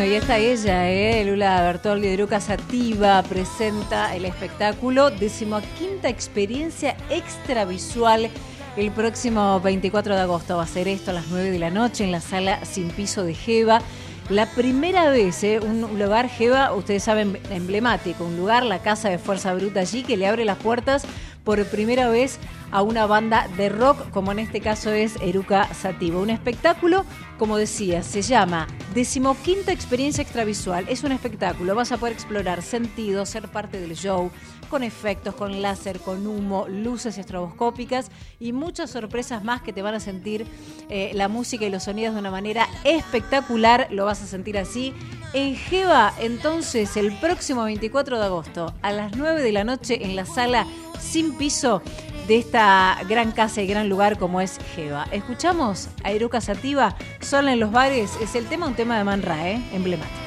Y 0.06 0.14
está 0.14 0.38
ella, 0.38 0.88
¿eh? 0.88 1.24
Lula 1.24 1.60
Bertoldi 1.62 2.06
de 2.06 2.16
Lucas 2.16 2.44
Sativa 2.44 3.22
presenta 3.24 4.14
el 4.14 4.24
espectáculo 4.24 5.10
Decimoquinta 5.10 6.08
Experiencia 6.08 6.96
Extravisual 7.10 8.30
el 8.76 8.90
próximo 8.92 9.60
24 9.60 10.14
de 10.14 10.20
agosto. 10.20 10.58
Va 10.58 10.62
a 10.62 10.66
ser 10.66 10.86
esto 10.86 11.10
a 11.10 11.14
las 11.14 11.26
9 11.28 11.50
de 11.50 11.58
la 11.58 11.70
noche 11.70 12.04
en 12.04 12.12
la 12.12 12.20
sala 12.20 12.64
Sin 12.64 12.90
Piso 12.90 13.24
de 13.24 13.34
Jeva. 13.34 13.80
La 14.28 14.46
primera 14.46 15.10
vez, 15.10 15.42
¿eh? 15.42 15.58
un 15.60 15.98
lugar 15.98 16.28
Jeva, 16.28 16.72
ustedes 16.72 17.02
saben, 17.02 17.40
emblemático, 17.50 18.24
un 18.24 18.36
lugar, 18.36 18.64
la 18.64 18.82
Casa 18.82 19.08
de 19.08 19.18
Fuerza 19.18 19.54
Bruta 19.54 19.80
allí, 19.80 20.04
que 20.04 20.16
le 20.16 20.28
abre 20.28 20.44
las 20.44 20.58
puertas 20.58 21.04
por 21.42 21.64
primera 21.66 22.08
vez 22.08 22.38
a 22.70 22.82
una 22.82 23.06
banda 23.06 23.48
de 23.56 23.70
rock, 23.70 24.10
como 24.10 24.32
en 24.32 24.40
este 24.40 24.60
caso 24.60 24.90
es 24.90 25.16
Eruca 25.22 25.72
Sativa. 25.74 26.20
Un 26.20 26.30
espectáculo, 26.30 27.04
como 27.38 27.56
decía, 27.56 28.02
se 28.02 28.22
llama 28.22 28.66
Decimoquinta 28.94 29.72
Experiencia 29.72 30.22
Extravisual. 30.22 30.86
Es 30.88 31.04
un 31.04 31.12
espectáculo, 31.12 31.74
vas 31.74 31.92
a 31.92 31.98
poder 31.98 32.14
explorar 32.14 32.62
sentidos, 32.62 33.28
ser 33.28 33.48
parte 33.48 33.80
del 33.80 33.94
show, 33.94 34.30
con 34.70 34.82
efectos, 34.82 35.34
con 35.34 35.62
láser, 35.62 36.00
con 36.00 36.26
humo, 36.26 36.66
luces 36.68 37.18
estroboscópicas 37.18 38.10
y 38.40 38.52
muchas 38.52 38.90
sorpresas 38.90 39.44
más 39.44 39.62
que 39.62 39.72
te 39.72 39.82
van 39.82 39.94
a 39.94 40.00
sentir 40.00 40.46
eh, 40.88 41.12
la 41.14 41.28
música 41.28 41.64
y 41.64 41.70
los 41.70 41.84
sonidos 41.84 42.14
de 42.14 42.20
una 42.20 42.30
manera 42.30 42.68
espectacular. 42.84 43.88
Lo 43.90 44.04
vas 44.04 44.22
a 44.22 44.26
sentir 44.26 44.58
así. 44.58 44.92
En 45.32 45.56
Jeva, 45.56 46.14
entonces, 46.18 46.96
el 46.96 47.16
próximo 47.18 47.64
24 47.64 48.18
de 48.18 48.24
agosto, 48.24 48.74
a 48.82 48.92
las 48.92 49.16
9 49.16 49.42
de 49.42 49.52
la 49.52 49.64
noche, 49.64 50.04
en 50.04 50.16
la 50.16 50.24
sala 50.24 50.66
sin 50.98 51.36
piso 51.36 51.82
de 52.26 52.38
esta 52.38 52.98
gran 53.08 53.32
casa 53.32 53.62
y 53.62 53.66
gran 53.66 53.88
lugar 53.88 54.18
como 54.18 54.40
es 54.40 54.58
Jeva. 54.74 55.06
Escuchamos 55.12 55.88
a 56.02 56.10
Eruca 56.10 56.40
Sativa, 56.40 56.96
sola 57.20 57.52
en 57.52 57.60
los 57.60 57.70
bares, 57.70 58.12
es 58.20 58.34
el 58.34 58.46
tema, 58.46 58.66
un 58.66 58.74
tema 58.74 58.98
de 58.98 59.04
Man 59.04 59.22
Ra, 59.22 59.48
¿eh? 59.48 59.62
emblemático. 59.72 60.26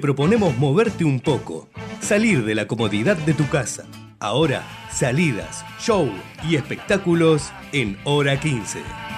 Proponemos 0.00 0.56
moverte 0.58 1.04
un 1.04 1.20
poco, 1.20 1.68
salir 2.00 2.44
de 2.44 2.54
la 2.54 2.66
comodidad 2.66 3.16
de 3.16 3.34
tu 3.34 3.48
casa. 3.48 3.84
Ahora, 4.18 4.62
salidas, 4.90 5.64
show 5.78 6.10
y 6.48 6.56
espectáculos 6.56 7.52
en 7.72 7.98
hora 8.04 8.38
15. 8.40 9.09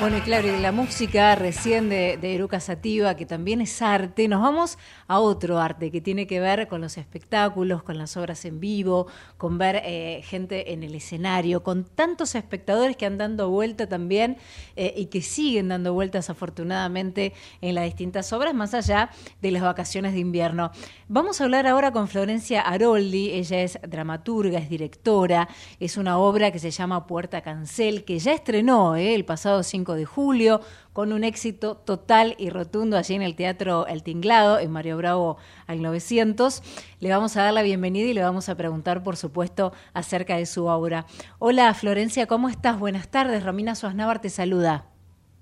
Bueno, 0.00 0.18
y 0.18 0.20
claro, 0.20 0.46
y 0.46 0.60
la 0.60 0.70
música 0.70 1.34
recién 1.34 1.88
de, 1.88 2.18
de 2.18 2.36
Eruca 2.36 2.60
Sativa, 2.60 3.16
que 3.16 3.26
también 3.26 3.60
es 3.60 3.82
arte, 3.82 4.28
nos 4.28 4.40
vamos 4.40 4.78
a 5.08 5.18
otro 5.18 5.58
arte 5.58 5.90
que 5.90 6.00
tiene 6.00 6.28
que 6.28 6.38
ver 6.38 6.68
con 6.68 6.80
los 6.80 6.96
espectáculos, 6.98 7.82
con 7.82 7.98
las 7.98 8.16
obras 8.16 8.44
en 8.44 8.60
vivo, 8.60 9.08
con 9.38 9.58
ver 9.58 9.82
eh, 9.84 10.22
gente 10.22 10.72
en 10.72 10.84
el 10.84 10.94
escenario, 10.94 11.64
con 11.64 11.82
tantos 11.82 12.36
espectadores 12.36 12.96
que 12.96 13.06
han 13.06 13.18
dando 13.18 13.50
vuelta 13.50 13.88
también 13.88 14.36
eh, 14.76 14.94
y 14.96 15.06
que 15.06 15.20
siguen 15.20 15.66
dando 15.66 15.92
vueltas 15.94 16.30
afortunadamente 16.30 17.32
en 17.60 17.74
las 17.74 17.82
distintas 17.82 18.32
obras, 18.32 18.54
más 18.54 18.74
allá 18.74 19.10
de 19.42 19.50
las 19.50 19.62
vacaciones 19.62 20.12
de 20.12 20.20
invierno. 20.20 20.70
Vamos 21.08 21.40
a 21.40 21.44
hablar 21.44 21.66
ahora 21.66 21.90
con 21.90 22.06
Florencia 22.06 22.60
Aroldi, 22.60 23.30
ella 23.32 23.62
es 23.62 23.80
dramaturga, 23.82 24.60
es 24.60 24.68
directora, 24.68 25.48
es 25.80 25.96
una 25.96 26.18
obra 26.18 26.52
que 26.52 26.60
se 26.60 26.70
llama 26.70 27.08
Puerta 27.08 27.40
Cancel, 27.40 28.04
que 28.04 28.20
ya 28.20 28.32
estrenó 28.32 28.94
eh, 28.94 29.16
el 29.16 29.24
pasado 29.24 29.64
5 29.64 29.87
de 29.94 30.04
julio 30.04 30.60
con 30.92 31.12
un 31.12 31.24
éxito 31.24 31.76
total 31.76 32.34
y 32.38 32.50
rotundo 32.50 32.96
allí 32.96 33.14
en 33.14 33.22
el 33.22 33.36
Teatro 33.36 33.86
El 33.86 34.02
Tinglado, 34.02 34.58
en 34.58 34.70
Mario 34.70 34.96
Bravo 34.96 35.36
al 35.66 35.82
900. 35.82 36.62
Le 37.00 37.10
vamos 37.10 37.36
a 37.36 37.42
dar 37.42 37.54
la 37.54 37.62
bienvenida 37.62 38.08
y 38.08 38.14
le 38.14 38.22
vamos 38.22 38.48
a 38.48 38.56
preguntar, 38.56 39.02
por 39.02 39.16
supuesto, 39.16 39.72
acerca 39.94 40.36
de 40.36 40.46
su 40.46 40.66
obra. 40.66 41.06
Hola 41.38 41.72
Florencia, 41.74 42.26
¿cómo 42.26 42.48
estás? 42.48 42.78
Buenas 42.78 43.08
tardes. 43.08 43.44
Romina 43.44 43.74
Suaznávar 43.74 44.20
te 44.20 44.30
saluda. 44.30 44.97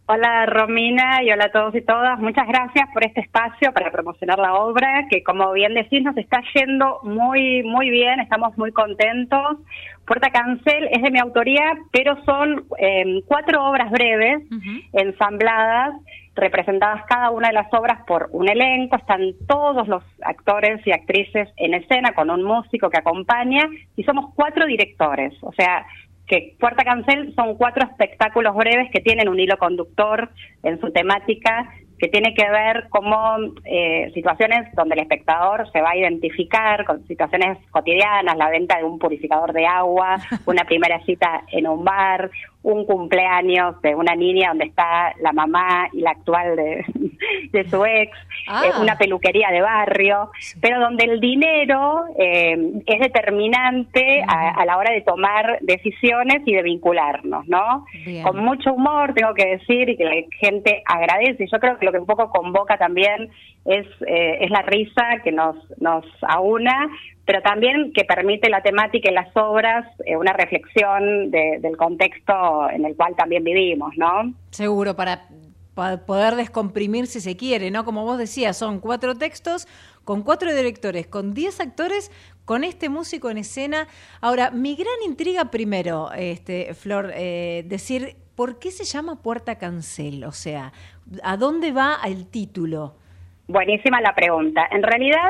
Hola 0.09 0.47
Romina 0.47 1.21
y 1.25 1.33
hola 1.33 1.47
a 1.47 1.51
todos 1.51 1.75
y 1.75 1.81
todas. 1.81 2.21
Muchas 2.21 2.47
gracias 2.47 2.89
por 2.95 3.05
este 3.05 3.23
espacio 3.23 3.73
para 3.73 3.91
promocionar 3.91 4.39
la 4.39 4.55
obra, 4.55 5.05
que 5.11 5.25
como 5.25 5.53
bien 5.53 5.75
decís 5.75 6.01
nos 6.05 6.17
está 6.17 6.41
yendo 6.55 7.01
muy, 7.03 7.65
muy 7.65 7.91
bien, 7.91 8.21
estamos 8.21 8.57
muy 8.57 8.71
contentos. 8.71 9.59
Puerta 10.07 10.31
Cancel 10.31 10.89
es 10.93 11.03
de 11.03 11.11
mi 11.11 11.19
autoría, 11.19 11.77
pero 11.91 12.23
son 12.25 12.67
eh, 12.79 13.21
cuatro 13.27 13.65
obras 13.69 13.91
breves, 13.91 14.45
ensambladas, 14.93 15.95
representadas 16.37 17.05
cada 17.09 17.31
una 17.31 17.49
de 17.49 17.55
las 17.55 17.75
obras 17.75 18.05
por 18.07 18.29
un 18.31 18.49
elenco, 18.49 18.95
están 18.95 19.33
todos 19.49 19.89
los 19.89 20.05
actores 20.23 20.87
y 20.87 20.93
actrices 20.93 21.49
en 21.57 21.75
escena 21.75 22.13
con 22.13 22.31
un 22.31 22.45
músico 22.45 22.91
que 22.91 22.99
acompaña 22.99 23.69
y 23.97 24.05
somos 24.05 24.33
cuatro 24.37 24.67
directores, 24.67 25.35
o 25.41 25.53
sea, 25.53 25.85
que 26.27 26.57
Puerta 26.59 26.85
Cancel 26.85 27.35
son 27.35 27.57
cuatro 27.57 27.87
espectáculos 27.89 28.55
breves 28.55 28.91
que 28.93 29.01
tienen 29.01 29.29
un 29.29 29.39
hilo 29.39 29.57
conductor 29.59 30.31
en 30.63 30.81
su 30.81 30.91
temática 30.91 31.73
que 31.99 32.09
tiene 32.09 32.35
que 32.35 32.49
ver 32.51 32.89
como 32.91 33.37
eh, 33.65 34.11
situaciones 34.13 34.71
donde 34.75 34.95
el 34.95 35.03
espectador 35.03 35.71
se 35.73 35.81
va 35.81 35.91
a 35.91 35.97
identificar 35.97 36.85
con 36.85 37.07
situaciones 37.07 37.59
cotidianas, 37.71 38.37
la 38.37 38.51
venta 38.51 38.77
de 38.77 38.85
un 38.85 38.99
purificador 38.99 39.53
de 39.53 39.67
agua, 39.67 40.17
una 40.47 40.65
primera 40.65 41.03
cita 41.05 41.45
en 41.51 41.67
un 41.67 41.85
bar, 41.85 42.31
un 42.63 42.85
cumpleaños 42.85 43.81
de 43.83 43.95
una 43.95 44.15
niña 44.15 44.49
donde 44.49 44.67
está 44.67 45.13
la 45.21 45.33
mamá 45.33 45.89
y 45.93 46.01
la 46.01 46.11
actual 46.11 46.57
de, 46.57 46.85
de 47.53 47.69
su 47.69 47.85
ex, 47.85 48.17
Ah. 48.49 48.63
eh, 48.67 48.81
una 48.81 48.97
peluquería 48.97 49.51
de 49.51 49.61
barrio, 49.61 50.31
pero 50.61 50.79
donde 50.79 51.05
el 51.05 51.21
dinero 51.21 52.05
eh, 52.17 52.57
es 52.87 53.01
determinante 53.01 54.23
a, 54.29 54.51
a 54.51 54.65
la 54.65 54.77
hora 54.77 54.93
de 54.93 55.01
tomar 55.01 55.59
decisiones 55.63 56.43
y 56.47 56.55
de 56.55 56.63
vincularnos, 56.63 57.49
¿no? 57.49 57.85
Bien. 58.05 58.23
Con 58.23 58.39
mucho 58.45 58.73
humor, 58.75 59.15
tengo 59.15 59.35
que 59.35 59.47
decir, 59.47 59.89
y 59.89 59.97
que 59.97 60.05
la 60.05 60.15
gente 60.39 60.83
agradece. 60.87 61.47
Yo 61.51 61.59
creo 61.59 61.75
que 61.75 61.77
que 61.81 61.87
lo 61.87 61.93
que 61.93 61.99
un 61.99 62.07
poco 62.07 62.31
convoca 62.31 62.79
también 62.79 63.31
es, 63.65 63.87
eh, 64.07 64.39
es 64.41 64.51
la 64.51 64.63
risa 64.63 65.21
que 65.23 65.33
nos, 65.33 65.57
nos 65.81 66.05
aúna, 66.23 66.89
pero 67.27 67.43
también 67.43 67.93
que 67.93 68.05
permite 68.05 68.49
la 68.49 68.63
temática 68.63 69.11
y 69.11 69.15
las 69.15 69.29
obras 69.37 69.85
eh, 70.07 70.17
una 70.17 70.33
reflexión 70.33 71.31
de- 71.31 71.59
del 71.61 71.77
contexto 71.77 72.71
en 72.71 72.85
el 72.87 72.95
cual 72.97 73.15
también 73.17 73.45
vivimos, 73.45 73.93
¿no? 73.97 74.33
Seguro, 74.51 74.95
para 74.97 75.29
pa- 75.75 75.99
poder 76.07 76.37
descomprimir 76.37 77.07
si 77.09 77.21
se 77.21 77.37
quiere, 77.37 77.71
¿no? 77.71 77.85
Como 77.85 78.05
vos 78.05 78.17
decías, 78.17 78.57
son 78.57 78.81
cuatro 78.81 79.15
textos 79.17 79.67
con 80.05 80.23
cuatro 80.23 80.55
directores, 80.55 81.07
con 81.09 81.35
diez 81.35 81.61
actores, 81.61 82.13
con 82.45 82.63
este 82.63 82.89
músico 82.89 83.29
en 83.29 83.39
escena. 83.39 83.89
Ahora, 84.21 84.53
mi 84.53 84.77
gran 84.77 84.95
intriga 85.05 85.47
primero, 85.51 86.13
este, 86.13 86.75
Flor, 86.75 87.11
eh, 87.15 87.65
decir, 87.67 88.15
¿por 88.37 88.61
qué 88.61 88.71
se 88.71 88.85
llama 88.85 89.21
Puerta 89.21 89.57
Cancel? 89.59 90.23
O 90.25 90.31
sea, 90.33 90.73
¿a 91.25 91.37
dónde 91.37 91.73
va 91.73 91.99
el 92.07 92.29
título? 92.29 92.95
Buenísima 93.49 94.01
la 94.01 94.13
pregunta. 94.15 94.67
En 94.73 94.83
realidad, 94.83 95.21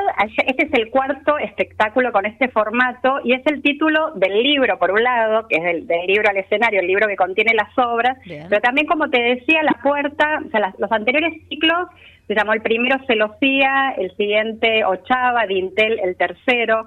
este 0.47 0.65
es 0.65 0.73
el 0.73 0.89
cuarto 0.89 1.37
espectáculo 1.37 2.11
con 2.11 2.25
este 2.25 2.47
formato 2.47 3.19
y 3.23 3.33
es 3.33 3.45
el 3.45 3.61
título 3.61 4.11
del 4.15 4.41
libro, 4.41 4.79
por 4.79 4.89
un 4.91 5.03
lado, 5.03 5.47
que 5.47 5.57
es 5.57 5.63
del, 5.63 5.85
del 5.87 6.07
libro 6.07 6.27
al 6.27 6.37
escenario, 6.37 6.79
el 6.79 6.87
libro 6.87 7.07
que 7.07 7.15
contiene 7.15 7.53
las 7.53 7.69
obras, 7.77 8.17
Bien. 8.25 8.47
pero 8.49 8.59
también, 8.61 8.87
como 8.87 9.07
te 9.11 9.21
decía, 9.21 9.61
la 9.61 9.77
puerta, 9.83 10.39
o 10.45 10.49
sea, 10.49 10.59
las- 10.61 10.79
los 10.79 10.91
anteriores 10.91 11.31
ciclos 11.47 11.89
se 12.25 12.33
llamó 12.33 12.53
el 12.53 12.61
primero 12.63 12.97
Celosía, 13.05 13.93
el 13.97 14.09
siguiente 14.17 14.83
Ochava, 14.83 15.45
Dintel, 15.45 15.99
el 16.03 16.17
tercero. 16.17 16.85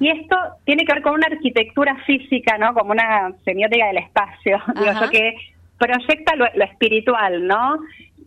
Y 0.00 0.08
esto 0.10 0.36
tiene 0.64 0.84
que 0.84 0.94
ver 0.94 1.02
con 1.02 1.14
una 1.14 1.28
arquitectura 1.28 1.94
física, 2.06 2.58
¿no? 2.58 2.74
Como 2.74 2.90
una 2.90 3.32
semiótica 3.44 3.86
del 3.86 3.98
espacio, 3.98 4.60
digo 4.74 5.10
que 5.10 5.34
proyecta 5.78 6.36
lo, 6.36 6.46
lo 6.54 6.64
espiritual, 6.64 7.46
¿no? 7.46 7.78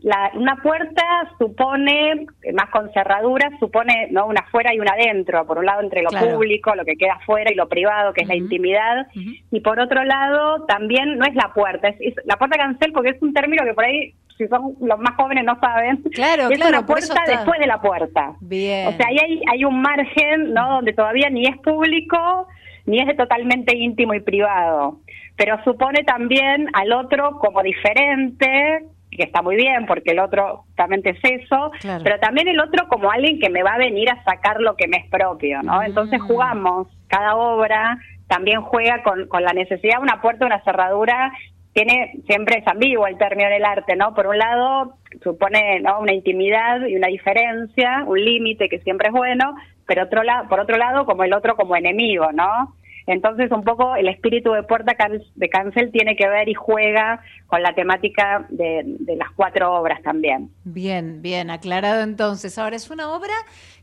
La- 0.06 0.30
una 0.36 0.56
puerta 0.58 1.02
supone, 1.40 2.28
eh, 2.44 2.54
más 2.54 2.70
con 2.70 2.92
cerraduras, 2.94 3.52
supone 3.60 4.08
no 4.12 4.28
una 4.28 4.42
afuera 4.42 4.72
y 4.72 4.80
una 4.80 4.92
adentro. 4.92 5.48
Por 5.48 5.58
un 5.58 5.66
lado, 5.66 5.82
entre 5.82 6.04
lo 6.04 6.10
Claro. 6.10 6.34
público, 6.36 6.76
lo 6.76 6.86
que 6.86 6.96
queda 6.96 7.14
afuera 7.14 7.52
y 7.52 7.56
lo 7.56 7.68
privado, 7.68 8.14
que 8.14 8.22
es 8.22 8.28
la 8.28 8.36
intimidad. 8.36 9.08
Y 9.52 9.62
por 9.62 9.80
otro 9.80 10.04
lado, 10.04 10.64
también 10.68 11.18
no 11.18 11.26
es 11.26 11.34
la 11.34 11.52
puerta, 11.56 11.88
es, 11.88 11.96
es 12.02 12.14
la 12.26 12.38
puerta 12.38 12.56
cancel, 12.56 12.92
porque 12.94 13.10
es 13.10 13.22
un 13.24 13.34
término 13.34 13.64
que 13.66 13.74
por 13.74 13.84
ahí, 13.84 14.14
si 14.38 14.48
son 14.48 14.76
los 14.80 15.00
más 15.00 15.16
jóvenes, 15.16 15.44
no 15.44 15.60
saben. 15.60 15.98
Claro, 16.14 16.50
es 16.52 16.58
claro, 16.60 16.78
una 16.78 16.86
puerta 16.86 17.24
después 17.26 17.60
de 17.60 17.66
la 17.66 17.82
puerta. 17.82 18.34
Bien. 18.42 18.88
O 18.90 18.92
sea, 18.92 19.08
ahí 19.08 19.18
hay, 19.18 19.42
hay 19.52 19.66
un 19.66 19.82
margen, 19.82 20.54
¿no? 20.54 20.70
Donde 20.76 20.94
todavía 20.94 21.32
ni 21.32 21.48
es 21.48 21.58
público, 21.64 22.48
ni 22.86 23.00
es 23.00 23.08
de 23.08 23.16
totalmente 23.16 23.76
íntimo 23.76 24.14
y 24.14 24.20
privado. 24.20 25.00
Pero 25.36 25.58
supone 25.64 26.04
también 26.04 26.68
al 26.74 26.94
otro 26.94 27.40
como 27.40 27.64
diferente, 27.64 28.86
que 29.16 29.24
está 29.24 29.42
muy 29.42 29.56
bien, 29.56 29.86
porque 29.86 30.12
el 30.12 30.20
otro 30.20 30.64
justamente 30.68 31.12
es 31.12 31.42
eso, 31.42 31.72
Claro. 31.82 32.04
pero 32.04 32.20
también 32.20 32.48
el 32.48 32.60
otro 32.60 32.88
como 32.88 33.12
alguien 33.12 33.40
que 33.40 33.50
me 33.50 33.64
va 33.64 33.74
a 33.74 33.78
venir 33.78 34.10
a 34.10 34.24
sacar 34.24 34.60
lo 34.62 34.76
que 34.76 34.88
me 34.88 34.98
es 34.98 35.10
propio, 35.10 35.62
¿no? 35.64 35.82
Entonces 35.84 36.22
jugamos, 36.22 36.88
cada 37.08 37.36
obra 37.36 37.98
también 38.28 38.62
juega 38.62 39.04
con, 39.04 39.28
con 39.28 39.44
la 39.44 39.54
necesidad, 39.54 40.02
una 40.02 40.22
puerta, 40.22 40.46
una 40.46 40.62
cerradura, 40.64 41.32
tiene, 41.74 42.14
siempre 42.26 42.60
es 42.60 42.68
ambiguo 42.68 43.06
el 43.06 43.18
término 43.18 43.50
del 43.50 43.66
arte, 43.66 43.96
¿no? 43.98 44.14
Por 44.14 44.28
un 44.28 44.38
lado, 44.38 44.94
supone 45.22 45.82
¿no? 45.82 46.00
una 46.00 46.14
intimidad 46.14 46.86
y 46.88 46.96
una 46.96 47.08
diferencia, 47.08 48.04
un 48.08 48.24
límite 48.24 48.70
que 48.70 48.80
siempre 48.80 49.10
es 49.10 49.14
bueno, 49.14 49.56
pero 49.86 50.04
otro 50.04 50.24
lado, 50.24 50.48
por 50.48 50.60
otro 50.62 50.78
lado, 50.78 51.06
como 51.06 51.24
el 51.26 51.34
otro 51.34 51.56
como 51.58 51.76
enemigo, 51.76 52.32
¿no? 52.32 52.74
Entonces, 53.08 53.52
un 53.52 53.64
poco 53.64 53.96
el 53.96 54.08
espíritu 54.08 54.52
de 54.52 54.64
Puerta 54.64 54.96
de 55.36 55.50
Cancel 55.50 55.92
tiene 55.92 56.16
que 56.16 56.28
ver 56.28 56.50
y 56.50 56.54
juega 56.54 57.22
con 57.48 57.62
la 57.62 57.74
temática 57.74 58.48
de, 58.50 58.82
de 58.86 59.16
las 59.16 59.30
cuatro 59.36 59.74
obras 59.74 60.02
también. 60.02 60.50
Bien, 60.64 61.22
bien, 61.22 61.52
aclarado 61.52 62.02
entonces. 62.02 62.58
Ahora, 62.58 62.76
es 62.76 62.90
una 62.90 63.14
obra 63.14 63.34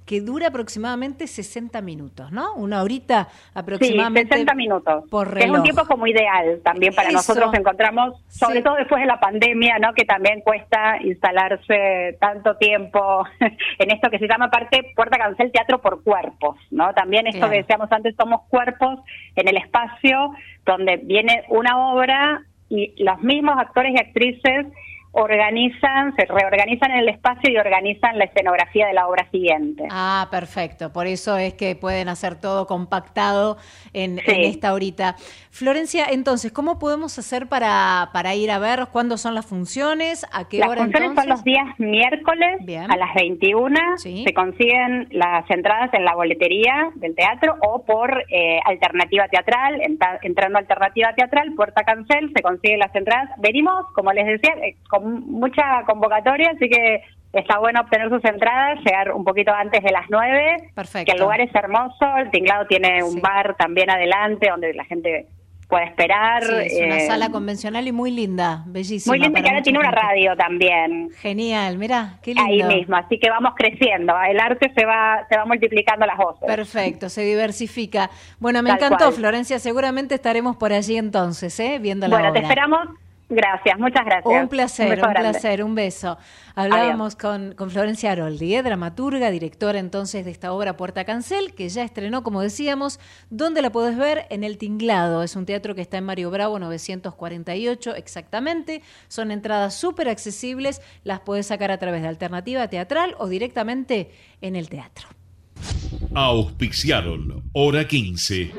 que 0.07 0.21
dura 0.21 0.49
aproximadamente 0.49 1.27
60 1.27 1.81
minutos, 1.81 2.33
¿no? 2.33 2.55
Una 2.55 2.83
horita 2.83 3.29
aproximadamente. 3.55 4.35
Sí, 4.35 4.41
60 4.41 4.55
minutos. 4.55 5.05
Por 5.11 5.29
que 5.33 5.39
es 5.39 5.45
reloj. 5.45 5.57
un 5.59 5.63
tiempo 5.63 5.87
como 5.87 6.07
ideal 6.07 6.61
también 6.65 6.95
para 6.95 7.09
Eso. 7.09 7.19
nosotros 7.19 7.55
encontramos, 7.55 8.21
sobre 8.29 8.59
Sí. 8.59 8.63
todo 8.65 8.75
después 8.77 9.01
de 9.01 9.07
la 9.07 9.21
pandemia, 9.21 9.79
¿no? 9.79 9.93
Que 9.95 10.05
también 10.05 10.41
cuesta 10.41 10.97
instalarse 11.03 12.17
tanto 12.21 12.57
tiempo 12.57 13.25
en 13.79 13.91
esto 13.91 14.11
que 14.11 14.19
se 14.19 14.29
llama 14.29 14.47
aparte 14.47 14.93
Puerta 14.97 15.19
Cancel 15.19 15.53
Teatro 15.53 15.81
por 15.81 16.03
Cuerpos, 16.03 16.57
¿no? 16.71 16.93
También 16.95 17.27
esto 17.27 17.39
Claro. 17.39 17.53
que 17.53 17.59
decíamos 17.59 17.91
antes, 17.93 18.15
somos 18.17 18.43
cuerpos 18.49 19.01
en 19.37 19.49
el 19.49 19.57
espacio 19.57 20.33
donde 20.67 20.97
viene 20.99 21.45
una 21.49 21.93
obra 21.93 22.43
y 22.69 22.95
los 23.03 23.21
mismos 23.23 23.55
actores 23.59 23.93
y 23.95 23.99
actrices 24.01 24.67
organizan, 25.13 26.15
se 26.17 26.25
reorganizan 26.25 26.91
en 26.93 26.99
el 27.01 27.09
espacio 27.11 27.51
y 27.53 27.57
organizan 27.57 28.19
la 28.19 28.25
escenografía 28.25 28.87
de 28.87 28.95
la 28.95 29.07
obra 29.09 29.29
siguiente. 29.31 29.85
Ah, 29.91 30.29
perfecto. 30.31 30.93
Por 30.93 31.07
eso 31.07 31.37
es 31.37 31.55
que 31.55 31.77
pueden 31.77 32.09
hacer 32.09 32.41
todo 32.41 32.67
compactado 32.67 33.57
en, 33.93 34.19
Sí. 34.19 34.25
en 34.31 34.41
esta 34.45 34.73
horita. 34.73 35.17
Florencia, 35.51 36.07
entonces, 36.11 36.51
¿cómo 36.51 36.79
podemos 36.79 37.19
hacer 37.19 37.47
para, 37.47 38.09
para 38.13 38.35
ir 38.35 38.51
a 38.51 38.59
ver 38.59 38.87
cuándo 38.91 39.19
son 39.19 39.35
las 39.35 39.45
funciones? 39.47 40.25
¿A 40.33 40.49
qué 40.49 40.59
Las 40.59 40.69
hora 40.71 40.83
funciones 40.85 41.11
entonces? 41.11 41.25
son 41.25 41.29
los 41.31 41.45
días 41.45 41.67
miércoles 41.79 42.61
a 42.89 42.97
las 42.97 43.15
21. 43.15 43.79
Se 43.99 44.33
consiguen 44.35 45.09
las 45.11 45.49
entradas 45.51 45.93
en 45.93 46.05
la 46.05 46.15
boletería 46.15 46.91
del 46.95 47.15
teatro 47.15 47.57
o 47.61 47.85
por 47.85 48.25
eh, 48.31 48.61
alternativa 48.65 49.29
teatral. 49.29 49.81
Entra- 49.83 50.19
entrando 50.23 50.57
a 50.59 50.61
alternativa 50.63 51.13
teatral, 51.15 51.53
Puerta 51.55 51.83
Cancel, 51.85 52.33
se 52.35 52.43
consiguen 52.43 52.79
las 52.79 52.95
entradas. 52.95 53.29
Venimos, 53.39 53.87
como 53.95 54.13
les 54.13 54.27
decía, 54.27 54.55
eh, 54.65 54.77
con 54.89 55.02
mucha 55.03 55.83
convocatoria, 55.87 56.51
así 56.55 56.69
que 56.69 57.03
está 57.33 57.59
bueno 57.59 57.81
obtener 57.81 58.09
sus 58.11 58.25
entradas, 58.25 58.79
llegar 58.85 59.13
un 59.13 59.25
poquito 59.25 59.53
antes 59.53 59.83
de 59.83 59.91
las 59.91 60.05
9. 60.11 60.71
Perfecto. 60.75 61.07
Que 61.07 61.13
el 61.17 61.23
lugar 61.23 61.41
es 61.41 61.55
hermoso. 61.55 62.17
El 62.19 62.31
tinglado 62.31 62.67
tiene 62.67 63.03
un 63.03 63.21
bar 63.21 63.57
también 63.57 63.91
adelante 63.91 64.49
donde 64.51 64.75
la 64.75 64.85
gente 64.85 65.27
puede 65.73 65.87
esperar. 65.87 66.45
Sí, 66.45 66.53
es 66.53 66.83
una 66.85 66.99
eh, 66.99 67.07
sala 67.07 67.31
convencional 67.31 67.89
y 67.89 67.93
muy 67.93 68.11
linda, 68.11 68.63
bellísima. 68.67 69.13
muy 69.13 69.25
linda 69.25 69.41
que 69.41 69.49
ahora 69.49 69.63
tiene 69.63 69.79
una 69.79 69.91
radio 69.91 70.37
también. 70.37 71.09
Genial, 71.17 71.79
mirá, 71.79 72.19
qué 72.23 72.35
lindo. 72.35 72.67
Ahí 72.69 72.79
mismo, 72.79 72.95
así 72.97 73.19
que 73.19 73.31
vamos 73.31 73.55
creciendo. 73.57 74.13
El 74.29 74.39
arte 74.39 74.71
se 74.77 74.85
va, 74.85 75.27
se 75.31 75.39
va 75.39 75.47
multiplicando 75.47 76.05
las 76.05 76.19
voces. 76.19 76.47
Perfecto, 76.47 77.09
se 77.09 77.23
diversifica. 77.23 78.11
Bueno, 78.39 78.63
me 78.63 78.69
Tal 78.69 78.77
encantó, 78.77 79.07
cual. 79.07 79.15
Florencia. 79.15 79.59
Seguramente 79.59 80.15
estaremos 80.15 80.57
por 80.57 80.75
allí 80.75 80.99
entonces, 80.99 81.59
¿eh? 81.59 81.79
Viendo 81.81 82.07
la 82.07 82.17
Bueno, 82.19 82.33
te 82.35 82.41
esperamos. 82.41 82.89
Gracias, 83.33 83.79
muchas 83.79 84.05
gracias. 84.05 84.43
Un 84.43 84.49
placer, 84.49 85.03
un, 85.03 85.15
placer, 85.15 85.65
un 85.65 85.75
beso. 85.75 86.19
Hablábamos 86.55 87.17
con, 87.17 87.55
con 87.55 87.71
Florencia 87.71 88.13
Aroldi, 88.13 88.55
¿eh? 88.55 88.63
dramaturga, 88.63 89.31
directora 89.31 89.79
entonces 89.79 90.27
de 90.27 90.31
esta 90.31 90.53
obra 90.53 90.77
Puerta 90.77 91.05
Cancel, 91.05 91.55
que 91.55 91.71
ya 91.71 91.83
estrenó, 91.83 92.23
como 92.23 92.43
decíamos. 92.43 93.01
¿Dónde 93.31 93.63
la 93.63 93.73
podés 93.73 93.97
ver? 93.97 94.27
En 94.29 94.45
El 94.45 94.59
Tinglado. 94.59 95.23
Es 95.23 95.35
un 95.35 95.47
teatro 95.47 95.75
que 95.75 95.81
está 95.81 95.97
en 95.97 96.05
Mario 96.05 96.31
Bravo 96.31 96.59
948 96.59 97.95
exactamente. 97.95 98.83
Son 99.09 99.31
entradas 99.31 99.75
súper 99.75 100.11
accesibles. 100.11 100.83
Las 101.03 101.21
podés 101.21 101.47
sacar 101.47 101.71
a 101.71 101.79
través 101.79 102.03
de 102.03 102.09
Alternativa 102.09 102.69
Teatral 102.69 103.15
o 103.19 103.29
directamente 103.29 104.11
en 104.43 104.57
el 104.57 104.69
teatro. 104.69 105.09
Auspiciaron 106.15 107.51
Hora 107.55 107.89
15. 107.89 108.53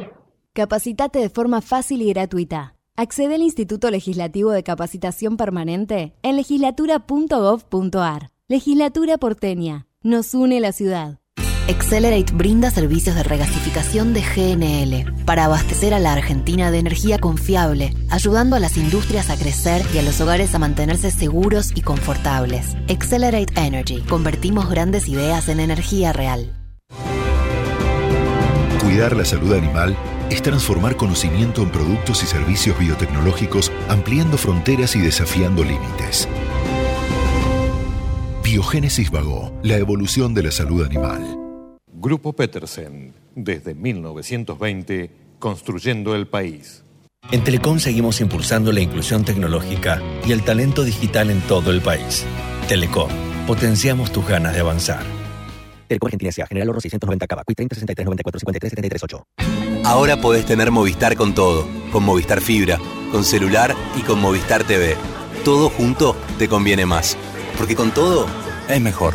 Capacitate 0.53 1.19
de 1.19 1.29
forma 1.29 1.61
fácil 1.61 2.01
y 2.01 2.09
gratuita. 2.11 2.72
Accede 2.95 3.33
al 3.35 3.41
Instituto 3.41 3.89
Legislativo 3.89 4.51
de 4.51 4.61
Capacitación 4.61 5.35
Permanente 5.35 6.13
en 6.21 6.35
legislatura.gov.ar. 6.35 8.29
Legislatura 8.47 9.17
porteña. 9.17 9.87
Nos 10.03 10.35
une 10.35 10.59
la 10.59 10.73
ciudad. 10.73 11.17
Accelerate 11.67 12.31
brinda 12.35 12.69
servicios 12.69 13.15
de 13.15 13.23
regasificación 13.23 14.13
de 14.13 14.21
GNL 14.21 15.25
para 15.25 15.45
abastecer 15.45 15.95
a 15.95 15.99
la 15.99 16.13
Argentina 16.13 16.69
de 16.69 16.77
energía 16.77 17.17
confiable, 17.17 17.95
ayudando 18.11 18.57
a 18.57 18.59
las 18.59 18.77
industrias 18.77 19.31
a 19.31 19.37
crecer 19.37 19.81
y 19.91 19.97
a 19.97 20.03
los 20.03 20.21
hogares 20.21 20.53
a 20.53 20.59
mantenerse 20.59 21.09
seguros 21.09 21.71
y 21.75 21.81
confortables. 21.81 22.75
Accelerate 22.89 23.59
Energy. 23.59 24.01
Convertimos 24.01 24.69
grandes 24.69 25.07
ideas 25.07 25.49
en 25.49 25.61
energía 25.61 26.13
real. 26.13 26.53
Cuidar 28.83 29.15
la 29.15 29.25
salud 29.25 29.51
animal 29.53 29.97
es 30.29 30.41
transformar 30.41 30.95
conocimiento 30.95 31.61
en 31.61 31.69
productos 31.69 32.23
y 32.23 32.25
servicios 32.25 32.77
biotecnológicos, 32.77 33.71
ampliando 33.89 34.37
fronteras 34.37 34.95
y 34.95 34.99
desafiando 34.99 35.63
límites. 35.63 36.27
Biogénesis 38.43 39.09
Vago, 39.09 39.51
la 39.63 39.77
evolución 39.77 40.33
de 40.33 40.43
la 40.43 40.51
salud 40.51 40.85
animal. 40.85 41.39
Grupo 41.91 42.33
Petersen, 42.33 43.13
desde 43.35 43.73
1920, 43.73 45.09
construyendo 45.39 46.15
el 46.15 46.27
país. 46.27 46.83
En 47.31 47.43
Telecom 47.43 47.79
seguimos 47.79 48.19
impulsando 48.21 48.71
la 48.71 48.81
inclusión 48.81 49.23
tecnológica 49.23 50.01
y 50.25 50.33
el 50.33 50.43
talento 50.43 50.83
digital 50.83 51.29
en 51.29 51.41
todo 51.41 51.71
el 51.71 51.81
país. 51.81 52.25
Telecom, 52.67 53.09
potenciamos 53.47 54.11
tus 54.11 54.27
ganas 54.27 54.53
de 54.53 54.59
avanzar. 54.59 55.03
Telecom 55.87 56.07
Argentina. 56.07 56.31
General 56.47 56.69
Oro 56.69 56.81
690 56.81 57.27
Cava. 57.27 57.43
Quick 57.45 57.57
30 57.57 57.75
63 57.75 58.05
94 58.05 58.39
53 58.39 58.69
73 58.69 59.03
8. 59.03 59.72
Ahora 59.85 60.21
podés 60.21 60.45
tener 60.45 60.71
Movistar 60.71 61.17
con 61.17 61.35
todo, 61.35 61.67
con 61.91 62.03
Movistar 62.05 62.39
Fibra, 62.39 62.79
con 63.11 63.25
celular 63.25 63.75
y 63.97 64.01
con 64.01 64.19
Movistar 64.21 64.63
TV. 64.63 64.95
Todo 65.43 65.69
junto 65.69 66.15
te 66.39 66.47
conviene 66.47 66.85
más, 66.85 67.17
porque 67.57 67.75
con 67.75 67.93
todo 67.93 68.25
es 68.69 68.79
mejor. 68.79 69.13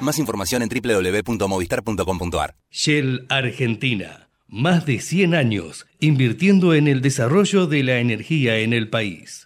Más 0.00 0.18
información 0.18 0.62
en 0.62 0.70
www.movistar.com.ar. 0.70 2.54
Shell 2.70 3.26
Argentina. 3.28 4.30
Más 4.48 4.86
de 4.86 5.00
100 5.00 5.34
años 5.34 5.86
invirtiendo 6.00 6.72
en 6.72 6.88
el 6.88 7.02
desarrollo 7.02 7.66
de 7.66 7.82
la 7.82 7.98
energía 7.98 8.56
en 8.58 8.72
el 8.72 8.88
país. 8.88 9.45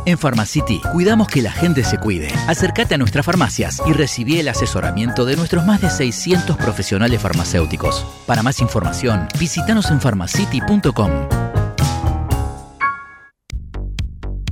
En 0.05 0.17
Pharmacity 0.17 0.81
cuidamos 0.91 1.27
que 1.27 1.41
la 1.41 1.51
gente 1.51 1.83
se 1.83 1.99
cuide. 1.99 2.29
Acércate 2.47 2.95
a 2.95 2.97
nuestras 2.97 3.25
farmacias 3.25 3.81
y 3.85 3.93
recibí 3.93 4.39
el 4.39 4.47
asesoramiento 4.47 5.25
de 5.25 5.35
nuestros 5.35 5.65
más 5.65 5.81
de 5.81 5.89
600 5.89 6.57
profesionales 6.57 7.21
farmacéuticos. 7.21 8.05
Para 8.25 8.41
más 8.41 8.61
información, 8.61 9.27
visítanos 9.39 9.91
en 9.91 9.99
pharmacity.com. 9.99 11.11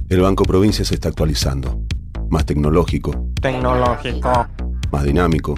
El 0.07 0.21
Banco 0.21 0.43
Provincia 0.43 0.85
se 0.85 0.95
está 0.95 1.09
actualizando. 1.09 1.81
Más 2.29 2.45
tecnológico, 2.45 3.11
Tecnológico, 3.41 4.47
más 4.91 5.03
dinámico, 5.03 5.55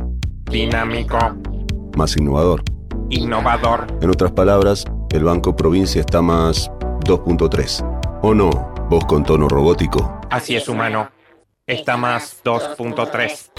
dinámico, 0.50 1.18
más 1.98 2.16
innovador. 2.16 2.64
innovador. 3.10 3.88
En 4.02 4.10
otras 4.10 4.32
palabras, 4.32 4.86
el 5.10 5.26
Banco 5.26 5.54
Provincia 5.58 6.00
está 6.00 6.22
más 6.22 6.70
2.3. 7.06 8.20
¿O 8.22 8.34
no? 8.34 8.71
Voz 8.92 9.06
con 9.06 9.24
tono 9.24 9.48
robótico. 9.48 10.20
Así 10.30 10.54
es, 10.54 10.68
humano. 10.68 11.10
Está 11.66 11.96
más 11.96 12.42
2.3. 12.44 13.52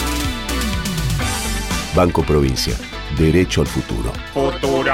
Banco 1.95 2.21
Provincia. 2.21 2.75
Derecho 3.17 3.61
al 3.61 3.67
futuro. 3.67 4.13
Futuro. 4.31 4.93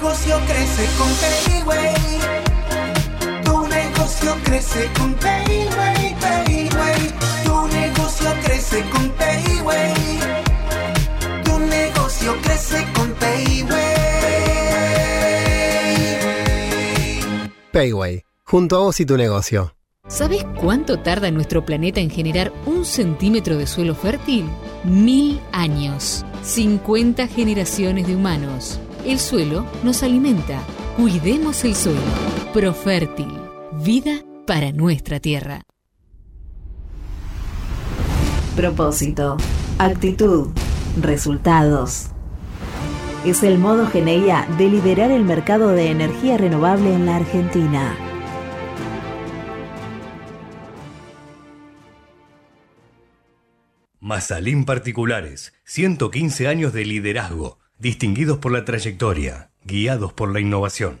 Tu 0.00 0.06
negocio 0.06 0.40
crece 0.46 0.88
con 0.96 1.08
Payway. 1.20 1.94
Tu 3.44 3.66
negocio 3.66 4.34
crece 4.44 4.90
con 4.96 5.12
Payway, 5.14 6.16
Payway. 6.18 7.12
Tu 7.44 7.66
negocio 7.68 8.30
crece 8.42 8.82
con 8.90 9.10
Payway. 9.10 9.94
Tu 11.44 11.58
negocio 11.58 12.34
crece 12.40 12.86
con 12.94 13.12
Payway. 13.12 13.68
Payway, 17.70 18.24
junto 18.44 18.76
a 18.76 18.78
vos 18.80 19.00
y 19.00 19.04
tu 19.04 19.18
negocio. 19.18 19.74
¿Sabes 20.08 20.46
cuánto 20.58 21.00
tarda 21.00 21.30
nuestro 21.30 21.66
planeta 21.66 22.00
en 22.00 22.08
generar 22.08 22.54
un 22.64 22.86
centímetro 22.86 23.58
de 23.58 23.66
suelo 23.66 23.94
fértil? 23.94 24.46
Mil 24.82 25.42
años. 25.52 26.24
50 26.42 27.26
generaciones 27.26 28.06
de 28.06 28.16
humanos. 28.16 28.80
El 29.04 29.18
suelo 29.18 29.66
nos 29.82 30.02
alimenta. 30.02 30.62
Cuidemos 30.96 31.64
el 31.64 31.74
suelo. 31.74 32.00
Profértil. 32.52 33.32
Vida 33.82 34.22
para 34.46 34.72
nuestra 34.72 35.20
tierra. 35.20 35.62
Propósito, 38.54 39.38
actitud, 39.78 40.48
resultados. 41.00 42.08
Es 43.24 43.42
el 43.42 43.56
modo 43.56 43.86
Geneia 43.86 44.46
de 44.58 44.68
liderar 44.68 45.10
el 45.10 45.24
mercado 45.24 45.70
de 45.70 45.90
energía 45.90 46.36
renovable 46.36 46.92
en 46.92 47.06
la 47.06 47.16
Argentina. 47.16 47.96
Mazalín 53.98 54.66
Particulares, 54.66 55.54
115 55.64 56.48
años 56.48 56.72
de 56.74 56.84
liderazgo, 56.84 57.59
distinguidos 57.80 58.38
por 58.38 58.52
la 58.52 58.64
trayectoria, 58.66 59.50
guiados 59.64 60.12
por 60.12 60.32
la 60.32 60.40
innovación. 60.40 61.00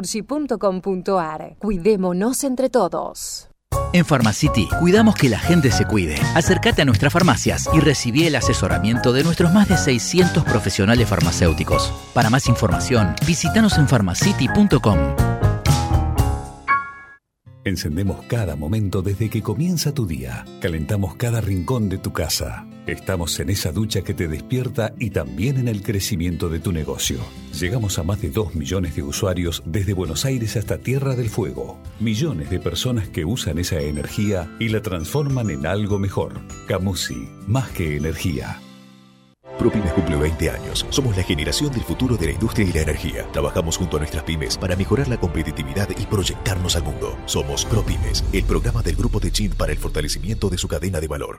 denuncias.naturgy.com.ar. 0.00 1.56
Cuidémonos 1.58 2.44
entre 2.44 2.70
todos. 2.70 3.46
En 3.92 4.04
Pharmacity 4.04 4.68
cuidamos 4.78 5.14
que 5.16 5.28
la 5.28 5.38
gente 5.38 5.70
se 5.70 5.84
cuide. 5.84 6.16
Acércate 6.34 6.82
a 6.82 6.84
nuestras 6.84 7.12
farmacias 7.12 7.68
y 7.72 7.80
recibí 7.80 8.24
el 8.24 8.36
asesoramiento 8.36 9.12
de 9.12 9.24
nuestros 9.24 9.52
más 9.52 9.68
de 9.68 9.76
600 9.76 10.44
profesionales 10.44 11.08
farmacéuticos. 11.08 11.92
Para 12.14 12.30
más 12.30 12.48
información, 12.48 13.14
visítanos 13.26 13.78
en 13.78 13.88
pharmacity.com. 13.88 14.98
Encendemos 17.64 18.22
cada 18.26 18.56
momento 18.56 19.02
desde 19.02 19.28
que 19.28 19.42
comienza 19.42 19.92
tu 19.92 20.06
día. 20.06 20.44
Calentamos 20.60 21.16
cada 21.16 21.40
rincón 21.40 21.88
de 21.88 21.98
tu 21.98 22.12
casa. 22.12 22.66
Estamos 22.90 23.38
en 23.38 23.50
esa 23.50 23.70
ducha 23.70 24.02
que 24.02 24.14
te 24.14 24.26
despierta 24.26 24.92
y 24.98 25.10
también 25.10 25.58
en 25.58 25.68
el 25.68 25.80
crecimiento 25.80 26.48
de 26.48 26.58
tu 26.58 26.72
negocio. 26.72 27.20
Llegamos 27.56 28.00
a 28.00 28.02
más 28.02 28.20
de 28.20 28.30
2 28.30 28.56
millones 28.56 28.96
de 28.96 29.04
usuarios 29.04 29.62
desde 29.64 29.94
Buenos 29.94 30.24
Aires 30.24 30.56
hasta 30.56 30.76
Tierra 30.76 31.14
del 31.14 31.28
Fuego. 31.28 31.78
Millones 32.00 32.50
de 32.50 32.58
personas 32.58 33.08
que 33.08 33.24
usan 33.24 33.58
esa 33.60 33.78
energía 33.78 34.50
y 34.58 34.70
la 34.70 34.82
transforman 34.82 35.50
en 35.50 35.66
algo 35.66 36.00
mejor. 36.00 36.40
Camusi, 36.66 37.28
más 37.46 37.70
que 37.70 37.96
energía. 37.96 38.60
ProPymes 39.56 39.92
cumple 39.92 40.16
20 40.16 40.50
años. 40.50 40.84
Somos 40.90 41.16
la 41.16 41.22
generación 41.22 41.70
del 41.70 41.82
futuro 41.82 42.16
de 42.16 42.26
la 42.26 42.32
industria 42.32 42.66
y 42.66 42.72
la 42.72 42.82
energía. 42.82 43.24
Trabajamos 43.30 43.76
junto 43.76 43.98
a 43.98 44.00
nuestras 44.00 44.24
pymes 44.24 44.58
para 44.58 44.74
mejorar 44.74 45.06
la 45.06 45.20
competitividad 45.20 45.88
y 45.96 46.06
proyectarnos 46.06 46.74
al 46.74 46.82
mundo. 46.82 47.16
Somos 47.26 47.64
ProPymes, 47.66 48.24
el 48.32 48.42
programa 48.42 48.82
del 48.82 48.96
Grupo 48.96 49.20
Techint 49.20 49.54
para 49.54 49.70
el 49.70 49.78
fortalecimiento 49.78 50.50
de 50.50 50.58
su 50.58 50.66
cadena 50.66 50.98
de 50.98 51.06
valor. 51.06 51.38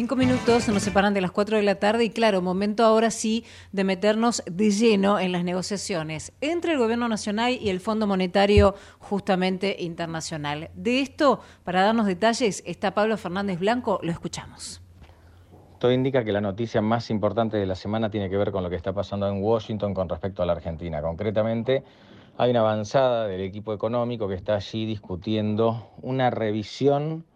Cinco 0.00 0.16
minutos 0.16 0.66
nos 0.70 0.82
separan 0.82 1.12
de 1.12 1.20
las 1.20 1.30
cuatro 1.30 1.58
de 1.58 1.62
la 1.62 1.74
tarde 1.74 2.04
y 2.04 2.08
claro, 2.08 2.40
momento 2.40 2.84
ahora 2.84 3.10
sí 3.10 3.44
de 3.70 3.84
meternos 3.84 4.42
de 4.50 4.70
lleno 4.70 5.18
en 5.18 5.30
las 5.30 5.44
negociaciones 5.44 6.32
entre 6.40 6.72
el 6.72 6.78
Gobierno 6.78 7.06
Nacional 7.06 7.58
y 7.60 7.68
el 7.68 7.80
Fondo 7.80 8.06
Monetario 8.06 8.74
justamente 8.98 9.76
internacional. 9.78 10.70
De 10.72 11.02
esto, 11.02 11.40
para 11.64 11.82
darnos 11.82 12.06
detalles, 12.06 12.62
está 12.64 12.94
Pablo 12.94 13.18
Fernández 13.18 13.58
Blanco, 13.58 14.00
lo 14.02 14.10
escuchamos. 14.10 14.80
Todo 15.78 15.92
indica 15.92 16.24
que 16.24 16.32
la 16.32 16.40
noticia 16.40 16.80
más 16.80 17.10
importante 17.10 17.58
de 17.58 17.66
la 17.66 17.74
semana 17.74 18.10
tiene 18.10 18.30
que 18.30 18.38
ver 18.38 18.52
con 18.52 18.62
lo 18.62 18.70
que 18.70 18.76
está 18.76 18.94
pasando 18.94 19.28
en 19.28 19.42
Washington 19.42 19.92
con 19.92 20.08
respecto 20.08 20.42
a 20.42 20.46
la 20.46 20.52
Argentina. 20.52 21.02
Concretamente, 21.02 21.84
hay 22.38 22.52
una 22.52 22.60
avanzada 22.60 23.26
del 23.26 23.42
equipo 23.42 23.74
económico 23.74 24.28
que 24.28 24.34
está 24.34 24.54
allí 24.54 24.86
discutiendo 24.86 25.90
una 26.00 26.30
revisión 26.30 27.26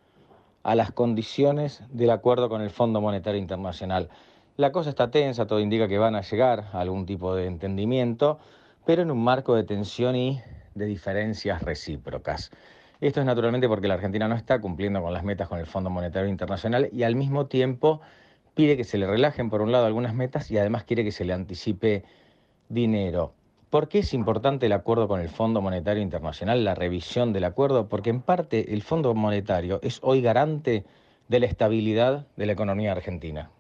a 0.64 0.74
las 0.74 0.90
condiciones 0.90 1.82
del 1.90 2.10
acuerdo 2.10 2.48
con 2.48 2.62
el 2.62 2.70
Fondo 2.70 3.00
Monetario 3.00 3.40
Internacional. 3.40 4.08
La 4.56 4.72
cosa 4.72 4.90
está 4.90 5.10
tensa, 5.10 5.46
todo 5.46 5.60
indica 5.60 5.86
que 5.86 5.98
van 5.98 6.16
a 6.16 6.22
llegar 6.22 6.70
a 6.72 6.80
algún 6.80 7.06
tipo 7.06 7.34
de 7.36 7.46
entendimiento, 7.46 8.38
pero 8.84 9.02
en 9.02 9.10
un 9.10 9.22
marco 9.22 9.54
de 9.54 9.64
tensión 9.64 10.16
y 10.16 10.40
de 10.74 10.86
diferencias 10.86 11.62
recíprocas. 11.62 12.50
Esto 13.00 13.20
es 13.20 13.26
naturalmente 13.26 13.68
porque 13.68 13.88
la 13.88 13.94
Argentina 13.94 14.26
no 14.26 14.34
está 14.34 14.60
cumpliendo 14.60 15.02
con 15.02 15.12
las 15.12 15.22
metas 15.22 15.48
con 15.48 15.58
el 15.58 15.66
Fondo 15.66 15.90
Monetario 15.90 16.28
Internacional 16.28 16.88
y 16.90 17.02
al 17.02 17.14
mismo 17.14 17.46
tiempo 17.46 18.00
pide 18.54 18.76
que 18.76 18.84
se 18.84 18.96
le 18.96 19.06
relajen 19.06 19.50
por 19.50 19.60
un 19.60 19.70
lado 19.70 19.84
algunas 19.84 20.14
metas 20.14 20.50
y 20.50 20.56
además 20.56 20.84
quiere 20.84 21.04
que 21.04 21.12
se 21.12 21.24
le 21.24 21.34
anticipe 21.34 22.04
dinero. 22.68 23.34
¿Por 23.74 23.88
qué 23.88 23.98
es 23.98 24.14
importante 24.14 24.66
el 24.66 24.72
acuerdo 24.72 25.08
con 25.08 25.20
el 25.20 25.28
Fondo 25.28 25.60
Monetario 25.60 26.00
Internacional, 26.00 26.62
la 26.62 26.76
revisión 26.76 27.32
del 27.32 27.42
acuerdo? 27.42 27.88
Porque 27.88 28.10
en 28.10 28.20
parte 28.20 28.72
el 28.72 28.82
Fondo 28.82 29.12
Monetario 29.14 29.80
es 29.82 29.98
hoy 30.04 30.22
garante 30.22 30.84
de 31.26 31.40
la 31.40 31.46
estabilidad 31.46 32.24
de 32.36 32.46
la 32.46 32.52
economía 32.52 32.92
argentina. 32.92 33.50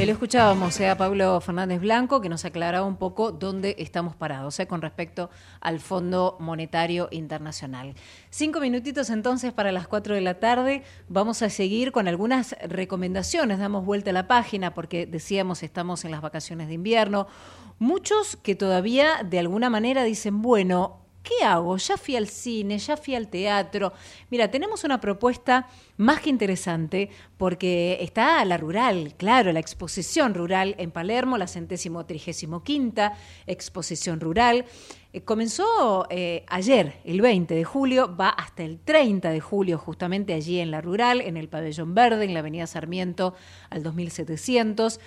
Y 0.00 0.06
lo 0.06 0.12
escuchábamos 0.12 0.78
eh, 0.78 0.88
a 0.88 0.96
Pablo 0.96 1.40
Fernández 1.40 1.80
Blanco, 1.80 2.20
que 2.20 2.28
nos 2.28 2.44
aclaraba 2.44 2.86
un 2.86 2.98
poco 2.98 3.32
dónde 3.32 3.74
estamos 3.78 4.14
parados 4.14 4.60
eh, 4.60 4.68
con 4.68 4.80
respecto 4.80 5.28
al 5.60 5.80
Fondo 5.80 6.36
Monetario 6.38 7.08
Internacional. 7.10 7.94
Cinco 8.30 8.60
minutitos 8.60 9.10
entonces 9.10 9.52
para 9.52 9.72
las 9.72 9.88
cuatro 9.88 10.14
de 10.14 10.20
la 10.20 10.38
tarde. 10.38 10.84
Vamos 11.08 11.42
a 11.42 11.50
seguir 11.50 11.90
con 11.90 12.06
algunas 12.06 12.54
recomendaciones. 12.62 13.58
Damos 13.58 13.84
vuelta 13.84 14.10
a 14.10 14.12
la 14.12 14.28
página 14.28 14.72
porque 14.72 15.04
decíamos 15.04 15.64
estamos 15.64 16.04
en 16.04 16.12
las 16.12 16.20
vacaciones 16.20 16.68
de 16.68 16.74
invierno. 16.74 17.26
Muchos 17.80 18.36
que 18.36 18.54
todavía 18.54 19.24
de 19.24 19.40
alguna 19.40 19.68
manera 19.68 20.04
dicen, 20.04 20.42
bueno, 20.42 21.07
¿qué 21.22 21.44
hago? 21.44 21.76
Ya 21.76 21.96
fui 21.96 22.16
al 22.16 22.28
cine, 22.28 22.78
ya 22.78 22.96
fui 22.96 23.14
al 23.14 23.28
teatro. 23.28 23.92
Mira, 24.30 24.50
tenemos 24.50 24.84
una 24.84 25.00
propuesta 25.00 25.68
más 25.96 26.20
que 26.20 26.30
interesante 26.30 27.10
porque 27.36 27.98
está 28.00 28.44
la 28.44 28.56
rural, 28.56 29.14
claro, 29.16 29.52
la 29.52 29.60
exposición 29.60 30.34
rural 30.34 30.74
en 30.78 30.90
Palermo, 30.90 31.38
la 31.38 31.46
centésimo 31.46 32.06
trigésimo 32.06 32.62
quinta 32.62 33.14
exposición 33.46 34.20
rural. 34.20 34.64
Eh, 35.12 35.22
comenzó 35.22 36.06
eh, 36.10 36.44
ayer, 36.48 37.00
el 37.04 37.20
20 37.20 37.54
de 37.54 37.64
julio, 37.64 38.14
va 38.14 38.28
hasta 38.28 38.62
el 38.62 38.78
30 38.78 39.30
de 39.30 39.40
julio, 39.40 39.78
justamente 39.78 40.34
allí 40.34 40.60
en 40.60 40.70
la 40.70 40.80
rural, 40.80 41.20
en 41.20 41.36
el 41.36 41.48
pabellón 41.48 41.94
verde, 41.94 42.24
en 42.24 42.34
la 42.34 42.40
avenida 42.40 42.66
Sarmiento, 42.66 43.34
al 43.70 43.82
2700. 43.82 45.00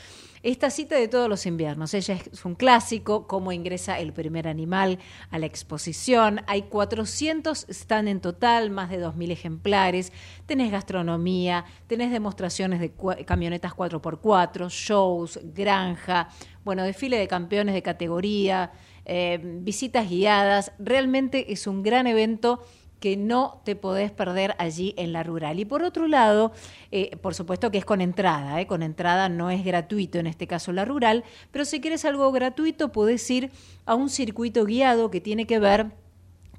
Esta 0.44 0.72
cita 0.72 0.96
de 0.96 1.08
todos 1.08 1.30
los 1.30 1.46
inviernos, 1.46 1.94
ella 1.94 2.16
es 2.16 2.46
un 2.46 2.56
clásico, 2.56 3.28
cómo 3.28 3.52
ingresa 3.52 4.00
el 4.00 4.12
primer 4.12 4.48
animal 4.48 4.98
a 5.30 5.38
la 5.38 5.46
exposición. 5.46 6.42
Hay 6.48 6.64
400 6.64 7.70
están 7.70 8.08
en 8.08 8.22
total, 8.22 8.72
más 8.72 8.90
de 8.90 9.06
2.000 9.06 9.30
ejemplares. 9.30 10.12
Tenés 10.48 10.72
gastronomía, 10.72 11.66
tenés 11.86 12.12
demostraciones 12.12 12.80
de 12.80 12.92
camionetas 13.24 13.74
4x4, 13.74 14.68
shows, 14.72 15.40
granja, 15.44 16.30
bueno, 16.64 16.82
desfile 16.82 17.20
de 17.20 17.28
campeones 17.28 17.76
de 17.76 17.84
categoría, 17.84 18.72
eh, 19.06 19.40
visitas 19.44 20.10
guiadas. 20.10 20.72
Realmente 20.80 21.54
es 21.54 21.68
un 21.68 21.84
gran 21.84 22.08
evento 22.08 22.66
que 23.02 23.18
no 23.18 23.60
te 23.66 23.76
podés 23.76 24.12
perder 24.12 24.56
allí 24.60 24.94
en 24.96 25.12
la 25.12 25.24
rural. 25.24 25.60
Y 25.60 25.66
por 25.66 25.84
otro 25.84 26.08
lado, 26.08 26.54
eh, 26.92 27.18
por 27.18 27.34
supuesto 27.34 27.72
que 27.72 27.80
es 27.80 27.86
con 27.86 28.00
entrada, 28.00 28.62
¿eh? 28.62 28.68
con 28.68 28.84
entrada 28.84 29.28
no 29.28 29.50
es 29.50 29.66
gratuito, 29.66 30.20
en 30.20 30.28
este 30.28 30.48
caso 30.48 30.72
la 30.72 30.86
rural, 30.86 31.26
pero 31.52 31.66
si 31.66 31.82
quieres 31.82 32.06
algo 32.06 32.32
gratuito 32.32 32.94
podés 32.94 33.30
ir 33.30 33.52
a 33.86 33.96
un 33.96 34.10
circuito 34.10 34.64
guiado 34.64 35.12
que 35.12 35.20
tiene 35.20 35.48
que 35.48 35.60
ver 35.60 35.88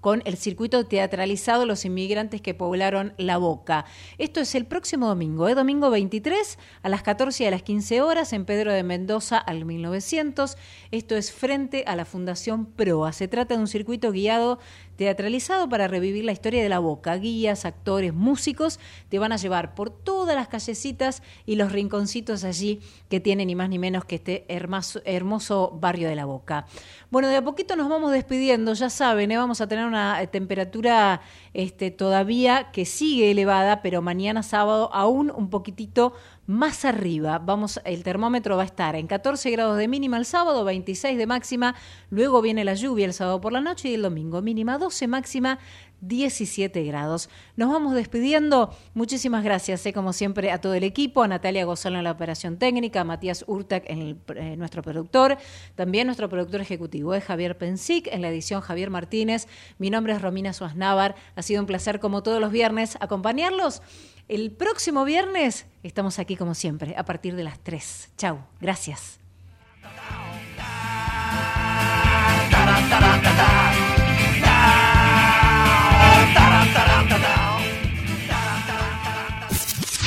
con 0.02 0.20
el 0.24 0.36
circuito 0.36 0.84
teatralizado 0.84 1.64
Los 1.64 1.84
inmigrantes 1.84 2.40
que 2.42 2.54
poblaron 2.54 3.14
la 3.18 3.38
boca. 3.38 3.86
Esto 4.18 4.40
es 4.40 4.54
el 4.56 4.66
próximo 4.66 5.06
domingo, 5.06 5.48
¿eh? 5.48 5.54
domingo 5.54 5.90
23 5.90 6.58
a 6.82 6.88
las 6.88 7.02
14 7.02 7.44
y 7.44 7.46
a 7.46 7.52
las 7.52 7.62
15 7.62 8.02
horas 8.02 8.32
en 8.32 8.44
Pedro 8.44 8.72
de 8.72 8.82
Mendoza 8.82 9.38
al 9.38 9.64
1900. 9.64 10.58
Esto 10.90 11.14
es 11.14 11.30
frente 11.32 11.84
a 11.86 11.94
la 11.94 12.04
Fundación 12.04 12.66
Proa. 12.66 13.12
Se 13.12 13.28
trata 13.28 13.54
de 13.54 13.60
un 13.60 13.68
circuito 13.68 14.10
guiado 14.10 14.58
teatralizado 15.02 15.68
para 15.68 15.88
revivir 15.88 16.24
la 16.24 16.30
historia 16.30 16.62
de 16.62 16.68
la 16.68 16.78
boca. 16.78 17.16
Guías, 17.16 17.64
actores, 17.64 18.14
músicos 18.14 18.78
te 19.08 19.18
van 19.18 19.32
a 19.32 19.36
llevar 19.36 19.74
por 19.74 19.90
todas 19.90 20.36
las 20.36 20.46
callecitas 20.46 21.24
y 21.44 21.56
los 21.56 21.72
rinconcitos 21.72 22.44
allí 22.44 22.80
que 23.08 23.18
tienen 23.18 23.48
ni 23.48 23.56
más 23.56 23.68
ni 23.68 23.80
menos 23.80 24.04
que 24.04 24.14
este 24.14 24.44
hermoso, 24.46 25.02
hermoso 25.04 25.76
barrio 25.80 26.08
de 26.08 26.14
la 26.14 26.24
boca. 26.24 26.66
Bueno, 27.10 27.26
de 27.26 27.36
a 27.36 27.42
poquito 27.42 27.74
nos 27.74 27.88
vamos 27.88 28.12
despidiendo, 28.12 28.74
ya 28.74 28.90
saben, 28.90 29.32
¿eh? 29.32 29.36
vamos 29.36 29.60
a 29.60 29.66
tener 29.66 29.86
una 29.86 30.22
eh, 30.22 30.28
temperatura 30.28 31.20
este, 31.52 31.90
todavía 31.90 32.70
que 32.70 32.84
sigue 32.84 33.32
elevada, 33.32 33.82
pero 33.82 34.02
mañana 34.02 34.44
sábado 34.44 34.88
aún 34.94 35.32
un 35.34 35.50
poquitito 35.50 36.14
más 36.46 36.84
arriba. 36.84 37.38
Vamos, 37.38 37.80
el 37.84 38.02
termómetro 38.02 38.56
va 38.56 38.62
a 38.62 38.66
estar 38.66 38.96
en 38.96 39.06
14 39.06 39.50
grados 39.50 39.78
de 39.78 39.88
mínima 39.88 40.16
el 40.16 40.24
sábado, 40.24 40.64
26 40.64 41.16
de 41.16 41.26
máxima, 41.26 41.74
luego 42.10 42.42
viene 42.42 42.64
la 42.64 42.74
lluvia 42.74 43.06
el 43.06 43.14
sábado 43.14 43.40
por 43.40 43.52
la 43.52 43.60
noche 43.60 43.88
y 43.88 43.94
el 43.94 44.02
domingo 44.02 44.42
mínima 44.42 44.78
12, 44.78 45.06
máxima 45.06 45.58
17 46.02 46.82
grados. 46.82 47.30
Nos 47.56 47.70
vamos 47.70 47.94
despidiendo. 47.94 48.74
Muchísimas 48.92 49.44
gracias, 49.44 49.86
eh, 49.86 49.92
como 49.92 50.12
siempre, 50.12 50.50
a 50.50 50.60
todo 50.60 50.74
el 50.74 50.82
equipo, 50.82 51.22
a 51.22 51.28
Natalia 51.28 51.64
Gozalo 51.64 51.98
en 51.98 52.04
la 52.04 52.10
operación 52.10 52.58
técnica, 52.58 53.02
a 53.02 53.04
Matías 53.04 53.44
Urtac, 53.46 53.84
en 53.88 54.20
eh, 54.34 54.56
nuestro 54.56 54.82
productor, 54.82 55.38
también 55.76 56.08
nuestro 56.08 56.28
productor 56.28 56.60
ejecutivo 56.60 57.14
es 57.14 57.22
Javier 57.22 57.56
Pensic, 57.56 58.08
en 58.08 58.20
la 58.20 58.30
edición 58.30 58.62
Javier 58.62 58.90
Martínez. 58.90 59.46
Mi 59.78 59.90
nombre 59.90 60.12
es 60.12 60.20
Romina 60.20 60.52
Suaznávar. 60.52 61.14
Ha 61.36 61.42
sido 61.42 61.60
un 61.60 61.66
placer, 61.66 62.00
como 62.00 62.24
todos 62.24 62.40
los 62.40 62.50
viernes, 62.50 62.98
acompañarlos. 63.00 63.80
El 64.28 64.52
próximo 64.52 65.04
viernes 65.04 65.66
estamos 65.82 66.18
aquí, 66.18 66.36
como 66.36 66.54
siempre, 66.54 66.94
a 66.96 67.04
partir 67.04 67.34
de 67.34 67.44
las 67.44 67.58
3. 67.60 68.10
Chau, 68.16 68.38
gracias. 68.60 69.18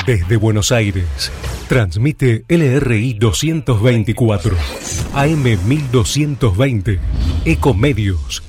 Desde 0.05 0.37
Buenos 0.37 0.71
Aires, 0.71 1.31
transmite 1.67 2.45
LRI 2.47 3.15
224, 3.15 4.55
AM 5.13 5.43
1220, 5.67 6.99
Ecomedios 7.43 8.43